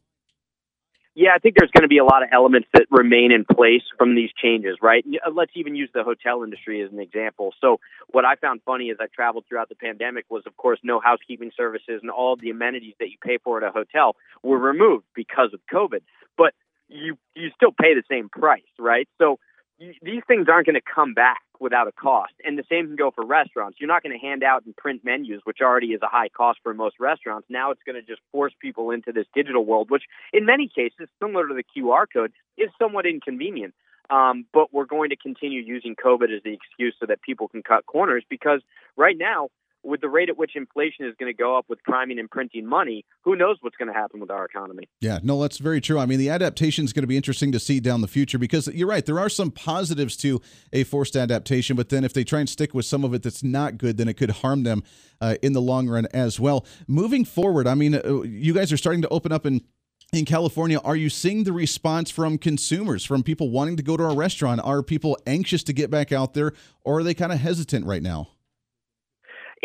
Yeah, 1.17 1.30
I 1.34 1.39
think 1.39 1.56
there's 1.58 1.71
going 1.71 1.84
to 1.84 1.88
be 1.88 1.97
a 1.97 2.04
lot 2.04 2.23
of 2.23 2.30
elements 2.34 2.67
that 2.73 2.88
remain 2.91 3.32
in 3.32 3.45
place 3.45 3.84
from 3.97 4.15
these 4.15 4.32
changes, 4.36 4.78
right? 4.82 5.06
Uh, 5.25 5.32
let's 5.34 5.54
even 5.56 5.73
use 5.73 5.89
the 5.93 6.04
hotel 6.04 6.43
industry 6.43 6.82
as 6.82 6.91
an 6.91 6.99
example. 6.99 7.54
So, 7.62 7.80
what 8.10 8.25
I 8.25 8.36
found 8.36 8.60
funny 8.65 8.91
as 8.91 8.97
I 8.99 9.06
traveled 9.15 9.45
throughout 9.47 9.69
the 9.69 9.75
pandemic 9.75 10.25
was, 10.30 10.43
of 10.45 10.58
course, 10.58 10.78
no 10.84 10.99
housekeeping 10.99 11.51
services 11.56 12.01
and 12.01 12.12
all 12.12 12.36
the 12.36 12.49
amenities 12.49 12.95
that 12.99 13.08
you 13.08 13.15
pay 13.23 13.38
for 13.41 13.58
at 13.58 13.63
a 13.63 13.71
hotel 13.71 14.17
were 14.43 14.60
removed 14.60 15.06
because 15.15 15.51
of 15.54 15.62
COVID. 15.73 16.01
But 16.38 16.54
you 16.89 17.17
you 17.34 17.49
still 17.56 17.71
pay 17.71 17.93
the 17.95 18.04
same 18.12 18.28
price, 18.28 18.63
right? 18.78 19.08
So, 19.17 19.39
you, 19.80 19.93
these 20.01 20.21
things 20.28 20.47
aren't 20.49 20.65
going 20.65 20.75
to 20.75 20.82
come 20.93 21.13
back 21.13 21.39
without 21.59 21.87
a 21.87 21.91
cost. 21.91 22.33
And 22.43 22.57
the 22.57 22.63
same 22.69 22.87
can 22.87 22.95
go 22.95 23.11
for 23.11 23.25
restaurants. 23.25 23.77
You're 23.79 23.87
not 23.87 24.03
going 24.03 24.17
to 24.17 24.25
hand 24.25 24.43
out 24.43 24.65
and 24.65 24.75
print 24.75 25.03
menus, 25.03 25.41
which 25.43 25.59
already 25.61 25.87
is 25.87 26.01
a 26.01 26.07
high 26.07 26.29
cost 26.29 26.59
for 26.63 26.73
most 26.73 26.95
restaurants. 26.99 27.47
Now 27.49 27.71
it's 27.71 27.81
going 27.85 27.95
to 27.95 28.01
just 28.01 28.21
force 28.31 28.53
people 28.59 28.91
into 28.91 29.11
this 29.11 29.25
digital 29.33 29.65
world, 29.65 29.89
which 29.89 30.03
in 30.33 30.45
many 30.45 30.67
cases, 30.67 31.07
similar 31.21 31.47
to 31.47 31.53
the 31.53 31.63
QR 31.63 32.05
code, 32.11 32.31
is 32.57 32.69
somewhat 32.79 33.05
inconvenient. 33.05 33.73
Um, 34.09 34.45
but 34.53 34.71
we're 34.71 34.85
going 34.85 35.09
to 35.09 35.15
continue 35.15 35.61
using 35.61 35.95
COVID 35.95 36.35
as 36.35 36.43
the 36.43 36.53
excuse 36.53 36.95
so 36.99 37.07
that 37.07 37.21
people 37.21 37.47
can 37.47 37.63
cut 37.63 37.85
corners 37.85 38.23
because 38.29 38.61
right 38.95 39.17
now 39.17 39.49
with 39.85 40.01
the 40.01 40.09
rate 40.09 40.29
at 40.29 40.37
which 40.37 40.55
inflation 40.55 41.05
is 41.05 41.13
going 41.19 41.31
to 41.31 41.37
go 41.37 41.57
up 41.57 41.65
with 41.69 41.81
priming 41.83 42.19
and 42.19 42.29
printing 42.29 42.65
money, 42.65 43.05
who 43.23 43.35
knows 43.35 43.57
what's 43.61 43.77
going 43.77 43.87
to 43.87 43.93
happen 43.93 44.19
with 44.19 44.31
our 44.31 44.45
economy? 44.45 44.89
Yeah, 44.99 45.19
no, 45.23 45.41
that's 45.41 45.59
very 45.59 45.79
true. 45.79 45.99
I 45.99 46.05
mean, 46.05 46.19
the 46.19 46.29
adaptation 46.29 46.85
is 46.85 46.93
going 46.93 47.03
to 47.03 47.07
be 47.07 47.17
interesting 47.17 47.51
to 47.51 47.59
see 47.59 47.79
down 47.79 48.01
the 48.01 48.07
future 48.07 48.37
because 48.37 48.67
you're 48.67 48.87
right. 48.87 49.05
There 49.05 49.19
are 49.19 49.29
some 49.29 49.51
positives 49.51 50.17
to 50.17 50.41
a 50.73 50.83
forced 50.83 51.15
adaptation, 51.15 51.75
but 51.75 51.89
then 51.89 52.03
if 52.03 52.13
they 52.13 52.23
try 52.23 52.39
and 52.39 52.49
stick 52.49 52.73
with 52.73 52.85
some 52.85 53.03
of 53.03 53.13
it 53.13 53.23
that's 53.23 53.43
not 53.43 53.77
good, 53.77 53.97
then 53.97 54.07
it 54.07 54.15
could 54.15 54.31
harm 54.31 54.63
them 54.63 54.83
uh, 55.21 55.35
in 55.41 55.53
the 55.53 55.61
long 55.61 55.87
run 55.87 56.07
as 56.13 56.39
well. 56.39 56.65
Moving 56.87 57.23
forward, 57.23 57.67
I 57.67 57.75
mean, 57.75 57.95
uh, 57.95 58.21
you 58.23 58.53
guys 58.53 58.73
are 58.73 58.77
starting 58.77 59.01
to 59.03 59.09
open 59.09 59.31
up 59.31 59.45
in 59.45 59.61
in 60.13 60.23
California, 60.23 60.79
are 60.79 60.95
you 60.95 61.09
seeing 61.09 61.43
the 61.43 61.51
response 61.51 62.09
from 62.09 62.37
consumers, 62.37 63.03
from 63.03 63.23
people 63.23 63.49
wanting 63.49 63.75
to 63.75 63.83
go 63.83 63.97
to 63.97 64.03
a 64.03 64.15
restaurant? 64.15 64.61
Are 64.63 64.81
people 64.81 65.17
anxious 65.25 65.63
to 65.63 65.73
get 65.73 65.89
back 65.89 66.11
out 66.11 66.33
there, 66.33 66.53
or 66.83 66.99
are 66.99 67.03
they 67.03 67.13
kind 67.13 67.33
of 67.33 67.39
hesitant 67.39 67.85
right 67.85 68.03
now? 68.03 68.29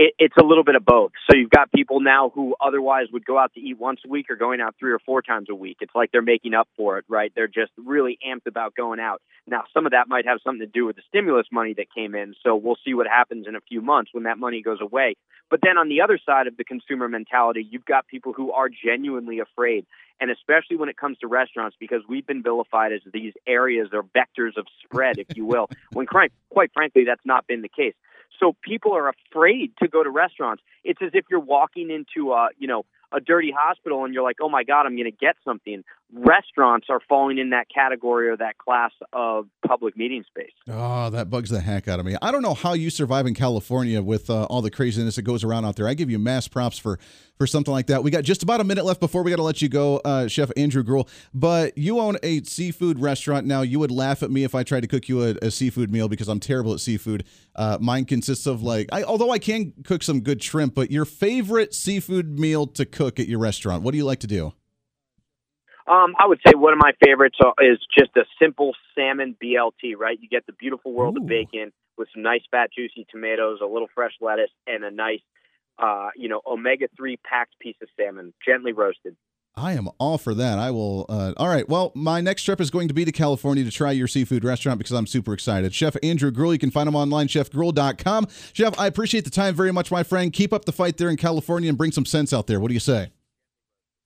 It, 0.00 0.14
it's 0.18 0.36
a 0.40 0.42
little 0.42 0.64
bit 0.64 0.76
of 0.76 0.84
both. 0.84 1.12
So 1.30 1.36
you've 1.36 1.50
got 1.50 1.70
people 1.70 2.00
now 2.00 2.30
who 2.34 2.56
otherwise 2.58 3.08
would 3.12 3.26
go 3.26 3.38
out 3.38 3.52
to 3.52 3.60
eat 3.60 3.78
once 3.78 4.00
a 4.04 4.08
week 4.08 4.30
or 4.30 4.36
going 4.36 4.58
out 4.62 4.74
three 4.80 4.92
or 4.92 4.98
four 4.98 5.20
times 5.20 5.48
a 5.50 5.54
week. 5.54 5.76
It's 5.82 5.94
like 5.94 6.10
they're 6.10 6.22
making 6.22 6.54
up 6.54 6.68
for 6.74 6.96
it, 6.96 7.04
right? 7.06 7.30
They're 7.36 7.46
just 7.46 7.70
really 7.76 8.18
amped 8.26 8.46
about 8.46 8.74
going 8.74 8.98
out. 8.98 9.20
Now, 9.46 9.64
some 9.74 9.84
of 9.84 9.92
that 9.92 10.08
might 10.08 10.26
have 10.26 10.38
something 10.42 10.66
to 10.66 10.72
do 10.72 10.86
with 10.86 10.96
the 10.96 11.02
stimulus 11.08 11.46
money 11.52 11.74
that 11.74 11.92
came 11.94 12.14
in. 12.14 12.34
So 12.42 12.56
we'll 12.56 12.78
see 12.82 12.94
what 12.94 13.08
happens 13.08 13.46
in 13.46 13.56
a 13.56 13.60
few 13.60 13.82
months 13.82 14.12
when 14.14 14.24
that 14.24 14.38
money 14.38 14.62
goes 14.62 14.80
away. 14.80 15.16
But 15.50 15.60
then 15.62 15.76
on 15.76 15.90
the 15.90 16.00
other 16.00 16.18
side 16.24 16.46
of 16.46 16.56
the 16.56 16.64
consumer 16.64 17.06
mentality, 17.06 17.66
you've 17.68 17.84
got 17.84 18.06
people 18.06 18.32
who 18.32 18.52
are 18.52 18.70
genuinely 18.70 19.40
afraid. 19.40 19.84
And 20.18 20.30
especially 20.30 20.76
when 20.76 20.88
it 20.88 20.96
comes 20.96 21.18
to 21.18 21.26
restaurants, 21.26 21.76
because 21.78 22.02
we've 22.08 22.26
been 22.26 22.42
vilified 22.42 22.92
as 22.92 23.00
these 23.12 23.34
areas 23.46 23.88
or 23.92 24.02
vectors 24.02 24.56
of 24.56 24.66
spread, 24.82 25.18
if 25.18 25.36
you 25.36 25.44
will, 25.44 25.68
when 25.92 26.06
quite, 26.06 26.32
quite 26.48 26.70
frankly, 26.72 27.04
that's 27.04 27.24
not 27.26 27.46
been 27.46 27.60
the 27.60 27.68
case. 27.68 27.94
So 28.40 28.56
people 28.62 28.96
are 28.96 29.08
afraid 29.08 29.72
to 29.80 29.88
go 29.88 30.02
to 30.02 30.10
restaurants. 30.10 30.62
It's 30.82 31.00
as 31.02 31.10
if 31.12 31.26
you're 31.30 31.40
walking 31.40 31.90
into 31.90 32.32
a, 32.32 32.48
you 32.58 32.66
know, 32.66 32.84
a 33.12 33.20
dirty 33.20 33.52
hospital 33.56 34.04
and 34.04 34.14
you're 34.14 34.22
like, 34.22 34.36
oh 34.40 34.48
my 34.48 34.64
God, 34.64 34.86
I'm 34.86 34.96
going 34.96 35.04
to 35.04 35.10
get 35.10 35.36
something. 35.44 35.84
Restaurants 36.12 36.88
are 36.90 37.00
falling 37.08 37.38
in 37.38 37.50
that 37.50 37.66
category 37.72 38.28
or 38.28 38.36
that 38.36 38.58
class 38.58 38.90
of 39.12 39.46
public 39.66 39.96
meeting 39.96 40.24
space. 40.26 40.52
Oh, 40.68 41.08
that 41.10 41.30
bugs 41.30 41.50
the 41.50 41.60
heck 41.60 41.86
out 41.86 42.00
of 42.00 42.06
me. 42.06 42.16
I 42.20 42.32
don't 42.32 42.42
know 42.42 42.54
how 42.54 42.72
you 42.72 42.90
survive 42.90 43.26
in 43.26 43.34
California 43.34 44.02
with 44.02 44.28
uh, 44.28 44.44
all 44.44 44.60
the 44.60 44.70
craziness 44.70 45.16
that 45.16 45.22
goes 45.22 45.44
around 45.44 45.64
out 45.64 45.76
there. 45.76 45.86
I 45.86 45.94
give 45.94 46.10
you 46.10 46.18
mass 46.18 46.48
props 46.48 46.78
for 46.78 46.98
for 47.40 47.46
something 47.46 47.72
like 47.72 47.86
that. 47.86 48.04
We 48.04 48.10
got 48.10 48.22
just 48.22 48.42
about 48.42 48.60
a 48.60 48.64
minute 48.64 48.84
left 48.84 49.00
before 49.00 49.22
we 49.22 49.30
got 49.30 49.38
to 49.38 49.42
let 49.42 49.62
you 49.62 49.68
go, 49.70 49.96
uh, 50.04 50.28
Chef 50.28 50.50
Andrew 50.58 50.82
Gruel. 50.82 51.08
But 51.32 51.78
you 51.78 51.98
own 51.98 52.18
a 52.22 52.42
seafood 52.42 52.98
restaurant 53.00 53.46
now. 53.46 53.62
You 53.62 53.78
would 53.78 53.90
laugh 53.90 54.22
at 54.22 54.30
me 54.30 54.44
if 54.44 54.54
I 54.54 54.62
tried 54.62 54.80
to 54.80 54.88
cook 54.88 55.08
you 55.08 55.22
a, 55.22 55.34
a 55.40 55.50
seafood 55.50 55.90
meal 55.90 56.06
because 56.06 56.28
I'm 56.28 56.40
terrible 56.40 56.74
at 56.74 56.80
seafood. 56.80 57.24
Uh, 57.56 57.78
mine 57.80 58.04
consists 58.04 58.46
of 58.46 58.62
like, 58.62 58.88
I, 58.92 59.04
although 59.04 59.30
I 59.30 59.38
can 59.38 59.72
cook 59.84 60.02
some 60.02 60.20
good 60.20 60.42
shrimp, 60.42 60.74
but 60.74 60.90
your 60.90 61.06
favorite 61.06 61.72
seafood 61.72 62.38
meal 62.38 62.66
to 62.66 62.84
cook 62.84 63.18
at 63.18 63.26
your 63.26 63.38
restaurant, 63.38 63.82
what 63.84 63.92
do 63.92 63.96
you 63.96 64.04
like 64.04 64.20
to 64.20 64.26
do? 64.26 64.52
Um, 65.86 66.14
I 66.18 66.26
would 66.26 66.40
say 66.46 66.52
one 66.54 66.72
of 66.72 66.78
my 66.78 66.92
favorites 67.04 67.36
is 67.60 67.78
just 67.96 68.10
a 68.16 68.24
simple 68.40 68.72
salmon 68.94 69.36
BLT. 69.42 69.96
Right, 69.98 70.18
you 70.20 70.28
get 70.28 70.46
the 70.46 70.52
beautiful 70.52 70.92
world 70.92 71.16
Ooh. 71.18 71.22
of 71.22 71.28
bacon 71.28 71.72
with 71.98 72.08
some 72.14 72.22
nice 72.22 72.42
fat, 72.50 72.70
juicy 72.72 73.06
tomatoes, 73.10 73.58
a 73.62 73.66
little 73.66 73.88
fresh 73.94 74.12
lettuce, 74.20 74.50
and 74.66 74.84
a 74.84 74.90
nice, 74.90 75.20
uh, 75.78 76.08
you 76.16 76.28
know, 76.28 76.40
omega 76.46 76.86
three 76.96 77.16
packed 77.18 77.58
piece 77.60 77.76
of 77.82 77.88
salmon, 77.96 78.32
gently 78.44 78.72
roasted. 78.72 79.16
I 79.56 79.72
am 79.72 79.88
all 79.98 80.16
for 80.16 80.32
that. 80.34 80.58
I 80.58 80.70
will. 80.70 81.06
Uh, 81.08 81.32
all 81.36 81.48
right. 81.48 81.68
Well, 81.68 81.92
my 81.94 82.20
next 82.20 82.44
trip 82.44 82.60
is 82.60 82.70
going 82.70 82.88
to 82.88 82.94
be 82.94 83.04
to 83.04 83.12
California 83.12 83.64
to 83.64 83.70
try 83.70 83.90
your 83.90 84.06
seafood 84.06 84.44
restaurant 84.44 84.78
because 84.78 84.92
I'm 84.92 85.06
super 85.06 85.32
excited. 85.32 85.74
Chef 85.74 85.96
Andrew 86.02 86.30
Gruel, 86.30 86.52
you 86.52 86.58
can 86.58 86.70
find 86.70 86.88
him 86.88 86.94
online, 86.94 87.26
chefgruel.com. 87.26 88.28
Chef, 88.52 88.78
I 88.78 88.86
appreciate 88.86 89.24
the 89.24 89.30
time 89.30 89.54
very 89.54 89.72
much, 89.72 89.90
my 89.90 90.02
friend. 90.02 90.32
Keep 90.32 90.52
up 90.52 90.64
the 90.64 90.72
fight 90.72 90.96
there 90.96 91.10
in 91.10 91.16
California 91.16 91.68
and 91.68 91.76
bring 91.76 91.92
some 91.92 92.06
sense 92.06 92.32
out 92.32 92.46
there. 92.46 92.60
What 92.60 92.68
do 92.68 92.74
you 92.74 92.80
say? 92.80 93.10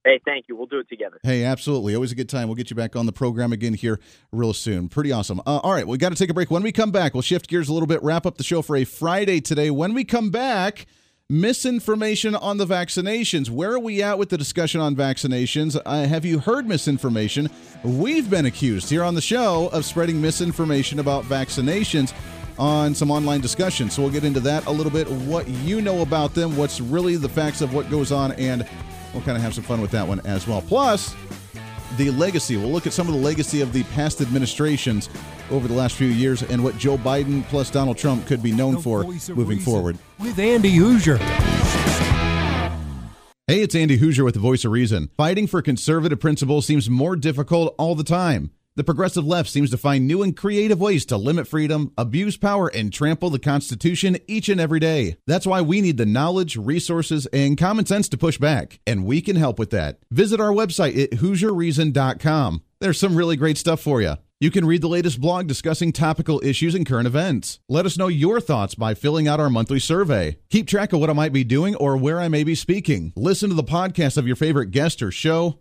Hey, 0.04 0.20
thank 0.24 0.46
you. 0.48 0.56
We'll 0.56 0.66
do 0.66 0.80
it 0.80 0.88
together. 0.88 1.18
Hey, 1.22 1.44
absolutely. 1.44 1.94
Always 1.94 2.12
a 2.12 2.14
good 2.14 2.28
time. 2.28 2.48
We'll 2.48 2.56
get 2.56 2.68
you 2.68 2.76
back 2.76 2.94
on 2.94 3.06
the 3.06 3.12
program 3.12 3.52
again 3.52 3.72
here 3.72 3.98
real 4.32 4.52
soon. 4.52 4.88
Pretty 4.88 5.12
awesome. 5.12 5.40
Uh, 5.40 5.60
all 5.62 5.72
right, 5.72 5.86
we 5.86 5.96
got 5.96 6.10
to 6.10 6.14
take 6.14 6.28
a 6.28 6.34
break. 6.34 6.50
When 6.50 6.62
we 6.62 6.72
come 6.72 6.90
back, 6.90 7.14
we'll 7.14 7.22
shift 7.22 7.48
gears 7.48 7.70
a 7.70 7.72
little 7.72 7.86
bit, 7.86 8.02
wrap 8.02 8.26
up 8.26 8.36
the 8.36 8.44
show 8.44 8.60
for 8.60 8.76
a 8.76 8.84
Friday 8.84 9.40
today. 9.40 9.70
When 9.70 9.94
we 9.94 10.04
come 10.04 10.30
back, 10.30 10.86
misinformation 11.30 12.34
on 12.34 12.58
the 12.58 12.66
vaccinations. 12.66 13.48
Where 13.48 13.72
are 13.72 13.78
we 13.78 14.02
at 14.02 14.18
with 14.18 14.28
the 14.28 14.36
discussion 14.36 14.80
on 14.82 14.94
vaccinations? 14.94 15.80
Uh, 15.86 16.04
have 16.04 16.26
you 16.26 16.38
heard 16.38 16.68
misinformation? 16.68 17.48
We've 17.82 18.28
been 18.28 18.44
accused 18.44 18.90
here 18.90 19.02
on 19.02 19.14
the 19.14 19.22
show 19.22 19.68
of 19.72 19.86
spreading 19.86 20.20
misinformation 20.20 20.98
about 20.98 21.24
vaccinations 21.24 22.12
on 22.58 22.94
some 22.94 23.10
online 23.10 23.40
discussion. 23.40 23.88
So 23.88 24.02
we'll 24.02 24.12
get 24.12 24.24
into 24.24 24.40
that 24.40 24.66
a 24.66 24.70
little 24.70 24.92
bit, 24.92 25.10
what 25.10 25.48
you 25.48 25.80
know 25.80 26.02
about 26.02 26.34
them, 26.34 26.56
what's 26.58 26.80
really 26.80 27.16
the 27.16 27.28
facts 27.28 27.62
of 27.62 27.72
what 27.72 27.90
goes 27.90 28.12
on, 28.12 28.32
and 28.32 28.68
we'll 29.14 29.22
kind 29.22 29.36
of 29.36 29.42
have 29.42 29.54
some 29.54 29.64
fun 29.64 29.80
with 29.80 29.92
that 29.92 30.06
one 30.06 30.20
as 30.26 30.46
well. 30.46 30.60
Plus, 30.60 31.14
the 31.96 32.10
legacy. 32.10 32.56
We'll 32.56 32.70
look 32.70 32.86
at 32.86 32.92
some 32.92 33.08
of 33.08 33.14
the 33.14 33.20
legacy 33.20 33.60
of 33.60 33.72
the 33.72 33.84
past 33.84 34.20
administrations 34.20 35.08
over 35.50 35.68
the 35.68 35.74
last 35.74 35.94
few 35.94 36.08
years 36.08 36.42
and 36.42 36.62
what 36.62 36.76
Joe 36.76 36.96
Biden 36.96 37.44
plus 37.44 37.70
Donald 37.70 37.96
Trump 37.98 38.26
could 38.26 38.42
be 38.42 38.52
known 38.52 38.74
the 38.74 38.80
for 38.80 39.04
moving 39.34 39.58
forward. 39.58 39.98
With 40.18 40.38
Andy 40.38 40.76
Hooser. 40.76 41.18
Hey, 43.46 43.60
it's 43.60 43.74
Andy 43.74 43.98
Hooser 43.98 44.24
with 44.24 44.34
the 44.34 44.40
Voice 44.40 44.64
of 44.64 44.72
Reason. 44.72 45.10
Fighting 45.18 45.46
for 45.46 45.60
conservative 45.60 46.18
principles 46.18 46.66
seems 46.66 46.88
more 46.88 47.14
difficult 47.14 47.74
all 47.78 47.94
the 47.94 48.04
time. 48.04 48.50
The 48.76 48.82
progressive 48.82 49.24
left 49.24 49.50
seems 49.50 49.70
to 49.70 49.78
find 49.78 50.04
new 50.04 50.20
and 50.24 50.36
creative 50.36 50.80
ways 50.80 51.06
to 51.06 51.16
limit 51.16 51.46
freedom, 51.46 51.92
abuse 51.96 52.36
power, 52.36 52.66
and 52.66 52.92
trample 52.92 53.30
the 53.30 53.38
Constitution 53.38 54.18
each 54.26 54.48
and 54.48 54.60
every 54.60 54.80
day. 54.80 55.16
That's 55.28 55.46
why 55.46 55.60
we 55.60 55.80
need 55.80 55.96
the 55.96 56.06
knowledge, 56.06 56.56
resources, 56.56 57.26
and 57.26 57.56
common 57.56 57.86
sense 57.86 58.08
to 58.08 58.18
push 58.18 58.36
back, 58.36 58.80
and 58.84 59.06
we 59.06 59.20
can 59.20 59.36
help 59.36 59.60
with 59.60 59.70
that. 59.70 60.00
Visit 60.10 60.40
our 60.40 60.50
website 60.50 61.00
at 61.00 61.10
HooserReason.com. 61.12 62.62
There's 62.80 62.98
some 62.98 63.14
really 63.14 63.36
great 63.36 63.58
stuff 63.58 63.80
for 63.80 64.02
you. 64.02 64.16
You 64.40 64.50
can 64.50 64.66
read 64.66 64.82
the 64.82 64.88
latest 64.88 65.20
blog 65.20 65.46
discussing 65.46 65.92
topical 65.92 66.38
issues 66.44 66.74
and 66.74 66.84
current 66.84 67.06
events. 67.06 67.60
Let 67.68 67.86
us 67.86 67.96
know 67.96 68.08
your 68.08 68.40
thoughts 68.40 68.74
by 68.74 68.92
filling 68.92 69.28
out 69.28 69.40
our 69.40 69.48
monthly 69.48 69.78
survey. 69.78 70.38
Keep 70.50 70.66
track 70.66 70.92
of 70.92 70.98
what 71.00 71.08
I 71.08 71.14
might 71.14 71.32
be 71.32 71.44
doing 71.44 71.76
or 71.76 71.96
where 71.96 72.20
I 72.20 72.28
may 72.28 72.42
be 72.42 72.56
speaking. 72.56 73.12
Listen 73.16 73.48
to 73.48 73.54
the 73.54 73.62
podcast 73.62 74.18
of 74.18 74.26
your 74.26 74.36
favorite 74.36 74.72
guest 74.72 75.00
or 75.00 75.12
show 75.12 75.60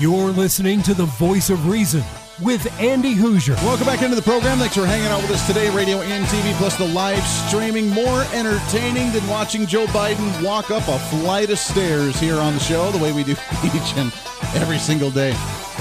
You're 0.00 0.30
listening 0.30 0.80
to 0.82 0.94
the 0.94 1.06
voice 1.06 1.50
of 1.50 1.66
reason 1.66 2.04
with 2.40 2.72
Andy 2.78 3.16
Hooser. 3.16 3.56
Welcome 3.64 3.86
back 3.86 4.00
into 4.00 4.14
the 4.14 4.22
program. 4.22 4.58
Thanks 4.58 4.76
for 4.76 4.86
hanging 4.86 5.08
out 5.08 5.20
with 5.20 5.32
us 5.32 5.44
today, 5.44 5.70
radio 5.70 6.02
and 6.02 6.24
TV, 6.26 6.52
plus 6.56 6.76
the 6.76 6.86
live 6.86 7.24
streaming. 7.26 7.88
More 7.88 8.22
entertaining 8.32 9.10
than 9.10 9.26
watching 9.26 9.66
Joe 9.66 9.86
Biden 9.86 10.44
walk 10.44 10.70
up 10.70 10.86
a 10.86 11.00
flight 11.00 11.50
of 11.50 11.58
stairs 11.58 12.14
here 12.20 12.36
on 12.36 12.54
the 12.54 12.60
show, 12.60 12.92
the 12.92 13.02
way 13.02 13.12
we 13.12 13.24
do 13.24 13.32
each 13.64 13.96
and 13.96 14.12
every 14.54 14.78
single 14.78 15.10
day. 15.10 15.32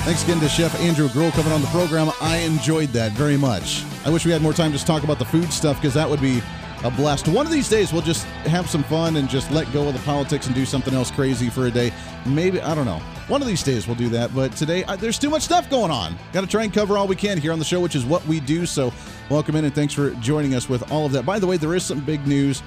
Thanks 0.01 0.24
again 0.24 0.39
to 0.39 0.49
Chef 0.49 0.74
Andrew 0.80 1.09
Gruel 1.09 1.30
coming 1.30 1.53
on 1.53 1.61
the 1.61 1.68
program. 1.68 2.09
I 2.20 2.38
enjoyed 2.38 2.89
that 2.89 3.11
very 3.11 3.38
much. 3.38 3.84
I 4.03 4.09
wish 4.09 4.26
we 4.26 4.32
had 4.32 4.41
more 4.41 4.53
time 4.53 4.72
to 4.72 4.84
talk 4.84 5.03
about 5.03 5.20
the 5.20 5.26
food 5.26 5.53
stuff 5.53 5.76
because 5.80 5.93
that 5.93 6.09
would 6.09 6.22
be 6.22 6.41
a 6.84 6.91
blast. 6.91 7.28
One 7.28 7.45
of 7.45 7.51
these 7.51 7.69
days, 7.69 7.91
we'll 7.91 8.01
just 8.01 8.25
have 8.45 8.69
some 8.69 8.84
fun 8.84 9.17
and 9.17 9.28
just 9.28 9.49
let 9.51 9.71
go 9.73 9.88
of 9.88 9.93
the 9.93 9.99
politics 10.01 10.45
and 10.45 10.55
do 10.55 10.65
something 10.65 10.93
else 10.93 11.09
crazy 11.09 11.49
for 11.49 11.67
a 11.67 11.71
day. 11.71 11.91
Maybe, 12.25 12.61
I 12.61 12.75
don't 12.75 12.86
know. 12.86 12.99
One 13.28 13.41
of 13.41 13.47
these 13.47 13.63
days, 13.63 13.88
we'll 13.88 13.95
do 13.95 14.09
that. 14.09 14.34
But 14.34 14.55
today, 14.55 14.84
uh, 14.84 14.95
there's 14.95 15.17
too 15.17 15.30
much 15.30 15.41
stuff 15.41 15.69
going 15.69 15.91
on. 15.91 16.15
Got 16.34 16.41
to 16.41 16.47
try 16.47 16.63
and 16.63 16.73
cover 16.73 16.97
all 16.97 17.07
we 17.07 17.15
can 17.15 17.38
here 17.38 17.51
on 17.51 17.59
the 17.59 17.65
show, 17.65 17.80
which 17.80 17.95
is 17.95 18.05
what 18.05 18.25
we 18.28 18.39
do. 18.39 18.65
So, 18.65 18.93
welcome 19.30 19.55
in 19.55 19.65
and 19.65 19.73
thanks 19.73 19.93
for 19.93 20.11
joining 20.15 20.53
us 20.53 20.69
with 20.69 20.91
all 20.91 21.05
of 21.05 21.11
that. 21.13 21.25
By 21.25 21.39
the 21.39 21.47
way, 21.47 21.57
there 21.57 21.73
is 21.75 21.84
some 21.84 21.99
big 22.01 22.25
news. 22.28 22.61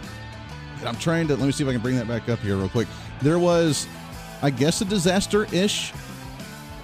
I'm 0.84 0.96
trying 0.96 1.28
to, 1.28 1.36
let 1.36 1.46
me 1.46 1.52
see 1.52 1.62
if 1.62 1.68
I 1.68 1.72
can 1.72 1.82
bring 1.82 1.96
that 1.96 2.08
back 2.08 2.28
up 2.28 2.38
here 2.40 2.56
real 2.56 2.68
quick. 2.68 2.88
There 3.22 3.38
was, 3.38 3.86
I 4.42 4.50
guess, 4.50 4.80
a 4.80 4.84
disaster 4.86 5.44
ish 5.52 5.92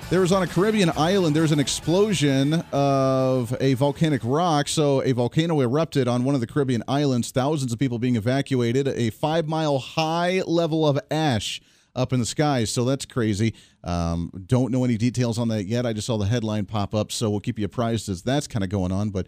there 0.08 0.20
was 0.20 0.30
on 0.30 0.42
a 0.42 0.46
Caribbean 0.46 0.92
island, 0.96 1.34
there 1.34 1.42
was 1.42 1.50
an 1.50 1.58
explosion 1.58 2.62
of 2.72 3.56
a 3.60 3.74
volcanic 3.74 4.20
rock. 4.22 4.68
So, 4.68 5.02
a 5.02 5.12
volcano 5.12 5.60
erupted 5.60 6.06
on 6.06 6.22
one 6.22 6.36
of 6.36 6.40
the 6.40 6.46
Caribbean 6.46 6.84
islands, 6.86 7.32
thousands 7.32 7.72
of 7.72 7.78
people 7.78 7.98
being 7.98 8.14
evacuated, 8.14 8.86
a 8.86 9.10
five 9.10 9.48
mile 9.48 9.78
high 9.78 10.42
level 10.46 10.86
of 10.86 10.98
ash 11.10 11.60
up 11.96 12.12
in 12.12 12.20
the 12.20 12.26
skies. 12.26 12.70
So, 12.70 12.84
that's 12.84 13.04
crazy. 13.04 13.54
Um, 13.82 14.30
don't 14.46 14.70
know 14.70 14.84
any 14.84 14.96
details 14.96 15.38
on 15.38 15.48
that 15.48 15.64
yet. 15.64 15.86
I 15.86 15.92
just 15.92 16.06
saw 16.06 16.16
the 16.18 16.26
headline 16.26 16.66
pop 16.66 16.94
up. 16.94 17.10
So, 17.10 17.28
we'll 17.28 17.40
keep 17.40 17.58
you 17.58 17.64
apprised 17.64 18.08
as 18.08 18.22
that's 18.22 18.46
kind 18.46 18.62
of 18.62 18.70
going 18.70 18.92
on. 18.92 19.10
But 19.10 19.26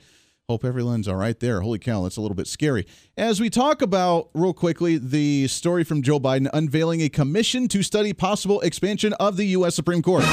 Hope 0.50 0.64
everyone's 0.64 1.06
all 1.06 1.14
right 1.14 1.38
there. 1.38 1.60
Holy 1.60 1.78
cow, 1.78 2.04
that's 2.04 2.16
a 2.16 2.22
little 2.22 2.34
bit 2.34 2.46
scary. 2.46 2.86
As 3.18 3.38
we 3.38 3.50
talk 3.50 3.82
about, 3.82 4.30
real 4.32 4.54
quickly, 4.54 4.96
the 4.96 5.46
story 5.46 5.84
from 5.84 6.00
Joe 6.00 6.18
Biden 6.18 6.48
unveiling 6.54 7.02
a 7.02 7.10
commission 7.10 7.68
to 7.68 7.82
study 7.82 8.14
possible 8.14 8.58
expansion 8.62 9.12
of 9.20 9.36
the 9.36 9.44
U.S. 9.48 9.74
Supreme 9.74 10.00
Court. 10.00 10.24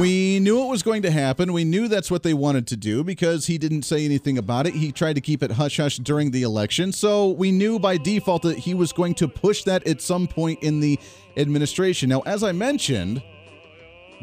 We 0.00 0.40
knew 0.40 0.64
it 0.64 0.68
was 0.68 0.82
going 0.82 1.02
to 1.02 1.10
happen. 1.10 1.52
We 1.52 1.62
knew 1.62 1.88
that's 1.88 2.10
what 2.10 2.22
they 2.22 2.32
wanted 2.32 2.66
to 2.68 2.76
do 2.76 3.04
because 3.04 3.46
he 3.46 3.58
didn't 3.58 3.82
say 3.82 4.04
anything 4.04 4.38
about 4.38 4.66
it. 4.66 4.74
He 4.74 4.90
tried 4.90 5.12
to 5.12 5.20
keep 5.20 5.42
it 5.42 5.52
hush 5.52 5.76
hush 5.76 5.98
during 5.98 6.30
the 6.30 6.42
election. 6.42 6.90
So 6.90 7.28
we 7.28 7.52
knew 7.52 7.78
by 7.78 7.98
default 7.98 8.42
that 8.42 8.58
he 8.58 8.72
was 8.72 8.92
going 8.92 9.14
to 9.16 9.28
push 9.28 9.62
that 9.64 9.86
at 9.86 10.00
some 10.00 10.26
point 10.26 10.62
in 10.62 10.80
the 10.80 10.98
administration. 11.36 12.08
Now, 12.08 12.20
as 12.20 12.42
I 12.42 12.52
mentioned, 12.52 13.22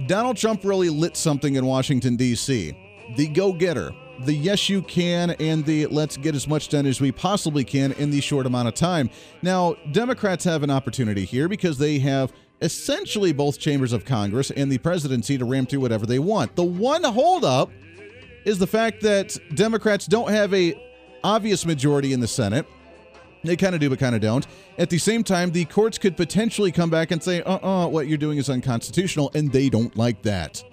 Donald 0.08 0.36
Trump 0.36 0.66
really 0.66 0.90
lit 0.90 1.16
something 1.16 1.56
in 1.56 1.66
Washington, 1.66 2.16
D.C. 2.16 2.76
The 3.16 3.28
go 3.28 3.54
getter, 3.54 3.94
the 4.26 4.34
yes, 4.34 4.68
you 4.68 4.82
can, 4.82 5.32
and 5.40 5.66
the 5.66 5.86
let's 5.88 6.18
get 6.18 6.36
as 6.36 6.48
much 6.48 6.70
done 6.70 6.86
as 6.86 7.00
we 7.00 7.12
possibly 7.12 7.64
can 7.64 7.92
in 7.94 8.10
the 8.10 8.20
short 8.20 8.46
amount 8.46 8.68
of 8.68 8.74
time. 8.74 9.10
Now, 9.42 9.76
Democrats 9.92 10.44
have 10.44 10.64
an 10.64 10.72
opportunity 10.72 11.24
here 11.24 11.48
because 11.48 11.78
they 11.78 12.00
have 12.00 12.34
essentially 12.62 13.34
both 13.34 13.60
chambers 13.60 13.94
of 13.94 14.06
Congress 14.06 14.52
and 14.52 14.72
the 14.72 14.78
presidency 14.78 15.38
to 15.38 15.46
ram 15.46 15.66
through 15.66 15.80
whatever 15.80 16.06
they 16.06 16.20
want. 16.20 16.56
The 16.56 16.64
one 16.64 17.04
holdup 17.04 17.72
is 18.46 18.60
the 18.60 18.68
fact 18.68 19.02
that 19.02 19.38
Democrats 19.56 20.06
don't 20.06 20.30
have 20.30 20.54
a 20.54 20.76
obvious 21.24 21.66
majority 21.66 22.14
in 22.14 22.20
the 22.20 22.28
Senate. 22.28 22.66
They 23.44 23.56
kind 23.56 23.74
of 23.74 23.82
do, 23.82 23.90
but 23.90 23.98
kind 23.98 24.14
of 24.14 24.22
don't. 24.22 24.46
At 24.78 24.92
the 24.92 25.00
same 25.00 25.24
time, 25.24 25.52
the 25.52 25.66
courts 25.66 25.98
could 25.98 26.16
potentially 26.16 26.72
come 26.72 26.92
back 26.92 27.10
and 27.10 27.22
say, 27.22 27.42
uh 27.42 27.56
uh-uh, 27.56 27.86
uh, 27.86 27.88
what 27.88 28.08
you're 28.08 28.18
doing 28.18 28.38
is 28.38 28.50
unconstitutional, 28.50 29.32
and 29.34 29.52
they 29.52 29.68
don't 29.68 29.96
like 29.98 30.22
that 30.24 30.64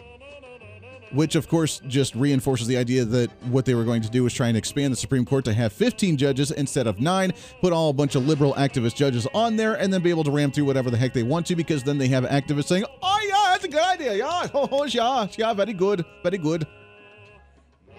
which 1.13 1.35
of 1.35 1.49
course 1.49 1.81
just 1.87 2.15
reinforces 2.15 2.67
the 2.67 2.77
idea 2.77 3.05
that 3.05 3.31
what 3.45 3.65
they 3.65 3.75
were 3.75 3.85
going 3.85 4.03
to 4.03 4.11
do 4.11 4.23
was 4.25 4.33
try 4.33 4.49
and 4.49 4.57
expand 4.57 4.93
the 4.93 4.97
Supreme 4.97 5.25
Court 5.25 5.45
to 5.47 5.53
have 5.53 5.73
15 5.73 6.17
judges 6.17 6.51
instead 6.51 6.87
of 6.87 7.01
nine, 7.01 7.33
put 7.61 7.73
all 7.73 7.91
a 7.91 7.93
bunch 7.93 8.15
of 8.15 8.27
liberal 8.27 8.55
activist 8.55 8.95
judges 8.95 9.27
on 9.35 9.57
there, 9.57 9.75
and 9.75 9.93
then 9.93 10.03
be 10.03 10.11
able 10.11 10.25
to 10.25 10.31
ram 10.31 10.51
through 10.51 10.65
whatever 10.65 10.91
the 10.91 10.97
heck 10.97 11.13
they 11.13 11.23
want 11.23 11.47
to 11.47 11.57
because 11.57 11.83
then 11.83 11.99
they 11.99 12.09
have 12.09 12.25
activists 12.25 12.67
saying, 12.67 12.85
oh, 13.03 13.21
yeah, 13.29 13.53
that's 13.53 13.65
a 13.65 13.69
good 13.69 13.83
idea. 13.83 14.15
Yeah, 14.17 14.49
oh, 14.55 14.85
yeah, 14.85 15.27
yeah, 15.37 15.53
very 15.55 15.73
good, 15.73 16.05
very 16.23 16.39
good. 16.39 16.67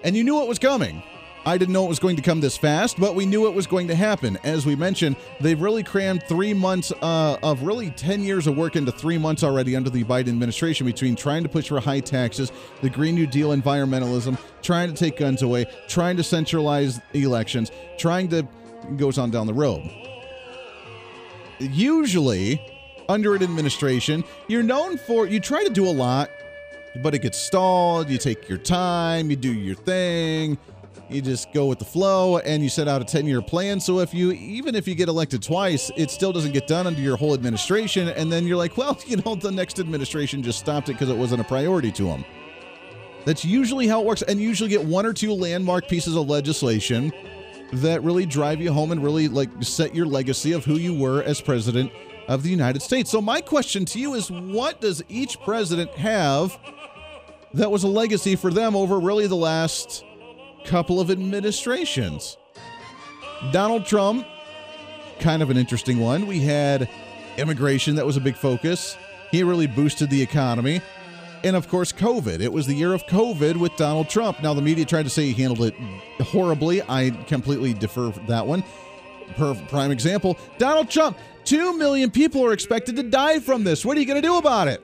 And 0.04 0.16
you 0.16 0.24
knew 0.24 0.42
it 0.42 0.48
was 0.48 0.60
coming. 0.60 1.04
I 1.50 1.58
didn't 1.58 1.74
know 1.74 1.84
it 1.84 1.90
was 1.90 1.98
going 1.98 2.16
to 2.16 2.22
come 2.22 2.42
this 2.42 2.56
fast, 2.56 3.00
but 3.00 3.16
we 3.16 3.26
knew 3.26 3.48
it 3.48 3.56
was 3.56 3.66
going 3.66 3.88
to 3.88 3.96
happen. 3.96 4.38
As 4.44 4.68
we 4.68 4.76
mentioned, 4.76 5.16
they've 5.42 5.60
really 5.60 5.82
crammed 5.82 6.22
three 6.28 6.54
months 6.54 6.92
uh, 7.02 7.40
of 7.42 7.64
really 7.64 7.90
10 7.90 8.22
years 8.22 8.46
of 8.46 8.56
work 8.56 8.76
into 8.76 8.92
three 8.92 9.18
months 9.18 9.44
already 9.44 9.76
under 9.76 9.90
the 9.90 10.04
Biden 10.04 10.28
administration 10.28 10.86
between 10.86 11.16
trying 11.16 11.42
to 11.42 11.50
push 11.50 11.70
for 11.70 11.80
high 11.80 12.02
taxes, 12.02 12.52
the 12.84 12.90
Green 12.92 13.16
New 13.16 13.26
Deal 13.26 13.50
environmentalism, 13.50 14.38
trying 14.62 14.94
to 14.94 14.96
take 14.96 15.18
guns 15.18 15.42
away, 15.42 15.66
trying 15.88 16.18
to 16.18 16.24
centralize 16.24 17.00
elections, 17.16 17.72
trying 17.98 18.28
to 18.28 18.48
goes 18.96 19.18
on 19.18 19.32
down 19.32 19.48
the 19.48 19.54
road. 19.54 19.82
Usually, 21.58 22.62
under 23.10 23.34
an 23.34 23.42
administration, 23.42 24.24
you're 24.48 24.62
known 24.62 25.00
for 25.00 25.26
you 25.26 25.40
try 25.40 25.64
to 25.64 25.72
do 25.72 25.88
a 25.88 25.90
lot, 25.90 26.30
but 27.02 27.16
it 27.16 27.24
gets 27.24 27.40
stalled. 27.40 28.08
You 28.08 28.20
take 28.20 28.48
your 28.48 28.60
time, 28.60 29.32
you 29.32 29.36
do 29.36 29.52
your 29.52 29.74
thing 29.74 30.60
you 31.10 31.22
just 31.22 31.52
go 31.54 31.66
with 31.66 31.80
the 31.80 31.86
flow 31.86 32.38
and 32.40 32.62
you 32.64 32.70
set 32.70 32.88
out 32.88 33.02
a 33.02 33.06
10 33.06 33.26
year 33.26 33.42
plan. 33.42 33.80
So 33.80 34.00
if 34.00 34.14
you, 34.14 34.32
even 34.32 34.76
if 34.76 34.88
you 34.88 34.96
get 34.96 35.10
elected 35.10 35.42
twice, 35.42 35.92
it 35.96 36.12
still 36.12 36.32
doesn't 36.32 36.52
get 36.52 36.68
done 36.68 36.88
under 36.88 37.02
your 37.02 37.18
whole 37.18 37.34
administration. 37.34 38.10
And 38.10 38.32
then 38.32 38.46
you're 38.46 38.58
like, 38.58 38.78
well, 38.78 38.98
you 39.06 39.18
know, 39.18 39.36
the 39.36 39.52
next 39.52 39.80
administration 39.80 40.44
just 40.44 40.60
stopped 40.60 40.90
it 40.90 40.94
because 40.94 41.10
it 41.10 41.18
wasn't 41.18 41.42
a 41.42 41.44
priority 41.44 41.92
to 41.94 42.04
them. 42.04 42.26
That's 43.26 43.44
usually 43.46 43.88
how 43.88 44.02
it 44.02 44.06
works. 44.06 44.22
And 44.22 44.40
usually 44.40 44.70
get 44.70 44.84
one 44.84 45.06
or 45.06 45.14
two 45.14 45.34
landmark 45.34 45.88
pieces 45.88 46.16
of 46.16 46.28
legislation 46.28 47.12
that 47.74 48.04
really 48.04 48.26
drive 48.26 48.62
you 48.62 48.74
home 48.74 48.92
and 48.92 49.04
really 49.04 49.28
like 49.28 49.50
set 49.62 49.94
your 49.94 50.06
legacy 50.06 50.54
of 50.54 50.66
who 50.66 50.76
you 50.76 50.98
were 50.98 51.22
as 51.24 51.40
president 51.40 51.92
of 52.28 52.44
the 52.44 52.50
United 52.50 52.82
States. 52.82 53.10
So 53.10 53.22
my 53.22 53.42
question 53.42 53.86
to 53.86 54.00
you 54.00 54.14
is 54.14 54.32
what 54.32 54.82
does 54.82 55.04
each 55.10 55.40
president 55.42 55.92
have 55.92 56.58
that 57.54 57.72
was 57.72 57.84
a 57.84 57.88
legacy 57.88 58.36
for 58.36 58.52
them 58.52 58.76
over 58.76 59.00
really 59.00 59.28
the 59.28 59.36
last 59.36 60.06
couple 60.70 61.02
of 61.02 61.10
administrations. 61.10 62.38
Donald 63.52 63.88
Trump, 63.88 64.28
kind 65.20 65.42
of 65.42 65.50
an 65.50 65.58
interesting 65.58 66.00
one. 66.00 66.28
We 66.28 66.42
had 66.42 66.88
immigration, 67.38 67.96
that 67.96 68.06
was 68.06 68.18
a 68.18 68.22
big 68.22 68.36
focus. 68.36 68.96
He 69.32 69.42
really 69.42 69.66
boosted 69.66 70.12
the 70.12 70.22
economy. 70.22 70.82
And 71.44 71.56
of 71.56 71.68
course, 71.70 71.92
COVID. 71.92 72.40
It 72.40 72.54
was 72.54 72.68
the 72.68 72.76
year 72.76 72.94
of 72.94 73.04
COVID 73.08 73.58
with 73.58 73.76
Donald 73.78 74.10
Trump. 74.10 74.44
Now, 74.44 74.54
the 74.54 74.62
media 74.62 74.86
tried 74.86 75.04
to 75.04 75.10
say 75.10 75.32
he 75.32 75.42
handled 75.42 75.62
it 75.62 75.74
horribly. 76.22 76.84
I 76.84 77.10
completely 77.28 77.74
defer 77.74 78.12
that 78.28 78.46
one. 78.46 78.64
Per 79.38 79.56
prime 79.70 79.90
example, 79.90 80.38
Donald 80.60 80.90
Trump. 80.90 81.18
Two 81.46 81.78
million 81.78 82.12
people 82.12 82.46
are 82.46 82.54
expected 82.54 82.96
to 82.98 83.04
die 83.04 83.40
from 83.40 83.64
this. 83.64 83.84
What 83.84 83.98
are 83.98 84.00
you 84.00 84.06
going 84.06 84.22
to 84.22 84.28
do 84.28 84.38
about 84.38 84.68
it? 84.68 84.84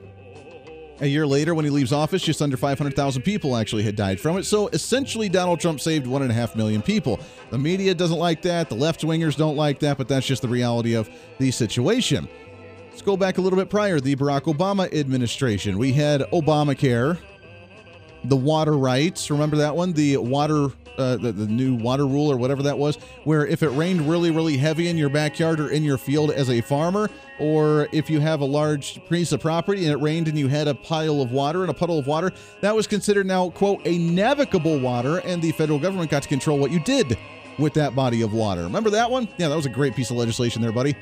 A 1.00 1.06
year 1.06 1.26
later, 1.26 1.54
when 1.54 1.64
he 1.66 1.70
leaves 1.70 1.92
office, 1.92 2.22
just 2.22 2.40
under 2.40 2.56
500,000 2.56 3.20
people 3.20 3.54
actually 3.54 3.82
had 3.82 3.96
died 3.96 4.18
from 4.18 4.38
it. 4.38 4.44
So 4.44 4.68
essentially, 4.68 5.28
Donald 5.28 5.60
Trump 5.60 5.80
saved 5.80 6.06
one 6.06 6.22
and 6.22 6.30
a 6.30 6.34
half 6.34 6.56
million 6.56 6.80
people. 6.80 7.20
The 7.50 7.58
media 7.58 7.94
doesn't 7.94 8.18
like 8.18 8.40
that. 8.42 8.70
The 8.70 8.76
left 8.76 9.02
wingers 9.02 9.36
don't 9.36 9.56
like 9.56 9.78
that, 9.80 9.98
but 9.98 10.08
that's 10.08 10.26
just 10.26 10.40
the 10.40 10.48
reality 10.48 10.94
of 10.94 11.10
the 11.38 11.50
situation. 11.50 12.26
Let's 12.88 13.02
go 13.02 13.14
back 13.14 13.36
a 13.36 13.42
little 13.42 13.58
bit 13.58 13.68
prior, 13.68 14.00
the 14.00 14.16
Barack 14.16 14.44
Obama 14.44 14.90
administration. 14.94 15.76
We 15.76 15.92
had 15.92 16.22
Obamacare, 16.32 17.18
the 18.28 18.36
water 18.36 18.76
rights. 18.76 19.30
Remember 19.30 19.56
that 19.56 19.76
one? 19.76 19.92
The 19.92 20.16
water, 20.16 20.68
uh, 20.98 21.16
the, 21.16 21.32
the 21.32 21.46
new 21.46 21.74
water 21.74 22.06
rule 22.06 22.30
or 22.30 22.36
whatever 22.36 22.62
that 22.64 22.78
was, 22.78 22.96
where 23.24 23.46
if 23.46 23.62
it 23.62 23.70
rained 23.70 24.08
really, 24.08 24.30
really 24.30 24.56
heavy 24.56 24.88
in 24.88 24.96
your 24.96 25.08
backyard 25.08 25.60
or 25.60 25.70
in 25.70 25.84
your 25.84 25.98
field 25.98 26.30
as 26.30 26.50
a 26.50 26.60
farmer, 26.60 27.08
or 27.38 27.88
if 27.92 28.08
you 28.10 28.20
have 28.20 28.40
a 28.40 28.44
large 28.44 29.00
piece 29.08 29.32
of 29.32 29.40
property 29.40 29.84
and 29.84 29.92
it 29.92 30.02
rained 30.02 30.28
and 30.28 30.38
you 30.38 30.48
had 30.48 30.68
a 30.68 30.74
pile 30.74 31.20
of 31.20 31.30
water 31.30 31.62
and 31.62 31.70
a 31.70 31.74
puddle 31.74 31.98
of 31.98 32.06
water, 32.06 32.32
that 32.60 32.74
was 32.74 32.86
considered 32.86 33.26
now, 33.26 33.50
quote, 33.50 33.80
a 33.84 33.98
navigable 33.98 34.78
water, 34.78 35.18
and 35.18 35.42
the 35.42 35.52
federal 35.52 35.78
government 35.78 36.10
got 36.10 36.22
to 36.22 36.28
control 36.28 36.58
what 36.58 36.70
you 36.70 36.80
did 36.80 37.18
with 37.58 37.74
that 37.74 37.94
body 37.94 38.22
of 38.22 38.32
water. 38.32 38.62
Remember 38.62 38.90
that 38.90 39.10
one? 39.10 39.28
Yeah, 39.38 39.48
that 39.48 39.56
was 39.56 39.66
a 39.66 39.70
great 39.70 39.94
piece 39.94 40.10
of 40.10 40.16
legislation 40.16 40.62
there, 40.62 40.72
buddy. 40.72 40.96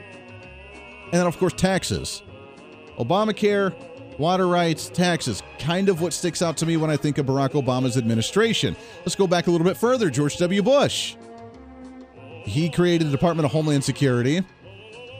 And 1.04 1.20
then, 1.20 1.26
of 1.26 1.38
course, 1.38 1.52
taxes. 1.52 2.22
Obamacare, 2.98 3.74
water 4.18 4.46
rights, 4.46 4.88
taxes. 4.88 5.42
Kind 5.58 5.88
of 5.88 6.00
what 6.00 6.12
sticks 6.12 6.42
out 6.42 6.56
to 6.58 6.66
me 6.66 6.76
when 6.76 6.90
I 6.90 6.96
think 6.96 7.18
of 7.18 7.26
Barack 7.26 7.50
Obama's 7.50 7.96
administration. 7.96 8.76
Let's 9.00 9.14
go 9.14 9.26
back 9.26 9.46
a 9.46 9.50
little 9.50 9.66
bit 9.66 9.76
further. 9.76 10.10
George 10.10 10.36
W. 10.38 10.62
Bush. 10.62 11.16
He 12.44 12.68
created 12.68 13.06
the 13.08 13.10
Department 13.12 13.46
of 13.46 13.52
Homeland 13.52 13.84
Security, 13.84 14.44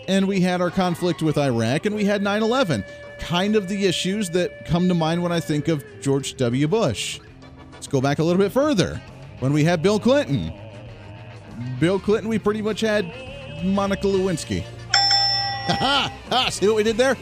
and 0.09 0.28
we 0.28 0.40
had 0.40 0.61
our 0.61 0.70
conflict 0.70 1.22
with 1.22 1.38
Iraq, 1.38 1.86
and 1.86 1.97
we 1.97 2.05
had 2.05 2.22
9 2.22 2.42
11. 2.42 2.84
Kind 3.18 3.57
of 3.57 3.68
the 3.68 3.86
issues 3.86 4.28
that 4.30 4.66
come 4.66 4.88
to 4.88 4.95
mind 4.95 5.22
when 5.22 5.32
I 5.32 5.40
think 5.40 5.68
of 5.68 5.82
George 6.03 6.34
W. 6.36 6.68
Bush. 6.68 7.20
Let's 7.72 7.86
go 7.86 8.01
back 8.01 8.18
a 8.18 8.24
little 8.24 8.42
bit 8.42 8.53
further. 8.53 9.01
When 9.40 9.53
we 9.53 9.64
had 9.64 9.82
Bill 9.82 9.99
Clinton. 9.99 10.53
Bill 11.78 11.99
Clinton, 11.99 12.28
we 12.28 12.38
pretty 12.38 12.61
much 12.61 12.80
had 12.80 13.07
Monica 13.64 14.07
Lewinsky. 14.07 14.64
Ha 15.66 16.12
ha! 16.28 16.51
See 16.51 16.66
what 16.66 16.76
we 16.76 16.82
did 16.82 16.99
there? 16.99 17.16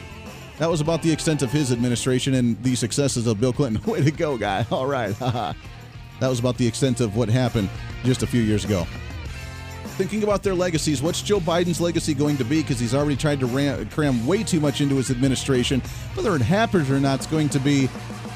That 0.63 0.71
was 0.71 0.81
about 0.81 1.03
the 1.03 1.11
extent 1.11 1.43
of 1.43 1.51
his 1.51 1.73
administration 1.73 2.35
and 2.35 2.63
the 2.63 2.77
successes 2.77 3.27
of 3.27 3.41
Bill 3.41 3.53
Clinton. 3.53 3.83
Way 3.93 4.01
to 4.01 4.13
go, 4.13 4.39
guy. 4.39 4.65
All 4.71 4.87
right. 4.87 5.13
That 6.21 6.29
was 6.29 6.39
about 6.39 6.57
the 6.57 6.65
extent 6.65 7.01
of 7.01 7.17
what 7.17 7.29
happened 7.29 7.69
just 8.05 8.23
a 8.23 8.29
few 8.29 8.43
years 8.43 8.65
ago. 8.65 8.87
Thinking 9.97 10.23
about 10.23 10.45
their 10.45 10.55
legacies, 10.55 11.03
what's 11.03 11.21
Joe 11.21 11.41
Biden's 11.41 11.81
legacy 11.81 12.15
going 12.15 12.37
to 12.37 12.45
be? 12.45 12.63
Because 12.63 12.79
he's 12.79 12.95
already 12.95 13.17
tried 13.17 13.41
to 13.41 13.47
ram, 13.47 13.89
cram 13.89 14.25
way 14.25 14.45
too 14.45 14.61
much 14.61 14.81
into 14.81 14.95
his 14.95 15.11
administration. 15.11 15.81
Whether 16.15 16.37
it 16.37 16.43
happens 16.43 16.89
or 16.93 17.01
not, 17.01 17.17
it's 17.17 17.27
going 17.27 17.49
to 17.49 17.59
be 17.59 17.89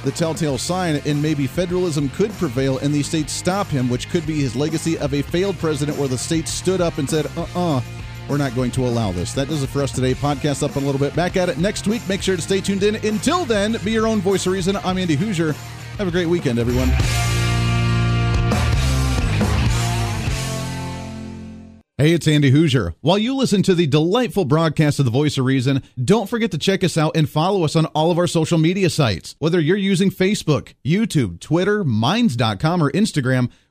the 0.03 0.11
telltale 0.11 0.59
sign, 0.59 1.01
and 1.07 1.23
maybe 1.23 1.47
federalism 1.47 2.09
could 2.09 2.33
prevail 2.33 2.79
and 2.79 2.93
the 2.93 3.05
states 3.05 3.33
stop 3.33 3.69
him, 3.69 3.89
which 3.89 4.09
could 4.09 4.27
be 4.27 4.41
his 4.41 4.57
legacy 4.57 4.99
of 4.99 5.15
a 5.15 5.23
failed 5.23 5.57
president 5.59 5.97
where 5.97 6.09
the 6.09 6.19
states 6.19 6.51
stood 6.51 6.81
up 6.81 6.99
and 6.99 7.09
said, 7.09 7.27
uh 7.37 7.47
uh-uh, 7.55 7.77
uh 7.77 7.83
we're 8.29 8.37
not 8.37 8.55
going 8.55 8.71
to 8.73 8.87
allow 8.87 9.13
this. 9.13 9.33
That 9.35 9.49
does 9.49 9.63
it 9.63 9.69
for 9.69 9.83
us 9.83 9.93
today. 9.93 10.15
Podcast 10.15 10.63
up 10.63 10.77
in 10.77 10.83
a 10.83 10.87
little 10.87 11.01
bit. 11.01 11.15
Back 11.15 11.37
at 11.37 11.49
it 11.49 11.59
next 11.59 11.87
week. 11.87 12.07
Make 12.09 12.23
sure 12.23 12.37
to 12.37 12.43
stay 12.43 12.61
tuned 12.61 12.83
in. 12.83 12.97
Until 12.97 13.45
then, 13.45 13.77
be 13.85 13.93
your 13.93 14.07
own 14.07 14.21
voice 14.21 14.47
of 14.47 14.53
reason. 14.53 14.77
I'm 14.77 14.99
Andy 14.99 15.17
Hooser. 15.17 15.55
Have 15.99 16.09
a 16.09 16.11
great 16.11 16.27
weekend, 16.27 16.59
everyone. 16.59 16.91
Hey, 21.99 22.13
it's 22.13 22.29
Andy 22.29 22.53
Hooser. 22.53 22.95
While 23.01 23.17
you 23.17 23.35
listen 23.35 23.63
to 23.63 23.75
the 23.75 23.87
delightful 23.87 24.45
broadcast 24.45 24.99
of 24.99 25.07
The 25.07 25.11
Voice 25.11 25.39
of 25.39 25.47
Reason, 25.47 25.83
don't 26.05 26.29
forget 26.29 26.51
to 26.51 26.59
check 26.59 26.85
us 26.85 26.99
out 26.99 27.17
and 27.17 27.27
follow 27.27 27.65
us 27.65 27.75
on 27.75 27.87
all 27.87 28.11
of 28.11 28.19
our 28.19 28.27
social 28.27 28.59
media 28.59 28.91
sites. 28.91 29.35
Whether 29.39 29.59
you're 29.59 29.79
using 29.79 30.11
Facebook, 30.11 30.75
YouTube, 30.85 31.41
Twitter, 31.41 31.85
Minds.com, 31.85 32.83
or 32.83 32.91
Instagram, 32.91 33.51